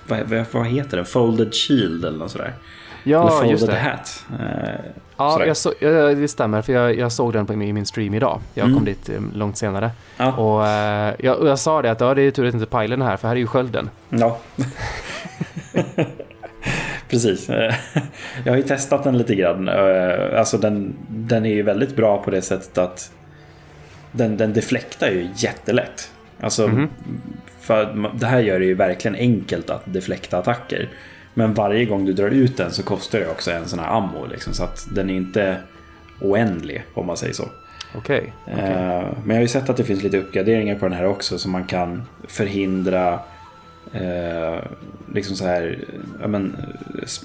[0.08, 1.06] vad, vad, heter den?
[1.06, 2.46] Folded shield eller något sådär.
[2.46, 2.56] eller
[3.04, 3.80] Ja, folded just det.
[3.80, 4.26] hat.
[5.18, 6.62] Ja, jag så, ja, det stämmer.
[6.62, 8.40] För jag, jag såg den på i min stream idag.
[8.54, 8.78] Jag Mm.
[8.78, 9.92] kom dit långt senare.
[10.18, 10.32] ja.
[10.34, 10.62] Och,
[11.26, 13.28] jag, jag sa det att ja, det är tur att inte Pajlen är här, för
[13.28, 13.90] här är ju skölden.
[14.10, 14.40] Ja.
[17.10, 17.50] Precis.
[17.50, 17.74] Eh,
[18.44, 19.68] Jag har ju testat den lite grann.
[19.68, 23.12] Eh, Alltså den, den är ju väldigt bra på det sättet att
[24.12, 26.12] den, den deflektar ju jättelätt.
[26.40, 26.90] Alltså, Mhm.
[27.62, 30.90] för att ma- det här gör det ju verkligen enkelt att deflekta attacker.
[31.34, 34.26] Men varje gång du drar ut den så kostar det också en sån här ammo.
[34.32, 35.58] Liksom, så att den är inte
[36.22, 37.44] oändlig om man säger så.
[37.96, 38.34] Okej.
[38.46, 38.60] okej.
[38.64, 41.38] Eh, Men jag har ju sett att det finns lite uppgraderingar på den här också
[41.38, 43.20] så man kan förhindra
[43.94, 44.60] eh,
[45.14, 45.80] liksom så här,
[46.22, 46.56] ja, men,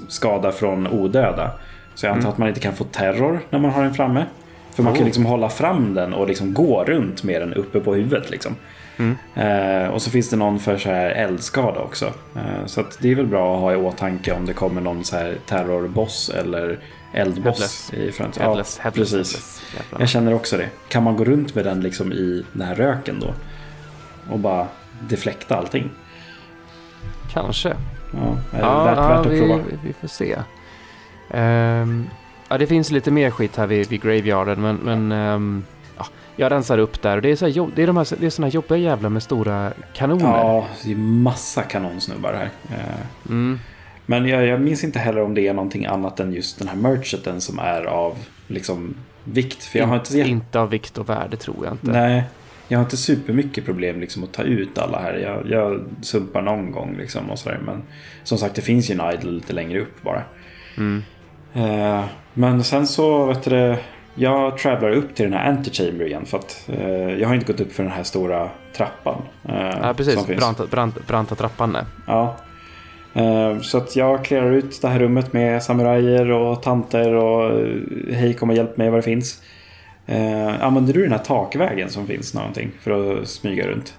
[0.08, 1.50] skada från odöda.
[1.94, 2.32] Så jag antar Mm.
[2.32, 4.24] att man inte kan få terror när man har den framme.
[4.74, 5.06] För man kan Oh.
[5.06, 8.30] liksom hålla fram den och liksom gå runt med den uppe på huvudet.
[8.30, 8.56] Liksom.
[8.96, 9.16] Mm.
[9.34, 12.06] Eh, och så finns det någon för så här eldskada också.
[12.36, 15.16] Eh, så det är väl bra att ha i åtanke om det kommer någon så
[15.16, 16.78] här terrorboss eller
[17.12, 17.92] eldboss Headless.
[17.92, 18.46] i framtiden.
[18.48, 19.62] Headless, headless, precis.
[19.72, 20.00] headless.
[20.00, 20.68] Jag känner också det.
[20.88, 23.34] Kan man gå runt med den liksom i den här röken då?
[24.32, 24.66] Och bara
[25.08, 25.90] deflekta allting?
[27.34, 27.68] Kanske.
[28.12, 28.18] Ja,
[28.52, 29.60] är det Ja, värt, ja värt att vi, prova?
[29.84, 30.36] vi får se.
[31.30, 32.06] Ehm,
[32.48, 35.64] Ja, det finns lite mer skit här vid, vid Graveyarden, men, men ehm,
[35.98, 36.06] ja,
[36.36, 37.16] jag rensar upp där.
[37.16, 39.10] Och det är, så här, det är, de här, det är såna här jobbiga jävlar
[39.10, 40.24] med stora kanoner.
[40.24, 42.50] Ja, det är massa kanonsnubbar här.
[42.78, 43.58] Eh, Mm.
[44.06, 46.76] Men jag, jag minns inte heller om det är någonting annat än just den här
[46.76, 48.14] mercheten som är av
[48.46, 49.64] liksom vikt.
[49.64, 51.86] För jag har inte, jätte- inte av vikt och värde tror jag inte.
[51.90, 52.24] Nej,
[52.68, 55.14] jag har inte supermycket problem liksom att ta ut alla här.
[55.14, 57.58] Jag, jag sumpar någon gång liksom och sådär.
[57.66, 57.82] Men
[58.22, 60.22] som sagt, det finns ju en idol lite längre upp bara.
[60.76, 61.02] Mm.
[61.54, 62.04] Eh,
[62.34, 63.76] men sen så, vet du
[64.14, 66.26] jag travlar upp till den här antechamber igen.
[66.26, 69.22] För att eh, jag har inte gått upp för den här stora trappan.
[69.48, 70.26] eh, Ja, precis.
[70.26, 71.84] Branta, brant, branta trappan där.
[72.06, 72.36] Ja.
[73.14, 77.76] Eh, Så att jag clearar ut det här rummet med samurajer och tanter och eh,
[78.14, 79.42] hej kom och hjälp mig vad det finns.
[80.06, 83.94] Eh, Använder du den här takvägen som finns någonting för att smyga runt?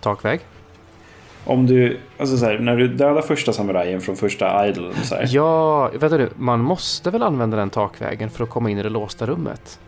[0.00, 0.40] Takväg.
[1.44, 5.28] Om du, alltså så här, när du dödar första samurajen från första idolen så här.
[5.30, 8.88] Ja, vet du, man måste väl använda den takvägen för att komma in i det
[8.88, 9.78] låsta rummet?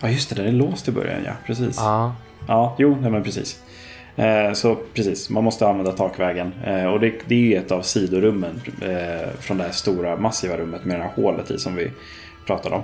[0.00, 1.76] Ja just det, den är låst i början ja, precis.
[1.78, 2.14] Ja.
[2.48, 3.62] Ja, jo, nej, men precis.
[4.16, 6.52] Eh, så precis, man måste använda takvägen.
[6.64, 10.84] Eh, och det, det är ett av sidorummen eh, från det här stora massiva rummet
[10.84, 11.90] med det här hålet i som vi
[12.46, 12.82] pratade om.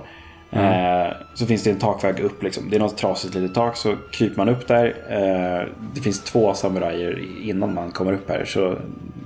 [0.55, 2.71] Eh, så finns det en takväg upp liksom.
[2.71, 4.95] Det är något trasigt litet tak så kryper man upp där.
[5.09, 8.77] Eh, det finns två samurajer innan man kommer upp här så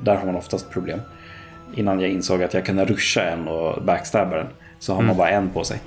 [0.05, 1.01] där har man oftast problem.
[1.74, 4.47] Innan jag insåg att jag kunde ruscha en och backstabba den
[4.79, 5.79] så har man bara en på sig.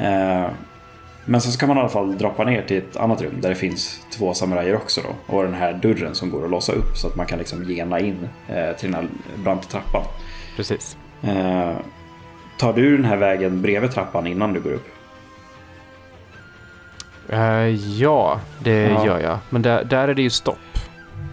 [0.00, 0.46] Eh,
[1.24, 3.48] men sen så kan man i alla fall droppa ner till ett annat rum där
[3.48, 5.36] det finns två samurajer också då.
[5.36, 8.00] Och den här dörren som går att låsa upp så att man kan liksom gena
[8.00, 9.08] in eh, till den här
[9.44, 10.02] branta trappan.
[10.56, 10.96] Precis.
[12.60, 14.88] Eh, tar du den här vägen bredvid trappan innan du går upp?
[17.28, 17.68] Eh,
[18.00, 19.06] ja, det Ja.
[19.06, 19.38] gör jag.
[19.50, 20.58] Men där, där är det ju stopp.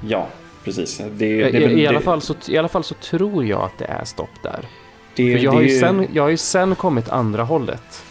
[0.08, 0.28] Ja,
[0.64, 1.02] precis.
[1.12, 3.78] Det, I, det, i, i, alla fall så, I alla fall så tror jag att
[3.78, 4.60] det är stopp där.
[5.16, 8.04] det, För jag, har ju sen, jag har ju sen kommit andra hållet.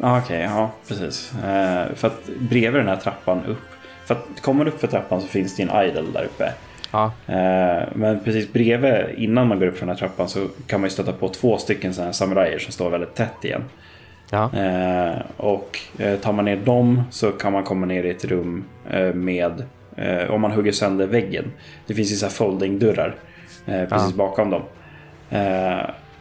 [0.00, 1.32] Ja, Okej, ja precis.
[1.34, 3.58] Eh, för att bredvid den här trappan upp.
[4.04, 6.52] För att kommer man upp för trappan så finns det en idol där uppe.
[6.94, 10.80] Ja, Eh, men precis bredvid, innan man går upp för den här trappan så kan
[10.80, 13.64] man ju stöta på två stycken sådana här samurajer som står väldigt tätt igen.
[14.30, 14.50] ja.
[14.56, 18.64] Eh, och eh, tar man ner dem så kan man komma ner i ett rum
[19.14, 19.62] med,
[20.28, 21.44] om man hugger sönder väggen.
[21.86, 23.14] Det finns ju så här folding-dörrar
[23.66, 24.16] precis Ja.
[24.16, 24.62] bakom dem.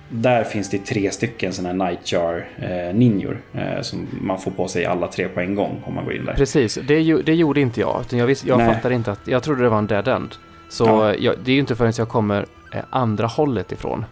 [0.10, 4.68] Där finns det tre stycken sådana här nightjar eh, ninjor eh, som man får på
[4.68, 6.34] sig alla tre på en gång om man går in där.
[6.34, 8.04] Precis, det, det gjorde inte jag.
[8.12, 9.28] Jag, visste, jag fattade inte att...
[9.28, 10.36] Jag trodde det var en dead end.
[10.70, 11.16] Så Ja.
[11.16, 14.06] jag, det är ju inte förrän jag kommer eh, andra hållet ifrån.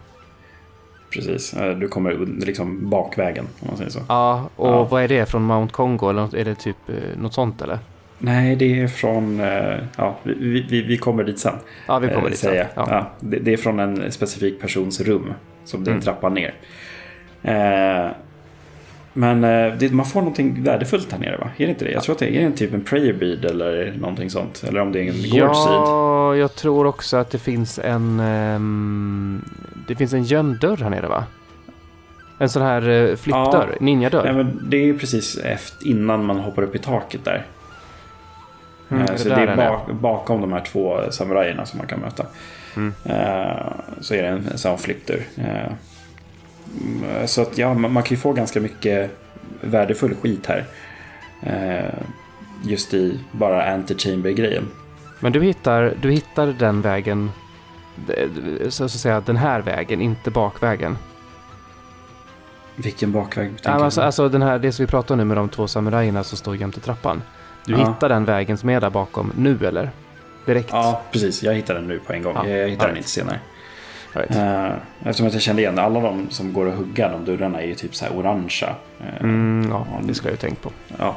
[1.12, 4.00] Precis, eh, du kommer liksom bakvägen om man säger så.
[4.08, 4.84] Ja, och Ja.
[4.84, 5.26] vad är det?
[5.26, 6.10] Från Mount Kongo?
[6.10, 7.78] Eller något- är det typ eh, något sånt eller?
[8.18, 9.40] Nej, det är från...
[9.40, 11.54] eh, Ja, vi, vi, vi kommer dit sen.
[11.86, 12.54] Ja, vi kommer eh, dit sen.
[12.54, 12.66] Ja.
[12.76, 15.34] Ja, det, det är från en specifik persons rum.
[15.64, 16.04] Som det är en Mm.
[16.04, 16.54] trappa ner.
[17.42, 18.10] Eh,
[19.12, 21.50] men eh, det, man får någonting värdefullt här nere va?
[21.56, 21.90] Är det inte det?
[21.90, 24.64] Jag tror att det är en typ en prayer bead eller någonting sånt.
[24.68, 25.72] Eller om det är en gorge seed.
[25.74, 28.20] Ja, jag tror också att det finns en...
[28.20, 29.44] ehm,
[29.88, 31.24] det finns en gömd dörr här nere va?
[32.38, 33.76] En sån här uh, flippdörr, Ja.
[33.80, 34.24] ninjadörr.
[34.24, 37.46] Nej, men det är precis efter, innan man hoppar upp i taket där.
[38.90, 41.86] Mm, Eh, det så där det är bak, bakom de här två samurajerna som man
[41.86, 42.26] kan möta.
[42.76, 42.94] Mm.
[43.04, 45.20] Eh, så är det en, en sån flippdörr.
[46.80, 49.10] Mm, så att ja, man, man kan ju få ganska mycket
[49.60, 50.64] värdefull skit här.
[51.42, 51.94] Eh,
[52.64, 54.64] just i bara anti-chamber-grejen.
[55.20, 57.30] Men du hittar, du hittar den vägen,
[58.08, 60.98] eh, så att säga den här vägen, inte bakvägen.
[62.76, 65.48] Vilken bakväg Ja, alltså, alltså den här, det som vi pratar om nu med de
[65.48, 67.22] två samurajerna som står jämte trappan.
[67.64, 67.78] Du Ja.
[67.78, 69.90] hittar den vägen som är där bakom nu eller?
[70.46, 70.68] Direkt?
[70.72, 71.42] Ja, precis.
[71.42, 72.34] Jag hittar den nu på en gång.
[72.36, 72.96] Ja, Jag hittar den right.
[72.96, 73.40] inte senare.
[74.14, 74.36] Right.
[74.36, 74.72] Eh,
[75.04, 77.74] eftersom att jag kände igen alla de som går att hugga, de dörrarna är ju
[77.74, 78.74] typ så här orangea.
[79.00, 80.70] Eh, Mm, ja, det skulle jag ju tänkt på.
[80.98, 81.16] Ja.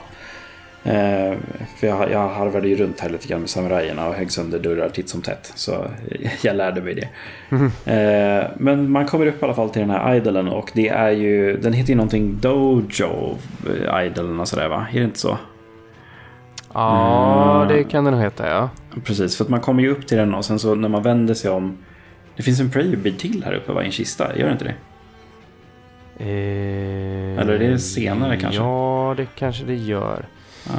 [0.91, 1.38] Eh,
[1.78, 4.89] för jag, jag harvade ju runt här lite grann med samurajerna och högg sönder dörrar
[4.89, 5.52] titt som tätt.
[5.56, 5.86] Så
[6.41, 7.08] jag lärde mig det.
[7.93, 11.10] Eh, men man kommer upp i alla fall till den här idolen och det är
[11.12, 13.38] ju, den heter ju någonting Dojo
[14.06, 14.86] idolen och sådär va?
[14.93, 15.38] Är det inte så?
[16.74, 17.68] Ja, Mm.
[17.78, 18.70] det kan det nog heta ja.
[19.04, 21.34] Precis, för att man kommer ju upp till den och sen så när man vänder
[21.34, 21.78] sig om.
[22.36, 23.84] Det finns en prayer bead till här uppe va?
[23.84, 24.76] I en kista, gör det inte det?
[26.18, 28.62] Eh, Eller är det senare kanske?
[28.62, 30.26] Ja, det kanske det gör.
[30.68, 30.74] Ja.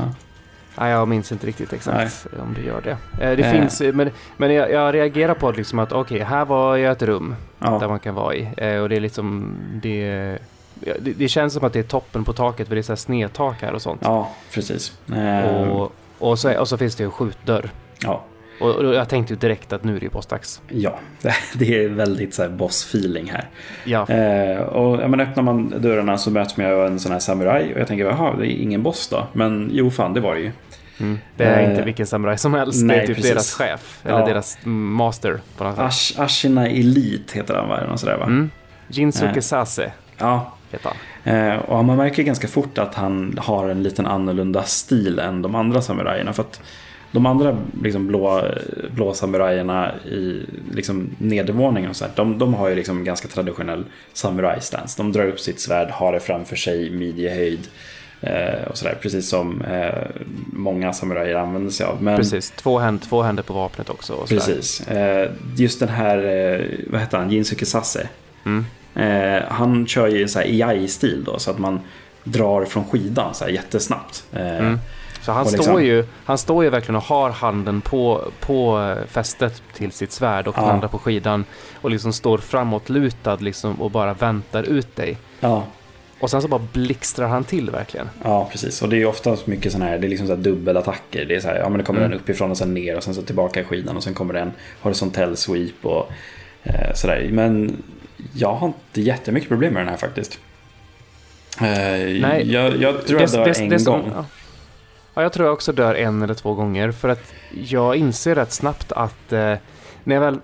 [0.78, 2.90] Nej, jag minns inte riktigt exakt om det gör det.
[3.30, 3.52] Eh, det Eh.
[3.52, 7.02] finns, men, men jag, jag reagerar på att liksom att okej, här var jag ett
[7.02, 8.48] rum där Ja, man kan vara i.
[8.56, 10.38] Eh, och det är liksom, det,
[10.80, 12.96] det, det känns som att det är toppen på taket för det är så här
[12.96, 14.00] snedtak här och sånt.
[14.04, 14.98] ja precis.
[15.14, 17.70] Eh, Och, och, så, och så finns det en skjutdörr.
[18.02, 18.24] Ja.
[18.60, 20.60] Och, och jag tänkte ju direkt att nu är det bossdags.
[20.68, 20.98] Ja,
[21.54, 23.48] det är väldigt så här boss-feeling här.
[23.84, 24.08] Ja.
[24.08, 27.74] Eh, och ja, men öppnar man dörrarna så möts man av en sån här samuraj
[27.74, 29.26] och jag tänker, jaha, det är ingen boss då?
[29.32, 30.50] Men jo, fan, det var det ju.
[31.00, 31.18] Mm.
[31.36, 32.82] Det är Eh, inte vilken samuraj som helst.
[32.84, 33.30] nej, det är typ precis.
[33.32, 34.00] deras chef.
[34.04, 34.26] Eller Ja.
[34.26, 35.40] deras master.
[35.56, 35.78] På något.
[35.78, 37.80] Ash, Ashina Elite heter han, va?
[37.80, 38.24] Eller sådär, va?
[38.26, 38.50] Mm.
[38.88, 39.40] Jinsuke Eh.
[39.40, 40.52] Sase Ja.
[41.24, 45.54] Eh, och man märker ganska fort att han har en liten annorlunda stil än de
[45.54, 46.32] andra samurajerna.
[46.32, 46.60] För att
[47.12, 48.42] de andra liksom blå,
[48.90, 53.84] blå samurajerna i liksom nedervåningen och så här, de, de har ju liksom ganska traditionell
[54.12, 55.02] samurajstance.
[55.02, 57.68] De drar upp sitt svärd, har det framför sig, midjehöjd
[58.20, 58.98] eh, och sådär.
[59.02, 59.94] Precis som eh,
[60.52, 62.02] många samurajer använder sig av.
[62.02, 64.26] Men, Precis, två, händ, två händer på vapnet också.
[64.28, 64.80] Precis.
[64.88, 68.08] Eh, just den här, eh, vad heter han, Jinsuke Sase.
[68.44, 68.64] Mm.
[68.94, 71.80] Eh, han kör ju så här EI-stil då, så att man
[72.24, 74.24] drar från skidan så här jättesnabbt.
[74.32, 74.78] Eh, Mm.
[75.26, 79.06] Så han, liksom- står ju, han står ju verkligen och har handen på, på eh,
[79.06, 80.70] fästet till sitt svärd och den Ja.
[80.72, 81.44] andra på skidan.
[81.80, 85.16] Och liksom står framåtlutad liksom och bara väntar ut dig.
[85.40, 85.64] Ja,
[86.20, 88.08] Och sen så bara blixtrar han till verkligen.
[88.24, 88.82] ja, precis.
[88.82, 91.24] Och det är ju ofta mycket sådana här, det är liksom så här dubbelattacker.
[91.24, 92.12] Det är så här, ja men det kommer Mm.
[92.12, 94.40] en uppifrån och sen ner och sen så tillbaka i skidan och sen kommer det
[94.40, 96.10] en horisontell sweep och
[96.62, 97.28] eh, sådär.
[97.32, 97.82] Men
[98.32, 100.38] jag har inte jättemycket problem med den här faktiskt.
[101.60, 101.66] Eh,
[102.20, 104.12] Nej, jag, jag tror jag Det- dör det- en det som- gång.
[104.14, 104.24] ja.
[105.18, 106.90] Ja, jag tror jag också dör en eller två gånger.
[106.92, 109.54] För att jag inser rätt snabbt att eh,
[110.04, 110.38] när, jag väl,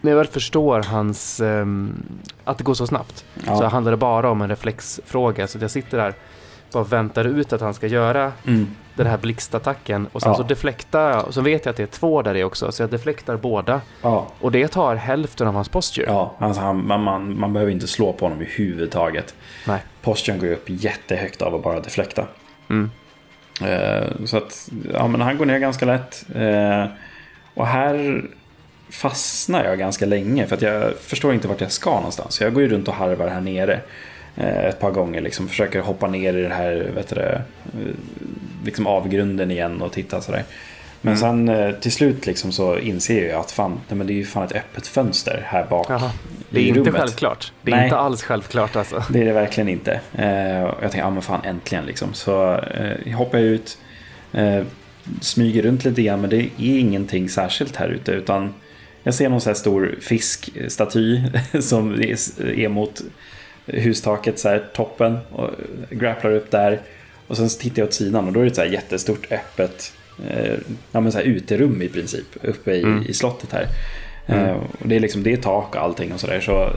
[0.00, 1.40] när jag väl förstår hans...
[1.40, 2.02] ehm,
[2.44, 3.24] att det går så snabbt.
[3.46, 3.56] Ja.
[3.56, 5.46] Så handlar det bara om en reflexfråga.
[5.46, 6.14] Så jag sitter där
[6.72, 8.66] bara väntar ut att han ska göra Mm.
[8.94, 10.06] den här blixtattacken.
[10.12, 10.36] Och sen Ja.
[10.36, 11.26] så deflektar jag.
[11.26, 12.72] Och så vet jag att det är två där i också.
[12.72, 13.80] Så jag deflektar båda.
[14.02, 14.26] Ja.
[14.40, 16.06] Och det tar hälften av hans posture.
[16.08, 19.34] Ja, alltså han, man, man, man behöver inte slå på honom överhuvudtaget.
[19.66, 19.80] Nej.
[20.02, 22.24] Posturen går ju upp jättehögt av att bara deflekta.
[22.70, 22.90] Mm.
[23.60, 26.26] Eh, så att, ja men han går ner ganska lätt.
[26.34, 26.86] Eh,
[27.54, 28.24] och här
[28.90, 32.40] fastnar jag ganska länge för att jag förstår inte vart jag ska någonstans.
[32.40, 33.80] Jag går ju runt och harvar här nere
[34.36, 35.20] eh, ett par gånger.
[35.20, 37.40] Liksom försöker hoppa ner i det här vet du, eh,
[38.64, 40.44] liksom avgrunden igen och titta sådär.
[41.04, 41.20] Men Mm.
[41.20, 44.24] sen eh, till slut liksom så inser jag att fan, nej, men det är ju
[44.24, 46.10] fan ett öppet fönster här bak Jaha.
[46.50, 46.94] Det är i inte rummet.
[47.00, 47.52] självklart.
[47.62, 47.84] Det är Nej.
[47.84, 49.04] inte alls självklart alltså.
[49.10, 50.00] Det är det verkligen inte.
[50.12, 50.28] Eh,
[50.60, 52.14] jag tänkte, ja men fan äntligen liksom.
[52.14, 53.78] Så eh, hoppar jag ut,
[54.32, 54.62] eh,
[55.20, 58.12] smyger runt lite grann, men det är ingenting särskilt här ute.
[58.12, 58.54] Utan
[59.02, 61.20] jag ser någon så här stor fiskstaty
[61.60, 63.02] som är mot
[63.66, 65.18] hustaket, så här toppen.
[65.32, 65.50] Och
[65.90, 66.80] grapplar upp där.
[67.26, 69.92] Och sen tittar jag åt sidan och då är det ett så här jättestort öppet
[70.92, 73.02] ja, men så här uterum i princip uppe i, Mm.
[73.08, 73.66] i slottet här.
[74.26, 74.44] Mm.
[74.46, 76.40] Eh, och det är liksom det är tak och allting och sådär.
[76.40, 76.70] Så, eh,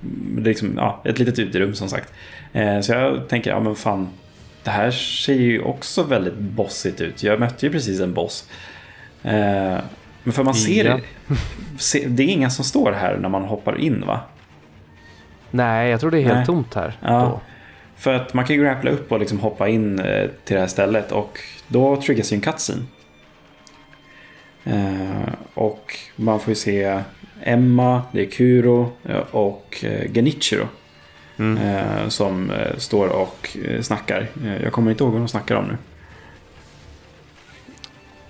[0.00, 2.12] det är liksom, ja, ett litet uterum som sagt.
[2.52, 4.08] Eh, så jag tänker, ja men fan.
[4.64, 7.22] Det här ser ju också väldigt bossigt ut.
[7.22, 8.48] Jag mötte ju precis en boss.
[9.22, 9.78] Eh,
[10.22, 10.98] men för man ser Ja.
[11.78, 14.20] se, det är inga som står här när man hoppar in va?
[15.50, 16.46] Nej, jag tror det är helt Nej.
[16.46, 16.96] tomt här.
[17.02, 17.40] Ja.
[18.00, 20.66] För att man kan ju grappla upp och liksom hoppa in eh, till det här
[20.66, 21.38] stället och
[21.68, 22.82] då triggas ju en cutscene.
[24.64, 27.02] Eh, och man får ju se
[27.42, 30.68] Emma, det är Kuro eh, och Genichiro
[31.36, 32.10] Mm.
[32.10, 34.26] som står och snackar.
[34.62, 35.76] Jag kommer inte ihåg vad de snackar om nu.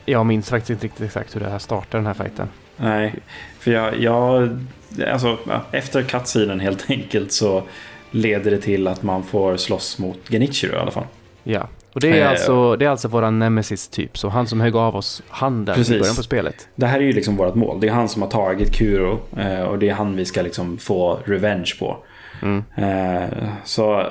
[0.04, 2.48] Jag minns faktiskt inte riktigt exakt hur det här startar den här fighten.
[2.76, 3.14] Nej,
[3.58, 4.58] för jag, jag
[5.06, 5.38] alltså
[5.72, 7.62] efter cutscenen helt enkelt så
[8.10, 11.04] leder det till att man får slåss mot Genichiro i alla fall.
[11.42, 11.68] Ja.
[11.92, 14.18] Och det är, Eh, alltså, det är alltså våran nemesis typ.
[14.18, 15.94] Så han som högg av oss handen Precis.
[15.94, 16.68] i början på spelet.
[16.74, 17.80] Det här är ju liksom vårt mål.
[17.80, 20.78] Det är han som har tagit Kuro eh, och det är han vi ska liksom
[20.78, 21.96] få revenge på.
[22.42, 22.64] Mm.
[22.76, 24.06] Eh, så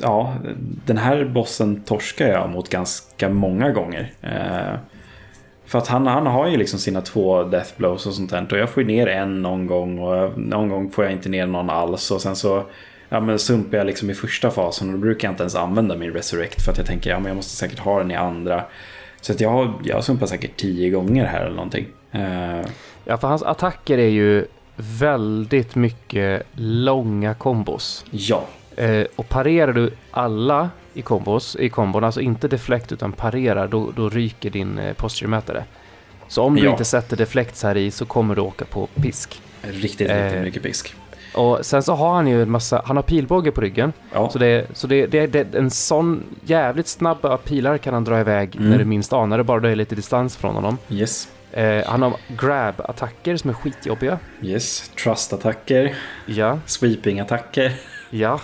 [0.00, 0.34] ja,
[0.86, 4.12] den här bossen torskar jag mot ganska många gånger.
[5.66, 8.46] För att han, han har ju liksom sina två death blows och sånt där.
[8.52, 11.70] Och jag får ner en någon gång och någon gång får jag inte ner någon
[11.70, 12.10] alls.
[12.10, 12.64] Och sen så
[13.10, 15.96] ja, men sumpar jag liksom i första fasen och då brukar jag inte ens använda
[15.96, 16.62] min resurrect.
[16.62, 18.64] För att jag tänker ja, men jag måste säkert ha den i andra.
[19.20, 21.86] Så att jag, har- jag har sumpat säkert tio gånger här eller någonting.
[22.12, 22.66] Eh,
[23.04, 24.46] Ja, för hans attacker är ju
[24.76, 28.04] väldigt mycket långa kombos.
[28.10, 28.44] ja,
[28.76, 33.90] Eh, och parerar du alla i kombos, i kombon, alltså inte deflect utan parerar, då,
[33.96, 35.64] då ryker din eh, posture-mätare.
[36.28, 36.70] Så om du Ja.
[36.70, 39.42] inte sätter deflects här i så kommer du åka på pisk.
[39.62, 40.94] riktigt, riktigt Eh, mycket pisk.
[41.34, 43.92] Och sen så har han ju en massa, han har pilbåge på ryggen.
[44.12, 48.20] Ja, Så, det, så det, det, det, en sån jävligt snabba pilar kan han dra
[48.20, 48.70] iväg Mm.
[48.70, 50.78] när du minst anar det, bara det är lite distans från honom.
[50.88, 51.28] yes.
[51.52, 54.18] Eh, han har grab-attacker som är skitjobbiga.
[54.42, 55.94] Yes, trust-attacker,
[56.26, 57.70] Ja, sweeping-attacker.
[58.10, 58.40] ja,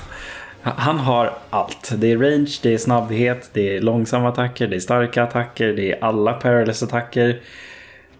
[0.62, 1.92] Han har allt.
[1.96, 5.92] Det är range, det är snabbhet, det är långsamma attacker, det är starka attacker, det
[5.92, 7.40] är alla perilous-attacker.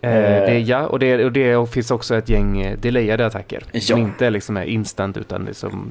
[0.00, 3.62] Eh, det är, ja, och det, och det finns också ett gäng eh, delayade attacker.
[3.80, 4.04] Som Ja.
[4.06, 5.90] inte liksom är instant utan liksom,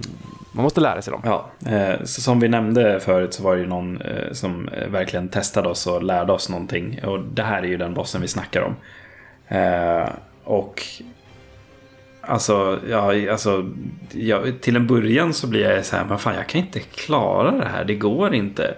[0.51, 1.21] man måste lära sig dem.
[1.25, 4.87] Ja, eh, så som vi nämnde förut så var det ju någon eh, som eh,
[4.87, 6.99] verkligen testade oss och lärde oss någonting.
[7.03, 8.75] Och det här är ju den bossen vi snackar om.
[9.57, 10.09] Eh,
[10.43, 10.81] och
[12.21, 13.71] alltså, ja, alltså
[14.11, 17.51] ja, till en början så blir jag så här, men fan jag kan inte klara
[17.51, 18.75] det här, det går inte.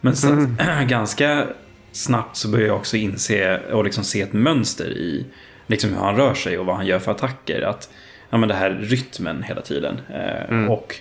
[0.00, 0.56] Men sen
[0.86, 1.46] ganska
[1.92, 5.26] snabbt så börjar jag också inse och liksom se ett mönster i
[5.66, 7.62] liksom hur han rör sig och vad han gör för attacker.
[7.62, 7.90] Att
[8.30, 10.00] ja, men det här rytmen hela tiden.
[10.14, 10.96] Eh, Och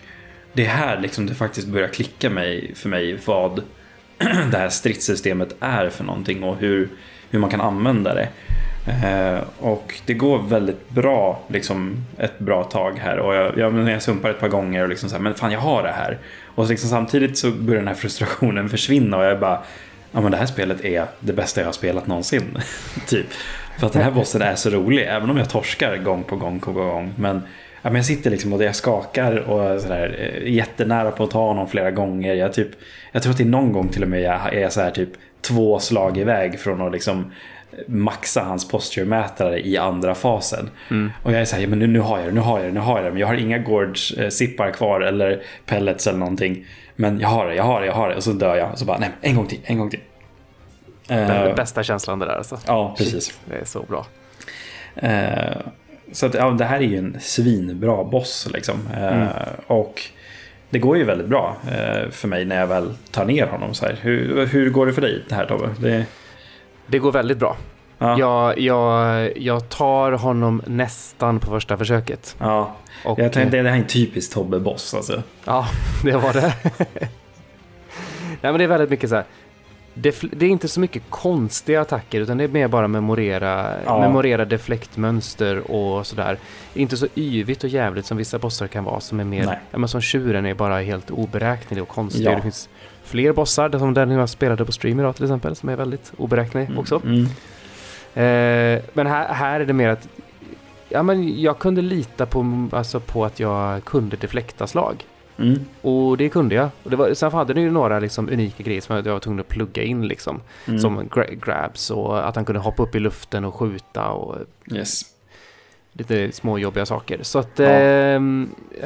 [0.54, 3.62] det är här liksom det faktiskt börjar klicka mig, för mig vad
[4.52, 6.90] det här stridssystemet är för någonting och hur,
[7.30, 8.30] hur man kan använda det.
[9.04, 13.18] Eh, och det går väldigt bra, liksom ett bra tag här.
[13.20, 15.60] Och jag, jag, jag sumpar ett par gånger och liksom så här, men fan jag
[15.60, 16.18] har det här.
[16.46, 19.64] Och liksom samtidigt så börjar den här frustrationen försvinna och jag är bara,
[20.12, 22.58] ja men det här spelet är det bästa jag har spelat någonsin.
[23.08, 23.28] typ.
[23.80, 26.60] För att den här bossen är så rolig, även om jag torskar gång på gång
[26.60, 27.14] på gång.
[27.18, 27.42] Men,
[27.82, 31.32] ja, men jag sitter liksom och jag skakar och är sådär, eh, jättenära på att
[31.32, 32.34] ta honom flera gånger.
[32.34, 32.70] Jag, typ,
[33.12, 35.10] jag tror att det är någon gång till och med jag är så här typ
[35.42, 37.32] två slag iväg från att liksom
[37.88, 40.70] maxa hans posture-mätare i andra fasen.
[41.24, 42.74] Och jag är såhär, ja, men nu, nu har jag det, nu har jag det,
[42.74, 43.12] nu har jag det.
[43.12, 46.66] Men jag har inga Gorge-sippar kvar eller pellets eller någonting.
[47.02, 48.16] Men jag har det, jag har det, jag har det.
[48.16, 48.72] Och så dör jag.
[48.72, 50.00] Och så bara, nej, en gång till, en gång till.
[51.08, 52.58] Den Eh, bästa känslan det där alltså.
[52.68, 53.26] ja, precis.
[53.26, 54.06] Shit, det är så bra.
[54.96, 55.58] Eh,
[56.12, 58.76] så att, ja, det här är ju en svinbra boss liksom.
[58.98, 59.28] Eh,
[59.68, 60.02] Och
[60.70, 61.56] det går ju väldigt bra
[62.12, 63.74] för mig när jag väl tar ner honom.
[63.74, 63.98] Så här.
[64.02, 65.70] Hur, hur går det för dig det här Tobbe?
[65.80, 66.06] Det,
[66.88, 67.58] Det går väldigt bra.
[67.98, 72.36] ja, Jag, jag, jag tar honom nästan på första försöket.
[72.40, 72.76] ja.
[73.06, 75.24] Och, Jag tänkte, det här är en typisk Tobbe-boss alltså.
[75.46, 75.68] Ja,
[76.04, 76.54] det var det.
[78.42, 79.26] Nej, men det är väldigt mycket så här.
[79.94, 84.00] Det, det är inte så mycket konstiga attacker utan det är mer bara memorera, Ja.
[84.02, 86.38] memorera deflektmönster och sådär.
[86.74, 89.60] Inte så yvigt och jävligt som vissa bossar kan vara som är mer, Nej.
[89.72, 92.24] ja, men som tjuren är bara helt oberäknelig och konstig.
[92.26, 92.36] Ja.
[92.36, 92.70] Det finns
[93.04, 96.80] fler bossar, som den jag spelade på stream idag till exempel, som är väldigt oberäknelig
[96.80, 97.02] också.
[97.06, 97.24] Mm.
[98.14, 100.08] Eh, men här, här är det mer att
[100.90, 105.06] ja, men jag kunde lita på, alltså på att jag kunde deflekta slag.
[105.38, 105.60] Mm.
[105.82, 106.70] Och det kunde jag.
[106.84, 109.40] Och det var, sen hade den ju några liksom unika grejer som jag var tvungen
[109.40, 110.42] att plugga in liksom.
[110.68, 110.80] Mm.
[110.80, 114.36] Som gra- grabs och att han kunde hoppa upp i luften och skjuta och
[114.72, 115.02] Yes.
[115.94, 117.20] lite små jobbiga saker.
[117.22, 117.66] Så att, Ja.
[117.70, 118.20] nej,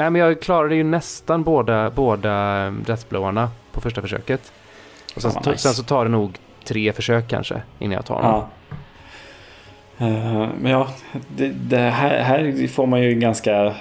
[0.10, 4.52] men jag klarade ju nästan båda, båda deathblowarna på första försöket.
[5.16, 5.58] Och sen, nice.
[5.58, 8.32] sen så tar det nog tre försök kanske innan jag tar honom.
[8.32, 8.50] Ja.
[9.98, 10.88] Eh, men ja,
[11.38, 13.74] det, det här, här får man ju en ganska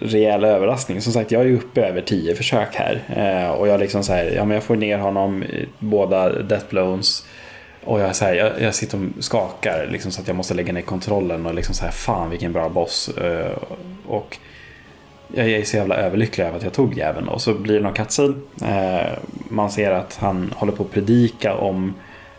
[0.00, 1.00] rejäl överraskning.
[1.00, 3.02] Som sagt, jag är ju uppe över tio försök här.
[3.16, 7.26] Eh, och jag liksom så här, ja men jag får ner honom i båda deathblones.
[7.84, 10.72] Och jag, så här, jag, jag sitter och skakar liksom, så att jag måste lägga
[10.72, 13.08] ner kontrollen och liksom så här, fan vilken bra boss.
[13.08, 13.58] Eh,
[14.06, 14.38] och
[15.34, 17.28] jag är så jävla överlycklig över att jag tog jäveln.
[17.28, 18.34] Och så blir det någon cutscene.
[19.48, 21.94] Man ser att han håller på att predika om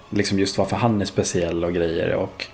[0.10, 2.16] liksom just varför han är speciell och grejer.
[2.16, 2.48] Och,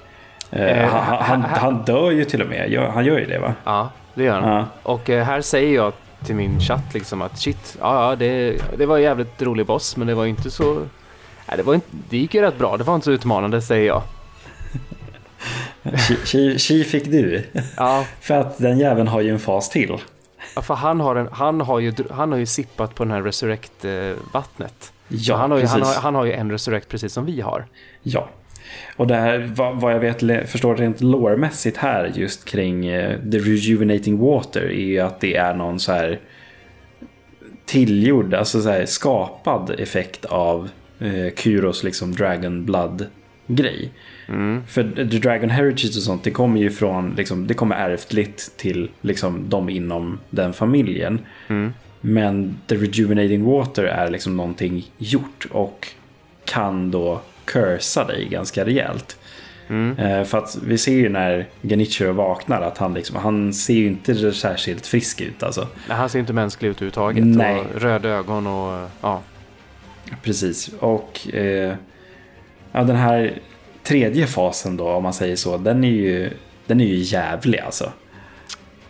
[0.52, 2.92] eh, Eh, han, han, dör ju till och med.
[2.94, 3.54] Han gör ju det va?
[3.64, 4.54] Ja, det gör han.
[4.54, 4.66] Ja.
[4.84, 5.94] Och eh, här säger jag
[6.26, 9.98] till min chatt liksom att shit, ja, ja det, det var en jävligt rolig boss
[9.98, 10.74] men det var inte så...
[11.48, 13.88] Nej, det, var inte, det gick ju rätt bra, det var inte så utmanande säger
[13.88, 14.02] jag.
[16.58, 17.46] Chi fick du.
[17.78, 19.98] Ja, För att den jäveln har ju en fas till.
[20.56, 23.22] ja, för han har, en, han har, ju, han har ju sippat på den här
[23.22, 24.92] Resurrect-vattnet.
[25.08, 27.66] Ja, han, har ju, han, har, han har ju en Resurrect precis som vi har.
[28.04, 28.30] Ja.
[29.00, 33.38] Och det här, vad, vad jag vet, förstår rent lårmässigt här just kring eh, The
[33.38, 36.20] Rejuvenating Water är ju att det är någon så här
[37.66, 40.70] tillgjord, alltså så här skapad effekt av
[41.00, 43.92] eh, Kyros liksom Dragon Blood-grej.
[44.28, 44.64] Mm.
[44.68, 48.90] För The Dragon Heritage och sånt, det kommer ju från, liksom, det kommer ärftligt till
[49.02, 51.20] liksom, de inom den familjen.
[51.48, 51.74] Mm.
[52.02, 55.88] Men The Rejuvenating Water är liksom någonting gjort och
[56.46, 57.22] kan då
[57.52, 59.18] cursa dig ganska rejält.
[59.70, 60.26] Mm.
[60.26, 64.32] För att vi ser ju när Genichiro vaknar att han, liksom, han ser ju inte
[64.34, 65.68] särskilt frisk ut alltså.
[65.88, 67.26] Nej, han ser inte mänsklig ut överhuvudtaget.
[67.26, 67.60] Nej.
[67.60, 69.22] Och röda ögon och ja.
[70.24, 70.70] Precis.
[70.80, 71.74] Och eh,
[72.72, 73.34] ja, den här
[73.84, 76.30] tredje fasen då, om man säger så, den är ju,
[76.66, 77.92] den är ju jävlig alltså.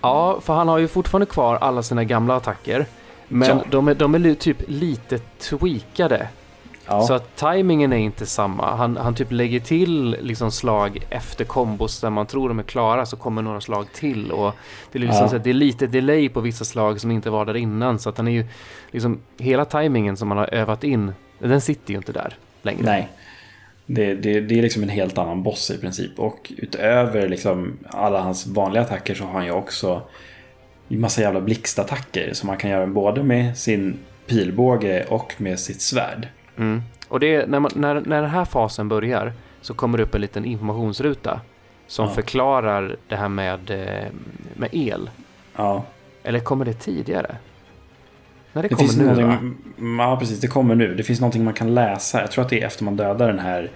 [0.02, 2.86] Ja, för han har ju fortfarande kvar alla sina gamla attacker.
[3.28, 3.64] Men Ja.
[3.72, 6.28] de, är, de är typ lite tweakade.
[6.90, 8.76] Ja, Så att tajmingen är inte samma.
[8.76, 13.06] Han, han typ lägger till liksom slag efter kombos där man tror de är klara
[13.06, 14.32] så kommer några slag till.
[14.32, 14.56] Och
[14.92, 15.30] det, är liksom Ja.
[15.30, 18.00] så att det är lite delay på vissa slag som inte var där innan.
[18.00, 18.46] Så att han är ju
[18.92, 22.82] liksom hela tajmingen som man har övat in, den sitter ju inte där längre.
[22.84, 23.10] nej.
[23.92, 26.20] Det, det, det är liksom en helt annan boss i princip.
[26.20, 30.02] Och utöver liksom alla hans vanliga attacker så har han ju också
[30.88, 32.34] massa jävla blixtattacker.
[32.34, 36.28] Som man kan göra både med sin pilbåge och med sitt svärd.
[36.60, 36.82] Mm.
[37.08, 40.16] Och det är, när, man, när, när den här fasen börjar så kommer det upp
[40.16, 41.42] en liten informationsruta
[41.88, 42.12] som Ja.
[42.14, 44.06] förklarar det här med, eh,
[44.56, 45.10] med el.
[45.56, 45.84] Ja,
[46.24, 47.36] Eller kommer det tidigare?
[48.54, 49.38] Nej, det, det kommer finns nu va?
[50.04, 50.40] Ja, precis.
[50.40, 50.96] Det kommer nu.
[50.96, 52.22] Det finns någonting man kan läsa.
[52.22, 53.70] Jag tror att det är efter man dödar den här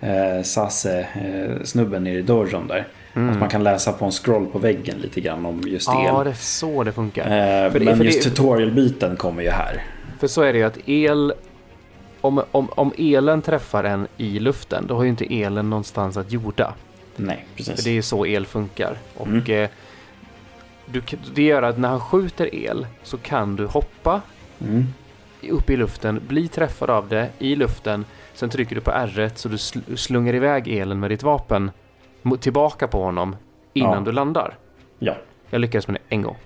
[0.00, 2.86] eh, Sase-snubben nere i dojon där.
[3.14, 3.30] Mm.
[3.30, 5.94] Att man kan läsa på en scroll på väggen lite grann om just el.
[6.04, 7.22] Ja, det är så det funkar.
[7.22, 9.84] Eh, För men för just det- tutorial-biten kommer ju här.
[10.18, 11.32] För så är det ju att el...
[12.20, 16.32] Om, om, om elen träffar en i luften, då har ju inte elen någonstans att
[16.32, 16.74] jorda.
[17.16, 17.84] Nej, För precis.
[17.84, 18.96] det är så el funkar.
[19.16, 19.44] Och Mm.
[19.50, 19.68] eh,
[20.86, 21.02] du,
[21.34, 24.20] det gör att när han skjuter el så kan du hoppa
[24.60, 24.86] Mm.
[25.50, 28.04] upp i luften, bli träffad av det i luften.
[28.34, 31.70] Sen trycker du på R1 så du sl- slungar iväg elen med ditt vapen
[32.40, 33.36] tillbaka på honom
[33.72, 34.00] innan Ja.
[34.00, 34.54] du landar.
[34.98, 35.16] Ja,
[35.50, 36.36] Jag lyckades med det en gång.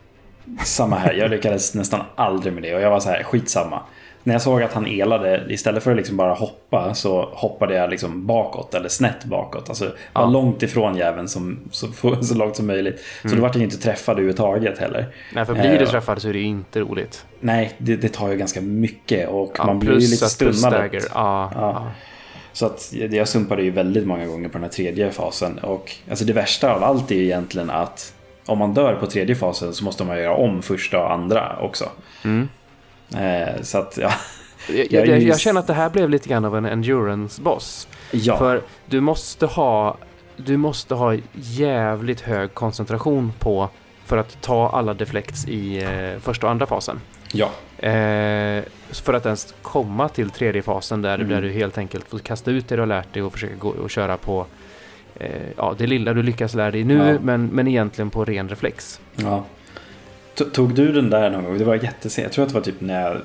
[0.65, 1.13] samma här.
[1.15, 3.81] Jag lyckades nästan aldrig med det och jag var så här, skitsamma.
[4.27, 7.91] När jag såg att han elade, istället för att liksom bara hoppa så hoppade jag
[7.91, 9.69] liksom bakåt eller snett bakåt.
[9.69, 10.27] Alltså var Ja.
[10.27, 11.87] långt ifrån jäveln som, så,
[12.23, 13.01] så långt som möjligt.
[13.23, 13.37] Så Mm.
[13.39, 15.07] då vart jag inte träffad överhuvudtaget heller.
[15.35, 17.27] Nej, för blir du Eh, träffad så är det inte roligt.
[17.41, 21.03] Nej, det, det tar ju ganska mycket och Ja, man blir ju lite dagger.
[21.15, 21.87] Ja, Ja.
[22.53, 25.59] Så att jag sumpade ju väldigt många gånger på den här tredje fasen.
[25.59, 28.15] Och alltså det värsta av allt är ju egentligen att
[28.47, 31.85] om man dör på tredje fasen så måste man göra om första och andra också.
[32.25, 32.49] Mm.
[33.17, 34.13] Eh, så att ja.
[34.69, 37.89] Jag, Jag jag, jag känner att det här blev lite grann av en endurance-boss.
[38.11, 38.37] ja.
[38.39, 39.97] För du måste ha
[40.37, 43.69] du måste ha jävligt hög koncentration på
[44.05, 47.01] för att ta alla deflects i eh, första och andra fasen.
[47.33, 47.51] ja.
[47.89, 51.29] Eh, för att ens komma till tredje fasen där, Mm.
[51.29, 53.69] där du helt enkelt får kasta ut det du har lärt dig och försöka gå
[53.69, 54.47] och köra på
[55.15, 57.19] eh, ja, det lilla du lyckas lära dig nu, Ja.
[57.23, 59.01] men, men egentligen på ren reflex.
[59.17, 59.45] ja.
[60.53, 61.59] Tog du den där någon gång?
[61.59, 62.25] Det var jättesent.
[62.25, 63.21] Jag tror att det var typ när jag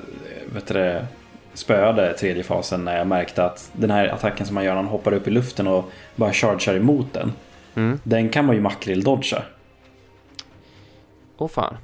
[0.54, 1.06] vet du, det,
[1.54, 4.90] spöade tredje fasen när jag märkte att den här attacken som man gör när man
[4.90, 5.84] hoppar upp i luften och
[6.16, 7.32] bara chargear emot den.
[7.74, 8.00] Mm.
[8.02, 9.42] Den kan man ju makrill-dodga.
[11.38, 11.76] Åh fan.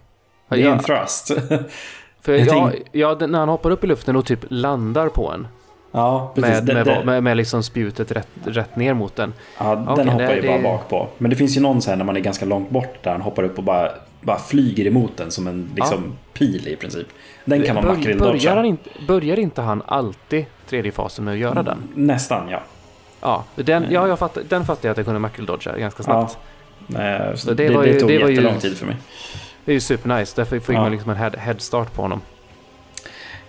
[0.48, 1.26] Det är en thrust.
[2.20, 5.08] för jag ja, tänk- ja, den- när han hoppar upp i luften och typ landar
[5.08, 5.48] på en.
[5.92, 6.62] ja, precis.
[6.62, 9.32] Med, med, med, med liksom spjutet rätt, rätt ner mot den.
[9.58, 11.08] Ja, den hoppar det- ju bara det- bak på.
[11.18, 13.42] Men det finns ju någon här när man är ganska långt bort där han hoppar
[13.42, 13.90] upp och bara,
[14.26, 17.06] bara flyger emot den som en liksom, pil i princip.
[17.44, 21.62] Den kan man makrill börjar, inte, börjar inte han alltid tredje fasen med att göra
[21.62, 21.78] den?
[21.94, 22.62] Nästan ja.
[23.20, 26.38] Ja, den, ja jag fattar, den fattar jag att jag kunde makrill-dodga ganska snabbt.
[26.98, 28.86] Eh, Så Så det det, det, var ju- tog det var ju- jättelång tid för
[28.86, 28.96] mig.
[29.64, 30.80] Det är ju supernice, därför fick Ja.
[30.80, 32.20] man liksom en head, head start på honom.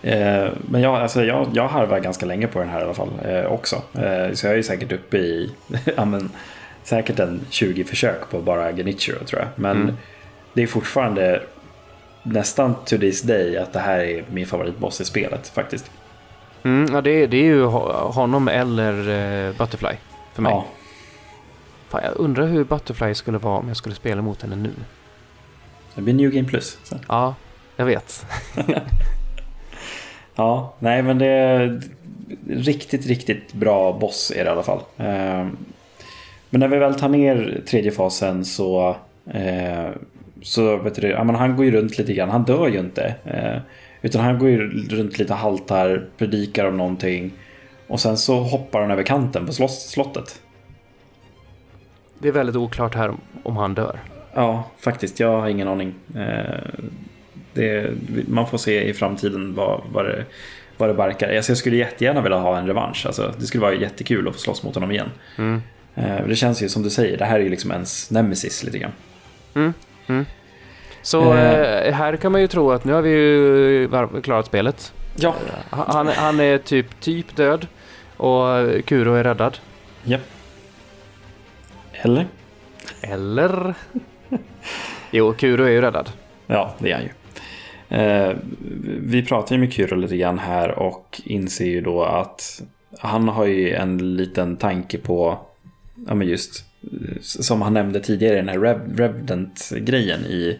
[0.01, 3.09] Eh, men jag, alltså, jag, jag harvar ganska länge på den här i alla fall
[3.25, 3.75] eh, också.
[3.75, 5.51] Eh, så jag är säkert uppe i
[5.97, 6.29] ja, men,
[6.83, 9.49] säkert en 20 försök på bara Genichiro tror jag.
[9.55, 9.95] Men Mm.
[10.57, 11.41] Det är fortfarande
[12.23, 15.91] nästan to this day att det här är min favoritboss i spelet faktiskt.
[16.63, 18.93] Mm, ja, det, är, det är ju ho- honom eller
[19.47, 19.95] eh, Butterfly
[20.33, 20.51] för mig.
[20.51, 20.65] Ja,
[21.89, 24.71] Fan, jag undrar hur Butterfly skulle vara om jag skulle spela mot henne nu.
[25.95, 26.77] det blir New Game Plus.
[26.83, 26.95] Så.
[27.07, 27.35] Ja,
[27.75, 28.25] jag vet.
[30.35, 31.81] Ja, nej men det är
[32.49, 34.79] riktigt, riktigt bra boss är det i alla fall.
[34.97, 35.47] Eh,
[36.49, 38.95] Men när vi väl tar ner tredje fasen så,
[39.33, 39.89] eh,
[40.41, 42.29] så vet du, ja, men han går ju runt lite grann.
[42.29, 43.15] Han dör ju inte.
[43.25, 43.61] eh,
[44.01, 44.57] Utan han går ju
[44.89, 47.31] runt lite haltar, predikar om någonting.
[47.87, 50.41] Och sen så hoppar han över kanten på slott- slottet.
[52.19, 53.99] Det är väldigt oklart här om, om han dör.
[54.33, 55.19] Ja, faktiskt.
[55.19, 55.93] Jag har ingen aning.
[56.15, 56.59] Eh,
[57.53, 57.91] Det,
[58.27, 60.25] man får se i framtiden vad, vad, det,
[60.77, 61.35] vad det barkar.
[61.35, 63.05] Alltså jag skulle jättegärna vilja ha en revansch.
[63.05, 65.09] Alltså, det skulle vara jättekul att få slåss mot honom igen.
[65.37, 65.61] Mm.
[65.95, 68.77] Eh, Det känns ju som du säger, det här är ju liksom ens nemesis lite
[68.79, 68.91] grann.
[69.55, 69.73] Mm.
[70.07, 70.25] Mm.
[71.01, 71.87] Så Eh.
[71.87, 73.89] eh, här kan man ju tro att nu har vi ju
[74.21, 74.93] klarat spelet.
[75.15, 75.35] Ja.
[75.69, 77.67] Han, han är typ, typ död
[78.17, 78.45] och
[78.85, 79.57] Kuro är räddad.
[80.03, 80.21] Japp.
[81.93, 82.27] Eller?
[83.01, 83.73] Eller?
[85.11, 86.09] Jo, Kuro är ju räddad.
[86.47, 87.09] Ja, det är han ju.
[87.97, 88.35] Eh,
[89.01, 92.61] vi pratar ju med Kuro lite grann här och inser ju då att
[92.99, 95.39] han har ju en liten tanke på,
[96.07, 96.66] ja men just eh,
[97.21, 100.59] som han nämnde tidigare, den här Rev- Revenant-grejen i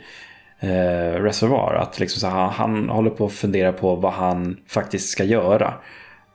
[0.59, 1.73] eh, Reservoir.
[1.75, 5.73] Att liksom så han, han håller på att fundera på vad han faktiskt ska göra.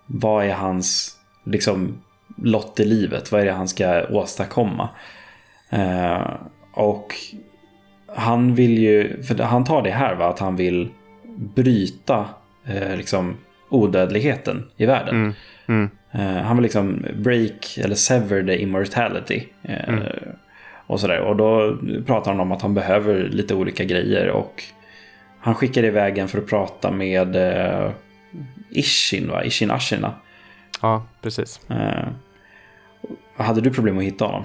[0.07, 2.03] Vad är hans liksom,
[2.37, 3.33] lott i livet?
[3.33, 4.89] Vad är det han ska åstadkomma?
[5.71, 6.27] Eh,
[6.73, 7.15] och
[8.17, 10.89] han vill ju, för han tar det här va, att han vill
[11.55, 12.29] bryta
[12.67, 13.37] eh, liksom
[13.69, 15.15] odödligheten i världen.
[15.15, 15.33] Mm.
[15.67, 15.91] Mm.
[16.13, 19.45] Eh, han vill liksom break eller sever the immortality.
[19.63, 20.03] Eh, Mm.
[20.87, 21.21] Och sådär.
[21.21, 24.29] Och då pratar han om att han behöver lite olika grejer.
[24.31, 24.63] Och
[25.41, 27.91] han skickar iväg en för att prata med eh,
[28.71, 29.45] Ishin, va?
[29.45, 30.15] Ishin Ashina.
[30.83, 31.61] Ja, precis.
[31.71, 32.09] Eh,
[33.37, 34.45] hade du problem att hitta honom?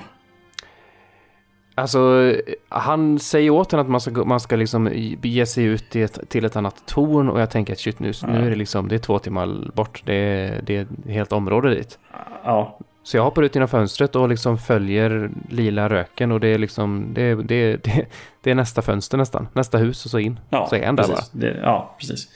[1.78, 2.34] Alltså,
[2.70, 4.84] han säger åt en att man ska, man ska liksom
[5.22, 8.12] bege sig ut till ett, till ett annat torn och jag tänker att shit, nu,
[8.28, 11.32] nu är det liksom, det är två timmar bort, det är, det är ett helt
[11.32, 12.00] område dit.
[12.44, 16.58] Ja, Så jag hoppar ut genom fönstret och liksom följer lila röken och det är
[16.58, 18.06] liksom, det, det, det,
[18.42, 20.40] det är nästa fönster nästan, nästa hus och så in.
[20.50, 21.22] ja så är han där bara.
[21.32, 22.28] Det, ja, precis.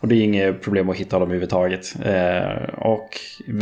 [0.00, 1.94] Och det är inget problem att hitta honom överhuvudtaget.
[2.04, 3.08] Eh, och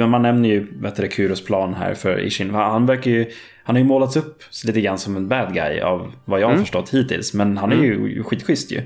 [0.09, 0.67] man nämner ju
[1.11, 2.55] Kuros plan här för Ishin.
[2.55, 3.31] Han verkar ju,
[3.65, 6.53] han har ju målats upp lite grann som en bad guy av vad jag har
[6.53, 6.65] Mm.
[6.65, 7.35] förstått hittills.
[7.35, 8.83] Men han är ju skitschysst ju.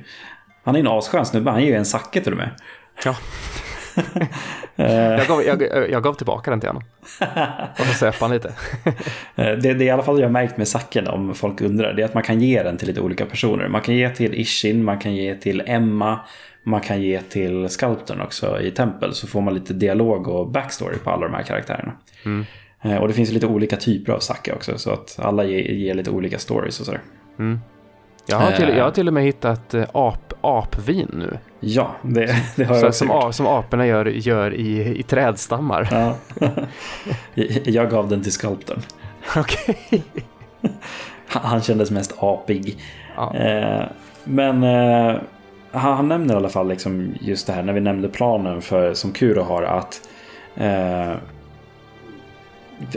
[0.65, 2.51] Han är en asskön snubbe, han är ju en sacke till och med.
[3.05, 3.17] Ja.
[4.79, 6.83] Eh, Jag gav, jag, jag gav tillbaka den till honom.
[7.81, 8.53] Och så söp han lite.
[9.35, 12.03] Eh, Det, det i alla fall jag har märkt med sacken om folk undrar, det
[12.03, 13.69] är att man kan ge den till lite olika personer.
[13.69, 16.21] Man kan ge till Ishin, man kan ge till Emma,
[16.63, 19.15] man kan ge till skulptorn också i tempel.
[19.15, 21.93] Så får man lite dialog och backstory på alla de här karaktärerna.
[22.25, 22.45] Mm.
[22.83, 25.95] Eh, Och det finns lite olika typer av sake också, så att alla ger, ger
[25.95, 27.01] lite olika stories och sådär.
[27.39, 27.61] Mm.
[28.27, 31.39] Jag, har till, jag har till och med hittat eh, ap, apvin nu.
[31.61, 33.35] Ja, det, det har jag Så, också som, gjort.
[33.35, 35.89] som aporna gör, gör i, i trädstammar.
[35.91, 36.15] Ja.
[37.65, 38.81] jag gav den till skulptorn.
[39.37, 40.03] Okej.
[41.27, 42.79] Han han kändes mest apig.
[43.17, 43.35] Ja.
[43.37, 43.85] Eh,
[44.25, 44.63] men
[45.71, 49.13] han, nämner i alla fall liksom just det här när vi nämnde planen för, som
[49.13, 50.01] Kuro har att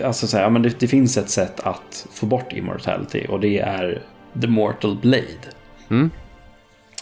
[0.04, 3.40] Alltså så här, ja, men det, det finns ett sätt att få bort immortality och
[3.40, 4.02] det är
[4.42, 5.26] The Mortal Blade.
[5.90, 6.10] Mm.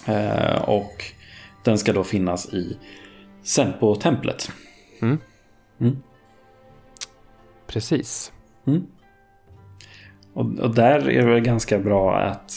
[0.05, 1.03] Eh, och
[1.63, 2.77] den ska då finnas i
[3.43, 4.51] Senpo-templet.
[5.01, 5.17] Mm.
[5.81, 5.97] Mm.
[7.67, 8.31] Precis.
[8.67, 8.83] Mm.
[10.33, 12.51] Och, och där är det väl ganska bra att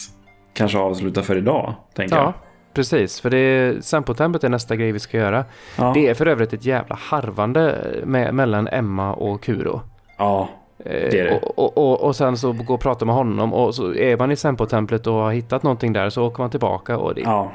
[0.53, 2.33] kanske avsluta för idag, tänker Ja, jag.
[2.75, 3.21] precis.
[3.21, 5.45] För det Sampotempet är nästa grej vi ska göra.
[5.79, 5.93] Ja.
[5.95, 9.81] Det är för övrigt ett jävla harvande med, mellan Emma och Kuro.
[10.21, 10.49] Ja,
[10.85, 11.41] Eh, Det är det.
[11.43, 14.31] Och, och, och, och sen så gå och prata med honom och så är man
[14.33, 17.53] i Sempotemplet och har hittat någonting där så åker man tillbaka och det är ja.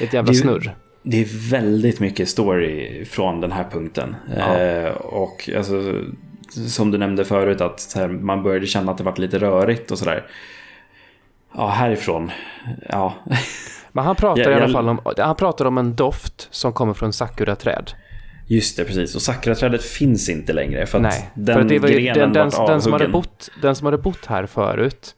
[0.00, 0.74] ett jävla Det- snurr.
[1.02, 4.16] Det är väldigt mycket story från den här punkten.
[4.38, 4.58] Ja.
[4.58, 5.74] Eh, och alltså,
[6.68, 9.98] som du nämnde förut att här, man började känna att det var lite rörigt och
[9.98, 10.24] sådär.
[11.56, 12.30] Ja, härifrån.
[12.88, 13.12] Ja,
[13.92, 16.72] Men han pratar Jag- i alla jag- fall om, han pratar om en doft som
[16.72, 17.90] kommer från sakura-träd.
[18.46, 19.14] Just det, precis.
[19.14, 20.86] Och sakraträdet finns inte längre.
[20.86, 22.92] För att Nej, den för att det var ju, grenen den, den, vart den, som
[22.92, 25.14] hade bott, den som hade bott här förut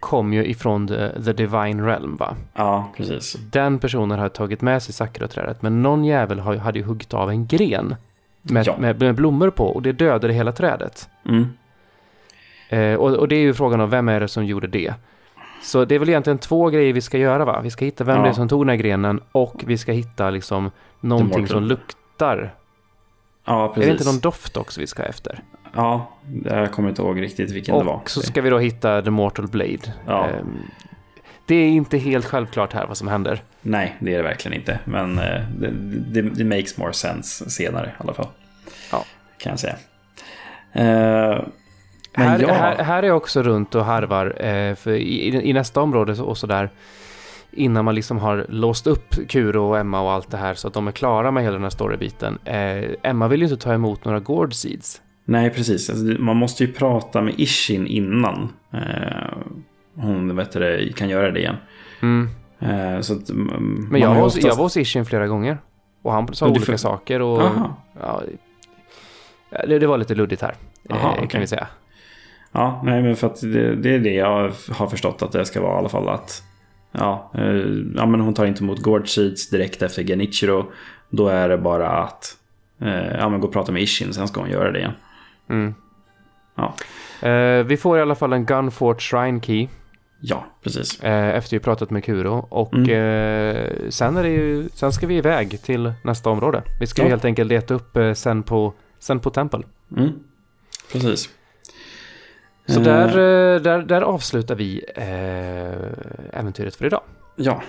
[0.00, 2.36] kom ju ifrån the, the Divine Realm va?
[2.54, 3.32] Ja, precis.
[3.52, 7.30] Den personen hade tagit med sig sakura-trädet men någon jävel har- hade ju huggit av
[7.30, 7.94] en gren
[8.42, 8.76] med, Ja.
[8.78, 11.08] med, med blommor på och det dödade hela trädet.
[11.28, 11.46] Mm.
[12.68, 14.94] Eh, och, och det är ju frågan om vem är det som gjorde det?
[15.62, 17.60] Så det är väl egentligen två grejer vi ska göra va?
[17.60, 18.22] Vi ska hitta vem Ja.
[18.22, 20.70] det är som tog den här grenen och vi ska hitta liksom
[21.00, 22.54] någonting som luktar.
[23.44, 23.86] Ja, Är precis.
[23.86, 25.42] det inte någon doft också vi ska efter?
[25.74, 26.10] Ja,
[26.44, 27.94] jag kommer inte ihåg riktigt vilken det var.
[27.94, 29.94] Och så ska vi då hitta The Mortal Blade.
[30.06, 30.26] Ja.
[30.28, 30.58] Ehm,
[31.46, 33.42] det är inte helt självklart här vad som händer.
[33.62, 34.78] Nej, det är det verkligen inte.
[34.84, 35.70] Men eh, det,
[36.12, 38.26] det, det makes more sense senare i alla fall.
[38.92, 39.04] Ja.
[39.38, 39.76] Kan jag säga.
[40.72, 45.52] Men Här, ja, här, här är jag också runt och harvar eh, för i, i
[45.52, 46.70] nästa område så- och sådär.
[47.52, 50.74] Innan man liksom har låst upp Kuro och Emma och allt det här så att
[50.74, 52.38] de är klara med hela den här storybiten.
[52.44, 55.02] Eh, Emma vill ju inte ta emot några Gourd Seeds.
[55.24, 55.90] nej precis.
[55.90, 58.48] Alltså, man måste ju prata med Ishin innan.
[58.72, 59.36] Eh,
[59.94, 61.56] hon vet det, kan göra det igen.
[62.02, 62.28] Mm.
[62.60, 65.26] Eh, så att, mm, Men man jag har var, oftast- jag var hos Ishin flera
[65.26, 65.58] gånger.
[66.02, 67.42] Och han sa Men olika får- saker och...
[67.42, 67.76] Aha.
[68.00, 68.22] Ja,
[69.50, 70.54] ja, det, det var lite luddigt här.
[70.90, 71.28] Aha, eh, okej.
[71.28, 71.66] Kan vi säga.
[72.52, 75.60] Ja, nej men för att det, det är det jag har förstått att det ska
[75.60, 76.42] vara i alla fall att
[76.92, 77.44] Ja, eh,
[77.94, 80.72] ja men hon tar inte emot Gård Seeds direkt efter Genichiro.
[81.10, 82.36] Då är det bara att
[82.80, 84.92] eh, ja, men gå och prata med Ishin, sen ska hon göra det igen.
[85.48, 85.74] Mm.
[86.54, 86.74] Ja.
[87.28, 89.68] Eh, vi får i alla fall en Gunfort Shrine Key.
[90.20, 91.00] Ja, precis.
[91.00, 92.46] Eh, efter vi pratat med Kuro.
[92.50, 92.90] Och Mm.
[92.90, 96.62] eh, sen, är det ju, sen ska vi iväg till nästa område.
[96.80, 97.08] Vi ska Ja.
[97.08, 99.60] helt enkelt leta upp sen på, sen på Temple.
[99.96, 100.10] Mm.
[100.92, 101.28] Precis.
[102.66, 107.00] Så Eh, där, eh, där, där avslutar vi eh, äventyret för idag.
[107.36, 107.62] Ja.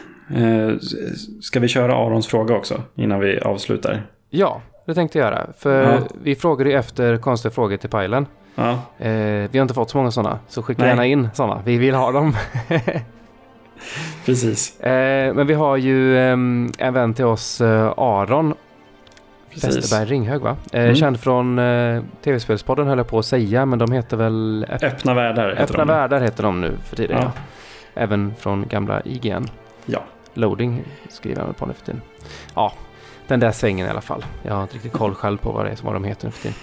[1.42, 4.04] Ska vi köra Arons fråga också innan vi avslutar?
[4.30, 5.48] Ja, det tänkte jag göra.
[5.58, 6.00] För Ja.
[6.24, 8.26] vi frågade ju efter konstiga frågor till Pajlen.
[8.56, 10.90] Ja, vi har inte fått så många sådana, så skicka Nej.
[10.90, 11.62] gärna in sådana.
[11.66, 12.36] Vi vill ha dem.
[14.26, 14.78] precis.
[15.36, 18.54] Men vi har ju ehm, en vän till oss, Aron,
[19.54, 19.78] precis.
[19.78, 20.58] Westerberg Ringhög va?
[20.72, 20.96] Eh, Mm.
[20.96, 25.14] Känd från eh, tv-spelspodden höll jag på att säga, men de heter väl Öpp- Öppna
[25.14, 25.88] världar heter Öppna de.
[25.88, 27.18] världar heter de nu för tiden.
[27.22, 27.32] Ja.
[27.36, 27.42] Ja.
[28.02, 29.48] Även från gamla IGN.
[29.86, 30.04] Ja.
[30.34, 32.02] Loading skriver han på nu för tiden.
[32.56, 32.74] Ja,
[33.28, 34.26] den där svängen i alla fall.
[34.44, 36.42] Jag har inte riktigt koll själv på vad, det är, vad de heter nu för
[36.42, 36.58] tiden.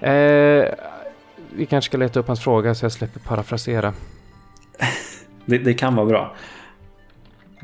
[0.00, 0.74] Eh,
[1.52, 3.92] vi kanske ska leta upp hans fråga så jag släpper parafrasera.
[5.44, 6.34] Det, det kan vara bra.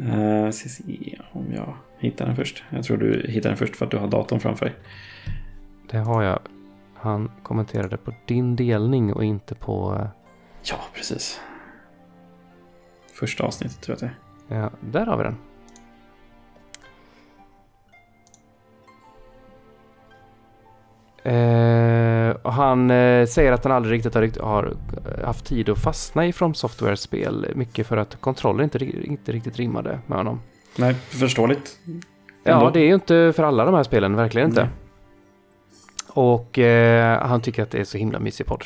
[0.01, 1.74] Uh, ska se om jag
[2.05, 2.65] hittar den först.
[2.71, 4.75] Jag tror du hittar den först för att du har datorn framför dig.
[5.91, 6.39] Det har jag.
[6.95, 9.97] Han kommenterade på din delning och inte på...
[10.01, 10.07] eh,
[10.71, 11.41] Ja, precis.
[13.15, 14.15] Första avsnittet tror jag att
[14.49, 14.61] det är.
[14.61, 15.37] Ja, där har vi den.
[22.43, 24.75] Och han eh, säger att han aldrig riktigt har, rikt- har
[25.25, 27.47] haft tid att fastna i From Software-spel.
[27.55, 30.41] Mycket för att kontroller inte, inte riktigt rimmade med honom.
[30.79, 31.79] Nej, förståeligt.
[32.45, 32.71] Ja, Ändå.
[32.71, 34.63] det är ju inte för alla de här spelen, verkligen inte.
[34.63, 34.71] Nej.
[36.09, 38.65] Och eh, han tycker att det är så himla mysig podd.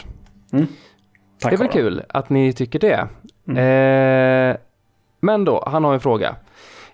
[1.40, 3.08] Tack det är väl kul att ni tycker det.
[3.48, 3.56] Mm.
[4.50, 4.56] Eh,
[5.20, 6.36] men då, han har en fråga.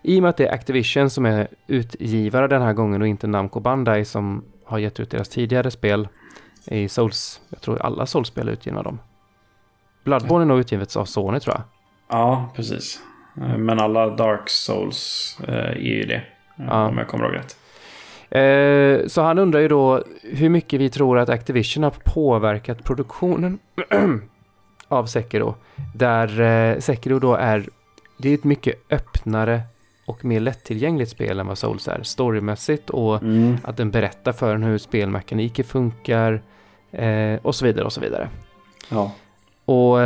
[0.03, 3.27] I och med att det är Activision som är utgivare den här gången och inte
[3.27, 6.09] Namco Bandai som har gett ut deras tidigare spel
[6.67, 8.99] i Souls, jag tror alla Souls-spel är utgivna av dem.
[10.05, 11.63] Bloodborne är nog utgivet av Sony tror jag.
[12.09, 13.01] Ja, precis.
[13.41, 16.15] Eh, Men alla Dark Souls eh, är ju det.
[16.15, 16.23] eh,
[16.69, 16.89] Ja.
[16.89, 17.57] Om jag kommer ihåg rätt.
[18.31, 23.59] Eh, så han undrar ju då hur mycket vi tror att Activision har påverkat produktionen
[24.89, 25.55] av Sekiro.
[25.95, 27.65] Där eh, Sekiro då är,
[28.19, 29.61] det är ett mycket öppnare
[30.07, 32.03] och mer lättillgängligt spel än vad Souls är.
[32.03, 33.57] Storymässigt och Mm.
[33.65, 36.43] att den berättar för en hur spelmekaniker funkar
[36.93, 38.29] eh, och så vidare och så vidare.
[38.91, 39.13] Ja.
[39.65, 40.01] Och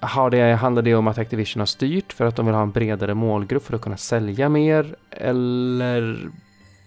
[0.00, 2.70] har det, handlar det om att Activision har styrt för att de vill ha en
[2.70, 6.30] bredare målgrupp för att kunna sälja mer eller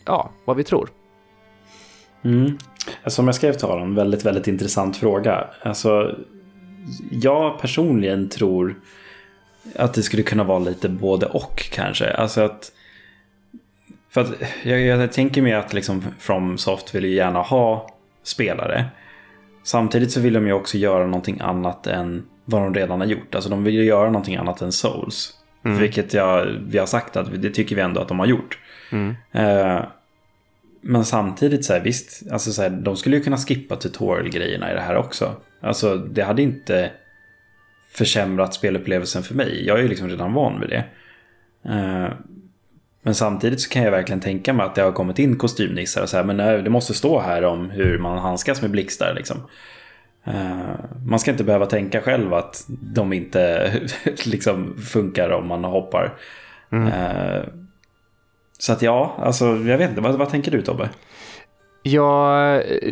[0.06, 0.90] ja, vad vi tror.
[2.24, 2.58] Mm.
[3.08, 5.48] Som jag skrev till honom, väldigt, väldigt intressant fråga.
[5.62, 6.16] Alltså,
[7.12, 8.76] jag personligen tror
[9.76, 12.14] att det skulle kunna vara lite både och kanske.
[12.14, 12.72] Alltså att...
[14.10, 14.34] För att
[14.64, 17.90] jag, jag tänker mig att liksom FromSoft vill ju gärna ha
[18.24, 18.86] spelare.
[19.64, 23.36] Samtidigt så vill de ju också göra någonting annat än vad de redan har gjort.
[23.36, 25.34] Alltså de vill ju göra någonting annat än Souls.
[25.66, 25.78] Mm.
[25.78, 28.60] Vilket jag, vi har sagt att det tycker vi ändå att de har gjort.
[28.92, 29.16] Mm.
[29.32, 29.84] Eh,
[30.82, 34.76] men samtidigt så här, visst, alltså så här, de skulle ju kunna skippa tutorial-grejerna i
[34.76, 35.36] det här också.
[35.62, 36.92] Alltså det hade inte
[37.92, 39.68] försämrat spelupplevelsen för mig.
[39.68, 40.86] Jag är ju liksom redan van vid det.
[41.66, 42.10] Eh,
[43.02, 46.10] men samtidigt så kan jag verkligen tänka mig att det har kommit in kostymnissar och
[46.10, 49.38] så här, men nej, det måste stå här om hur man handskas med blixtar liksom.
[50.24, 50.34] Eh,
[51.06, 53.72] man ska inte behöva tänka själv att de inte
[54.26, 56.14] liksom funkar om man hoppar.
[56.72, 56.88] Mm.
[56.88, 57.44] Eh,
[58.60, 60.90] så att ja, alltså jag vet inte, vad, vad tänker du Tobbe?
[61.84, 62.38] Ja,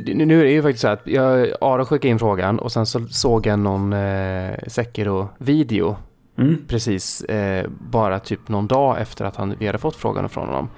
[0.06, 3.08] nu är det ju faktiskt så att jag, Aron skickade in frågan och sen så
[3.08, 5.98] såg jag någon eh, Sekiro-video
[6.38, 6.66] Mm.
[6.68, 10.70] precis eh, bara typ någon dag efter att han, vi hade fått frågan från honom.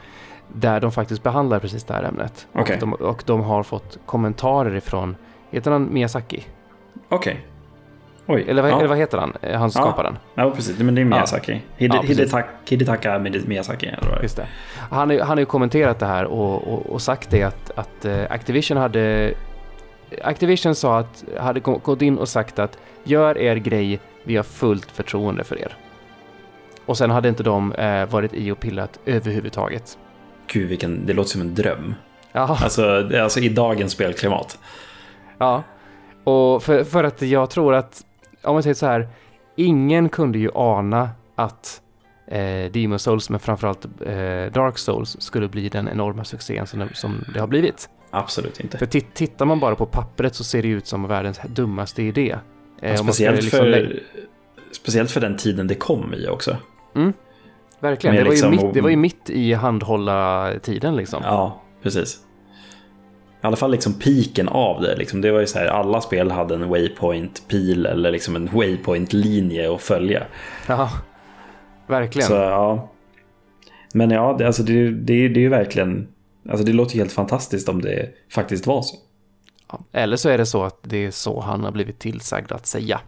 [0.53, 2.47] Där de faktiskt behandlar precis det här ämnet.
[2.53, 2.73] Okej.
[2.75, 5.15] Och, de, och de har fått kommentarer ifrån,
[5.51, 6.43] heter han Miyazaki?
[7.09, 7.45] Okej.
[8.25, 8.45] Oj.
[8.47, 8.77] Eller, vad- ja.
[8.77, 9.85] eller vad heter han, Eh, han som Ja.
[9.87, 10.17] skapar den?
[10.35, 10.79] ja, precis.
[10.79, 11.61] Men det är Miyazaki.
[11.77, 12.01] Hide, Ja.
[12.01, 13.85] Hidetaka, Hidetaka Miyazaki.
[13.87, 14.23] Eller vad.
[14.23, 14.47] Just det.
[14.91, 18.05] Han, har- han har ju kommenterat det här och, och, och sagt det att, att
[18.05, 19.33] eh, Activision hade...
[20.23, 24.43] Activision sa att, hade gå- gått in och sagt att gör er grej, vi har
[24.43, 25.75] fullt förtroende för er.
[26.85, 29.97] Och sen hade inte de eh, varit i och pillat överhuvudtaget.
[30.47, 31.93] Gud, vilken, det låter som en dröm.
[32.31, 34.59] Ja, Alltså, alltså i dagens spelklimat.
[35.39, 35.63] Ja.
[36.23, 38.05] Och för, för att jag tror att,
[38.43, 39.07] om man säger så här,
[39.55, 41.81] ingen kunde ju ana att
[42.27, 47.25] eh, Demon Souls, men framförallt eh, Dark Souls, skulle bli den enorma succén som, som
[47.33, 47.89] det har blivit.
[48.11, 48.77] Absolut inte.
[48.77, 52.35] För tit- tittar man bara på pappret så ser det ut som världens dummaste idé.
[52.81, 53.99] Eh, speciellt, liksom för,
[54.71, 56.57] speciellt för den tiden det kom i också.
[57.79, 61.21] Verkligen, med det var, ju liksom mitt, och- det var ju mitt i handhålla-tiden liksom.
[61.23, 62.17] Ja, precis.
[63.41, 64.95] I alla fall liksom piken av det.
[64.95, 69.75] Liksom, det var ju så här, alla spel hade en waypoint-pil eller liksom en waypoint-linje
[69.75, 70.23] att följa.
[70.67, 70.89] Ja,
[71.87, 72.27] verkligen.
[72.27, 72.89] Så ja.
[73.93, 76.07] Men ja, det, alltså, det, det, det är ju verkligen...
[76.49, 78.95] Alltså det låter ju helt fantastiskt om det faktiskt var så.
[79.71, 79.79] Ja.
[79.91, 83.01] Eller så är det så att det är så han har blivit tillsagd att säga.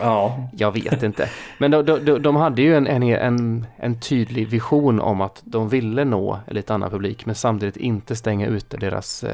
[0.00, 0.48] Ja.
[0.56, 1.28] Jag vet inte.
[1.58, 5.68] Men de, de, de hade ju en, en, en, en tydlig vision om att de
[5.68, 9.32] ville nå en lite annan publik men samtidigt inte stänga ute deras, eh,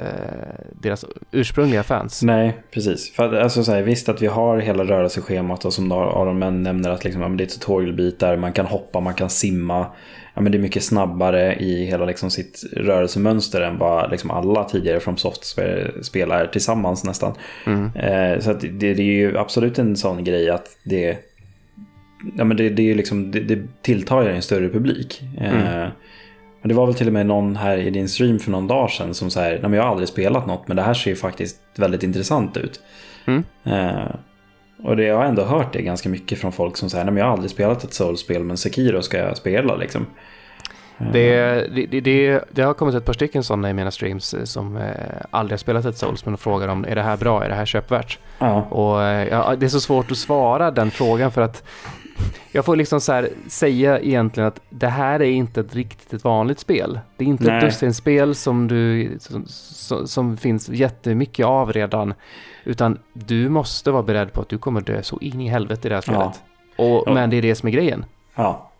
[0.72, 2.22] deras ursprungliga fans.
[2.22, 3.12] Nej, precis.
[3.12, 6.62] För att, alltså, så här, visst att vi har hela rörelseschemat och som Aron Män
[6.62, 9.86] nämner att liksom, det är tutorialbitar, man kan hoppa, man kan simma.
[10.36, 14.64] Ja, men det är mycket snabbare i hela liksom sitt rörelsemönster än vad liksom alla
[14.64, 17.34] tidigare från Soft-spel är tillsammans nästan.
[17.66, 17.90] Mm.
[17.94, 21.18] Eh, så det, det är ju absolut en sån grej att det,
[22.36, 25.22] ja, men det, det, är liksom, det, det tilltar en större publik.
[25.40, 25.90] Eh, Mm.
[26.62, 28.90] och det var väl till och med någon här i din stream för någon dag
[28.90, 31.60] sedan som säger att jag har aldrig spelat något men det här ser ju faktiskt
[31.76, 32.80] väldigt intressant ut.
[33.26, 33.44] Mm.
[33.64, 34.14] Eh,
[34.82, 37.24] och det, jag har ändå hört det ganska mycket från folk som säger att jag
[37.24, 40.06] har aldrig spelat ett soulspel men Sekiro ska jag spela liksom.
[41.12, 44.76] Det, det, det, det har kommit ett par stycken sådana i mina streams eh, som
[44.76, 44.84] eh,
[45.30, 47.66] aldrig har spelat ett Souls men frågar om är det här bra, är det här
[47.66, 48.18] köpvärt?
[48.38, 51.64] Ja, Och eh, ja, det är så svårt att svara den frågan för att
[52.52, 56.24] jag får liksom så här säga egentligen att det här är inte ett riktigt ett
[56.24, 57.00] vanligt spel.
[57.16, 57.56] Det är inte Nej.
[57.56, 62.14] ett dussinspel som du som, som, finns jättemycket av redan.
[62.64, 65.88] Utan du måste vara beredd på att du kommer dö så in i helvete i
[65.88, 66.42] det här spelet.
[66.76, 67.14] Och, Ja.
[67.14, 68.04] Men det är det som är grejen.
[68.34, 68.72] ja.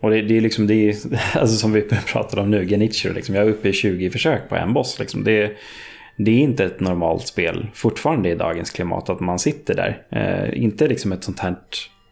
[0.00, 0.96] Och det, det är liksom, det är,
[1.38, 1.82] alltså som vi
[2.12, 4.98] pratade om nu, Genichiro, liksom, jag är uppe i 20 försök på en boss.
[4.98, 5.24] Liksom.
[5.24, 5.52] Det,
[6.16, 10.02] det är inte ett normalt spel fortfarande i dagens klimat att man sitter där.
[10.10, 11.54] Eh, inte liksom ett sånt här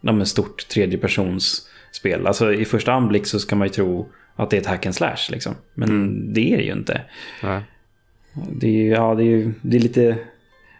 [0.05, 2.27] ja, stort tredjepersonsspel.
[2.27, 4.95] Alltså i första anblick så ska man ju tro att det är ett hack and
[4.95, 5.55] slash liksom.
[5.73, 6.33] Men Mm.
[6.33, 7.01] det är det ju inte.
[7.43, 7.61] Nej.
[8.51, 10.17] Det är, ja, det är, ju- det är lite...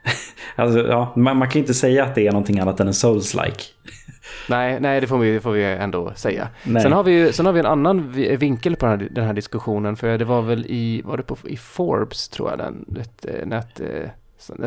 [0.55, 2.93] alltså, ja, man, man kan ju inte säga att det är någonting annat än en
[2.93, 3.61] souls-like.
[4.49, 6.47] Nej, nej det, får vi, får vi ändå säga.
[6.63, 6.81] Nej.
[6.83, 9.25] Sen har, vi, ju- sen har vi en annan vi- vinkel på den här, den
[9.25, 9.95] här diskussionen.
[9.95, 13.45] För det var väl i, var det på, i Forbes tror jag, den, vet, eh,
[13.47, 14.09] nät, eh,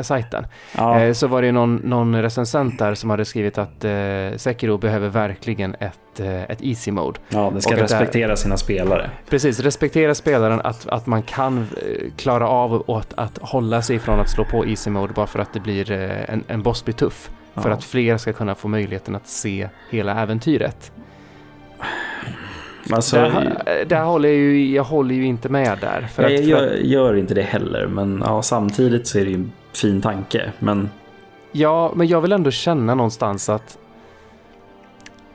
[0.03, 0.47] sajten.
[0.77, 3.91] Ja, Eh, så var det någon, någon recensent där som hade skrivit att eh,
[4.37, 7.21] Sekiro behöver verkligen ett, eh, ett easy mode.
[7.29, 9.11] ja, den ska och det här- respektera sina spelare.
[9.29, 11.65] Precis, respektera spelaren att, att man kan eh,
[12.17, 15.53] klara av att, att hålla sig från att slå på easy mode bara för att
[15.53, 17.31] det blir en, en boss blir tuff.
[17.55, 17.75] För Ja.
[17.77, 20.93] att fler ska kunna få möjligheten att se hela äventyret.
[22.93, 26.09] Alltså, där, där håller jag, ju, jag håller ju inte med där.
[26.13, 29.31] För jag att, för att, gör, inte det heller, men ja, samtidigt så är det
[29.31, 29.45] ju
[29.79, 30.53] fin tanke.
[30.59, 30.91] Men
[31.53, 33.79] ja, men jag vill ändå känna någonstans att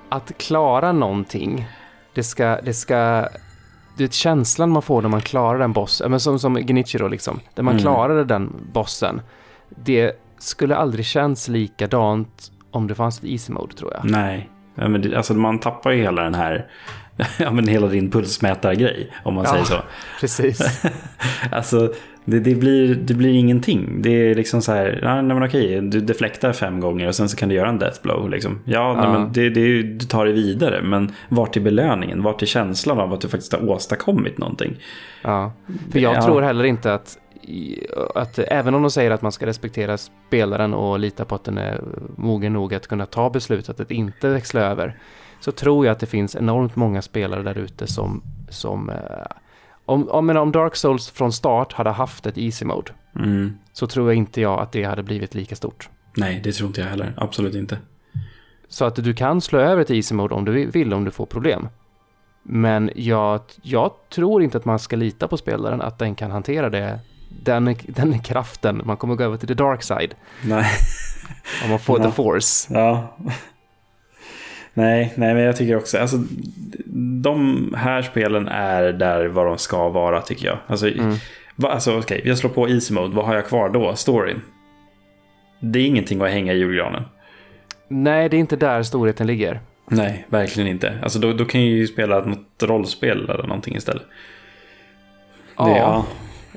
[0.10, 1.66] att klara någonting,
[2.14, 3.28] det ska, det ska
[3.98, 7.40] det är känslan man får när man klarar en boss, men som, som Genichiro liksom,
[7.54, 7.82] där man Mm.
[7.82, 9.22] klarade den bossen.
[9.70, 14.12] Det skulle aldrig känns likadant om det fanns ett easy mode tror jag.
[14.12, 16.68] nej, Ja, men det, alltså, man tappar ju hela den här,
[17.40, 19.52] ja men hela din pulsmätargrej, om man Ja.
[19.52, 19.78] säger så.
[20.20, 20.82] Precis.
[21.52, 21.94] Alltså,
[22.26, 24.02] det, det, blir, det blir ingenting.
[24.02, 27.30] Det är liksom så här, ja, nej men okej, du deflektar fem gånger och sen
[27.30, 28.30] så kan du göra en death blow.
[28.30, 28.60] Liksom.
[28.66, 32.24] Ja, Nej, men det, det, du tar det vidare, men vart är belöningen?
[32.24, 34.76] Vart är känslan av att du faktiskt har åstadkommit någonting?
[35.22, 35.54] Ja.
[35.92, 36.22] För jag Ja.
[36.22, 37.18] tror heller inte att,
[38.16, 41.58] att även om de säger att man ska respektera spelaren och lita på att den
[41.58, 41.82] är
[42.18, 44.98] mogen nog att kunna ta beslutet att inte växla över.
[45.40, 48.96] Så tror jag att det finns enormt många spelare där ute som, som eh,
[49.86, 53.58] om, om, om Dark Souls från start hade haft ett easy mode Mm.
[53.74, 55.90] så tror jag inte jag att det hade blivit lika stort.
[56.18, 57.14] Nej, det tror inte jag heller.
[57.18, 57.78] Absolut inte.
[58.68, 61.26] Så att du kan slå över ett easy mode om du vill om du får
[61.26, 61.68] problem.
[62.44, 66.70] Men jag, jag tror inte att man ska lita på spelaren att den kan hantera
[66.70, 67.00] det.
[67.30, 70.16] Den, den kraften, man kommer gå över till the dark side.
[70.44, 70.66] Nej.
[71.64, 72.06] Om man får Ja.
[72.06, 72.74] the force.
[72.74, 73.18] Ja.
[74.74, 76.18] Nej, nej, men jag tycker också, alltså
[77.22, 80.58] de här spelen är där vad de ska vara tycker jag.
[80.68, 81.16] Alltså, Mm.
[81.56, 83.96] va, alltså okej, jag slår på easy mode, vad har jag kvar då?
[83.96, 84.42] Storyn.
[85.60, 87.04] Det är ingenting att hänga i julgranen.
[87.88, 89.60] Nej, det är inte där storheten ligger.
[89.88, 91.00] Nej, verkligen inte.
[91.04, 94.04] Alltså då, då kan jag ju spela något rollspel eller någonting istället.
[95.58, 96.06] Ja, Det, ja.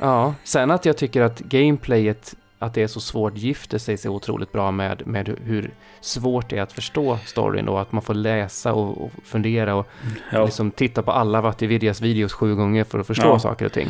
[0.01, 0.35] ja.
[0.45, 4.53] Sen att jag tycker att gameplayet, att det är så svårt gifter sig så otroligt
[4.53, 5.71] bra med, med hur
[6.01, 9.87] svårt det är att förstå storyn och att man får läsa och, och fundera och
[10.33, 10.45] Ja.
[10.45, 13.39] liksom titta på alla Vatividias videos sju gånger för att förstå Ja.
[13.39, 13.89] saker och ting.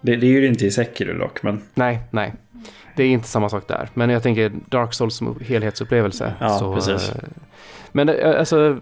[0.00, 2.34] Det, det är ju inte i Sekiro dock, men Nej, nej.
[2.96, 3.88] Det är inte samma sak där.
[3.94, 6.34] Men jag tänker Dark Souls som helhetsupplevelse.
[6.40, 7.10] Ja, så, precis.
[7.10, 7.16] eh,
[7.92, 8.80] Men eh, alltså...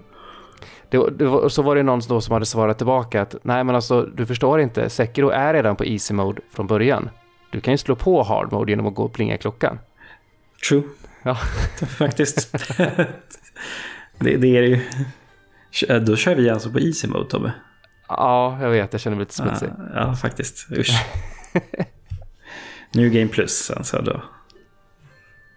[0.90, 4.02] Det, det så var det någon då som hade svarat tillbaka att nej men alltså
[4.02, 7.10] du förstår inte, Sekiro är redan på easy mode från början.
[7.56, 9.78] Du kan ju slå på hard mode genom att gå och plinga klockan.
[10.68, 10.82] true.
[11.22, 11.34] Ja.
[11.98, 12.52] Faktiskt.
[14.18, 14.80] det, det är ju...
[16.00, 17.52] Då kör vi alltså på easy mode, Tobbe.
[18.08, 19.68] Ja, jag vet, jag känner mig lite smutsig.
[19.78, 20.72] Ja, ja, faktiskt.
[20.72, 21.04] Usch.
[22.92, 24.22] New Game Plus, sen så då.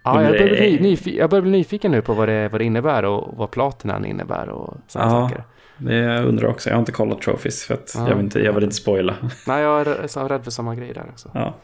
[0.04, 2.60] Ja, jag det- börjar, bli nyfiken, jag börjar bli nyfiken nu på vad det, vad
[2.60, 5.28] det innebär och vad platinan innebär och sådana Ja.
[5.28, 5.44] saker.
[5.80, 6.68] Det jag undrar också.
[6.68, 8.08] Jag har inte kollat trophies för att Ja.
[8.08, 9.14] jag, vill inte, jag vill inte spoila.
[9.46, 11.30] Nej, jag är så rädd för samma grej där också.
[11.34, 11.54] Ja,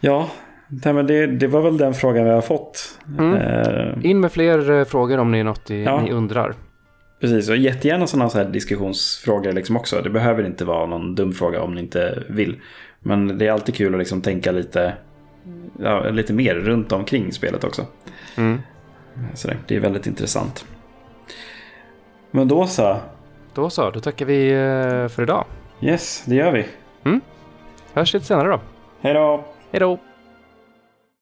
[0.00, 0.30] ja
[0.68, 2.98] nej, men det, det var väl den frågan vi har fått.
[3.18, 3.34] Mm.
[3.34, 6.00] Eh, In med fler eh, frågor om det är något i, Ja.
[6.00, 6.54] ni undrar.
[7.20, 10.00] Precis, och jättegärna sådana så här diskussionsfrågor liksom också.
[10.02, 12.60] Det behöver inte vara någon dum fråga om ni inte vill.
[13.00, 14.92] Men det är alltid kul att liksom tänka lite,
[15.78, 17.86] ja, lite mer runt omkring spelet också.
[18.36, 18.58] Mm.
[19.34, 20.64] Så det, det är väldigt intressant.
[22.30, 22.96] Men då så.
[23.58, 25.44] Då så, då tackar vi eh, för idag.
[25.80, 26.66] Yes, det gör vi.
[27.92, 28.60] Hörs lite senare då.
[29.00, 29.44] Hej då!
[29.72, 29.98] Hej då!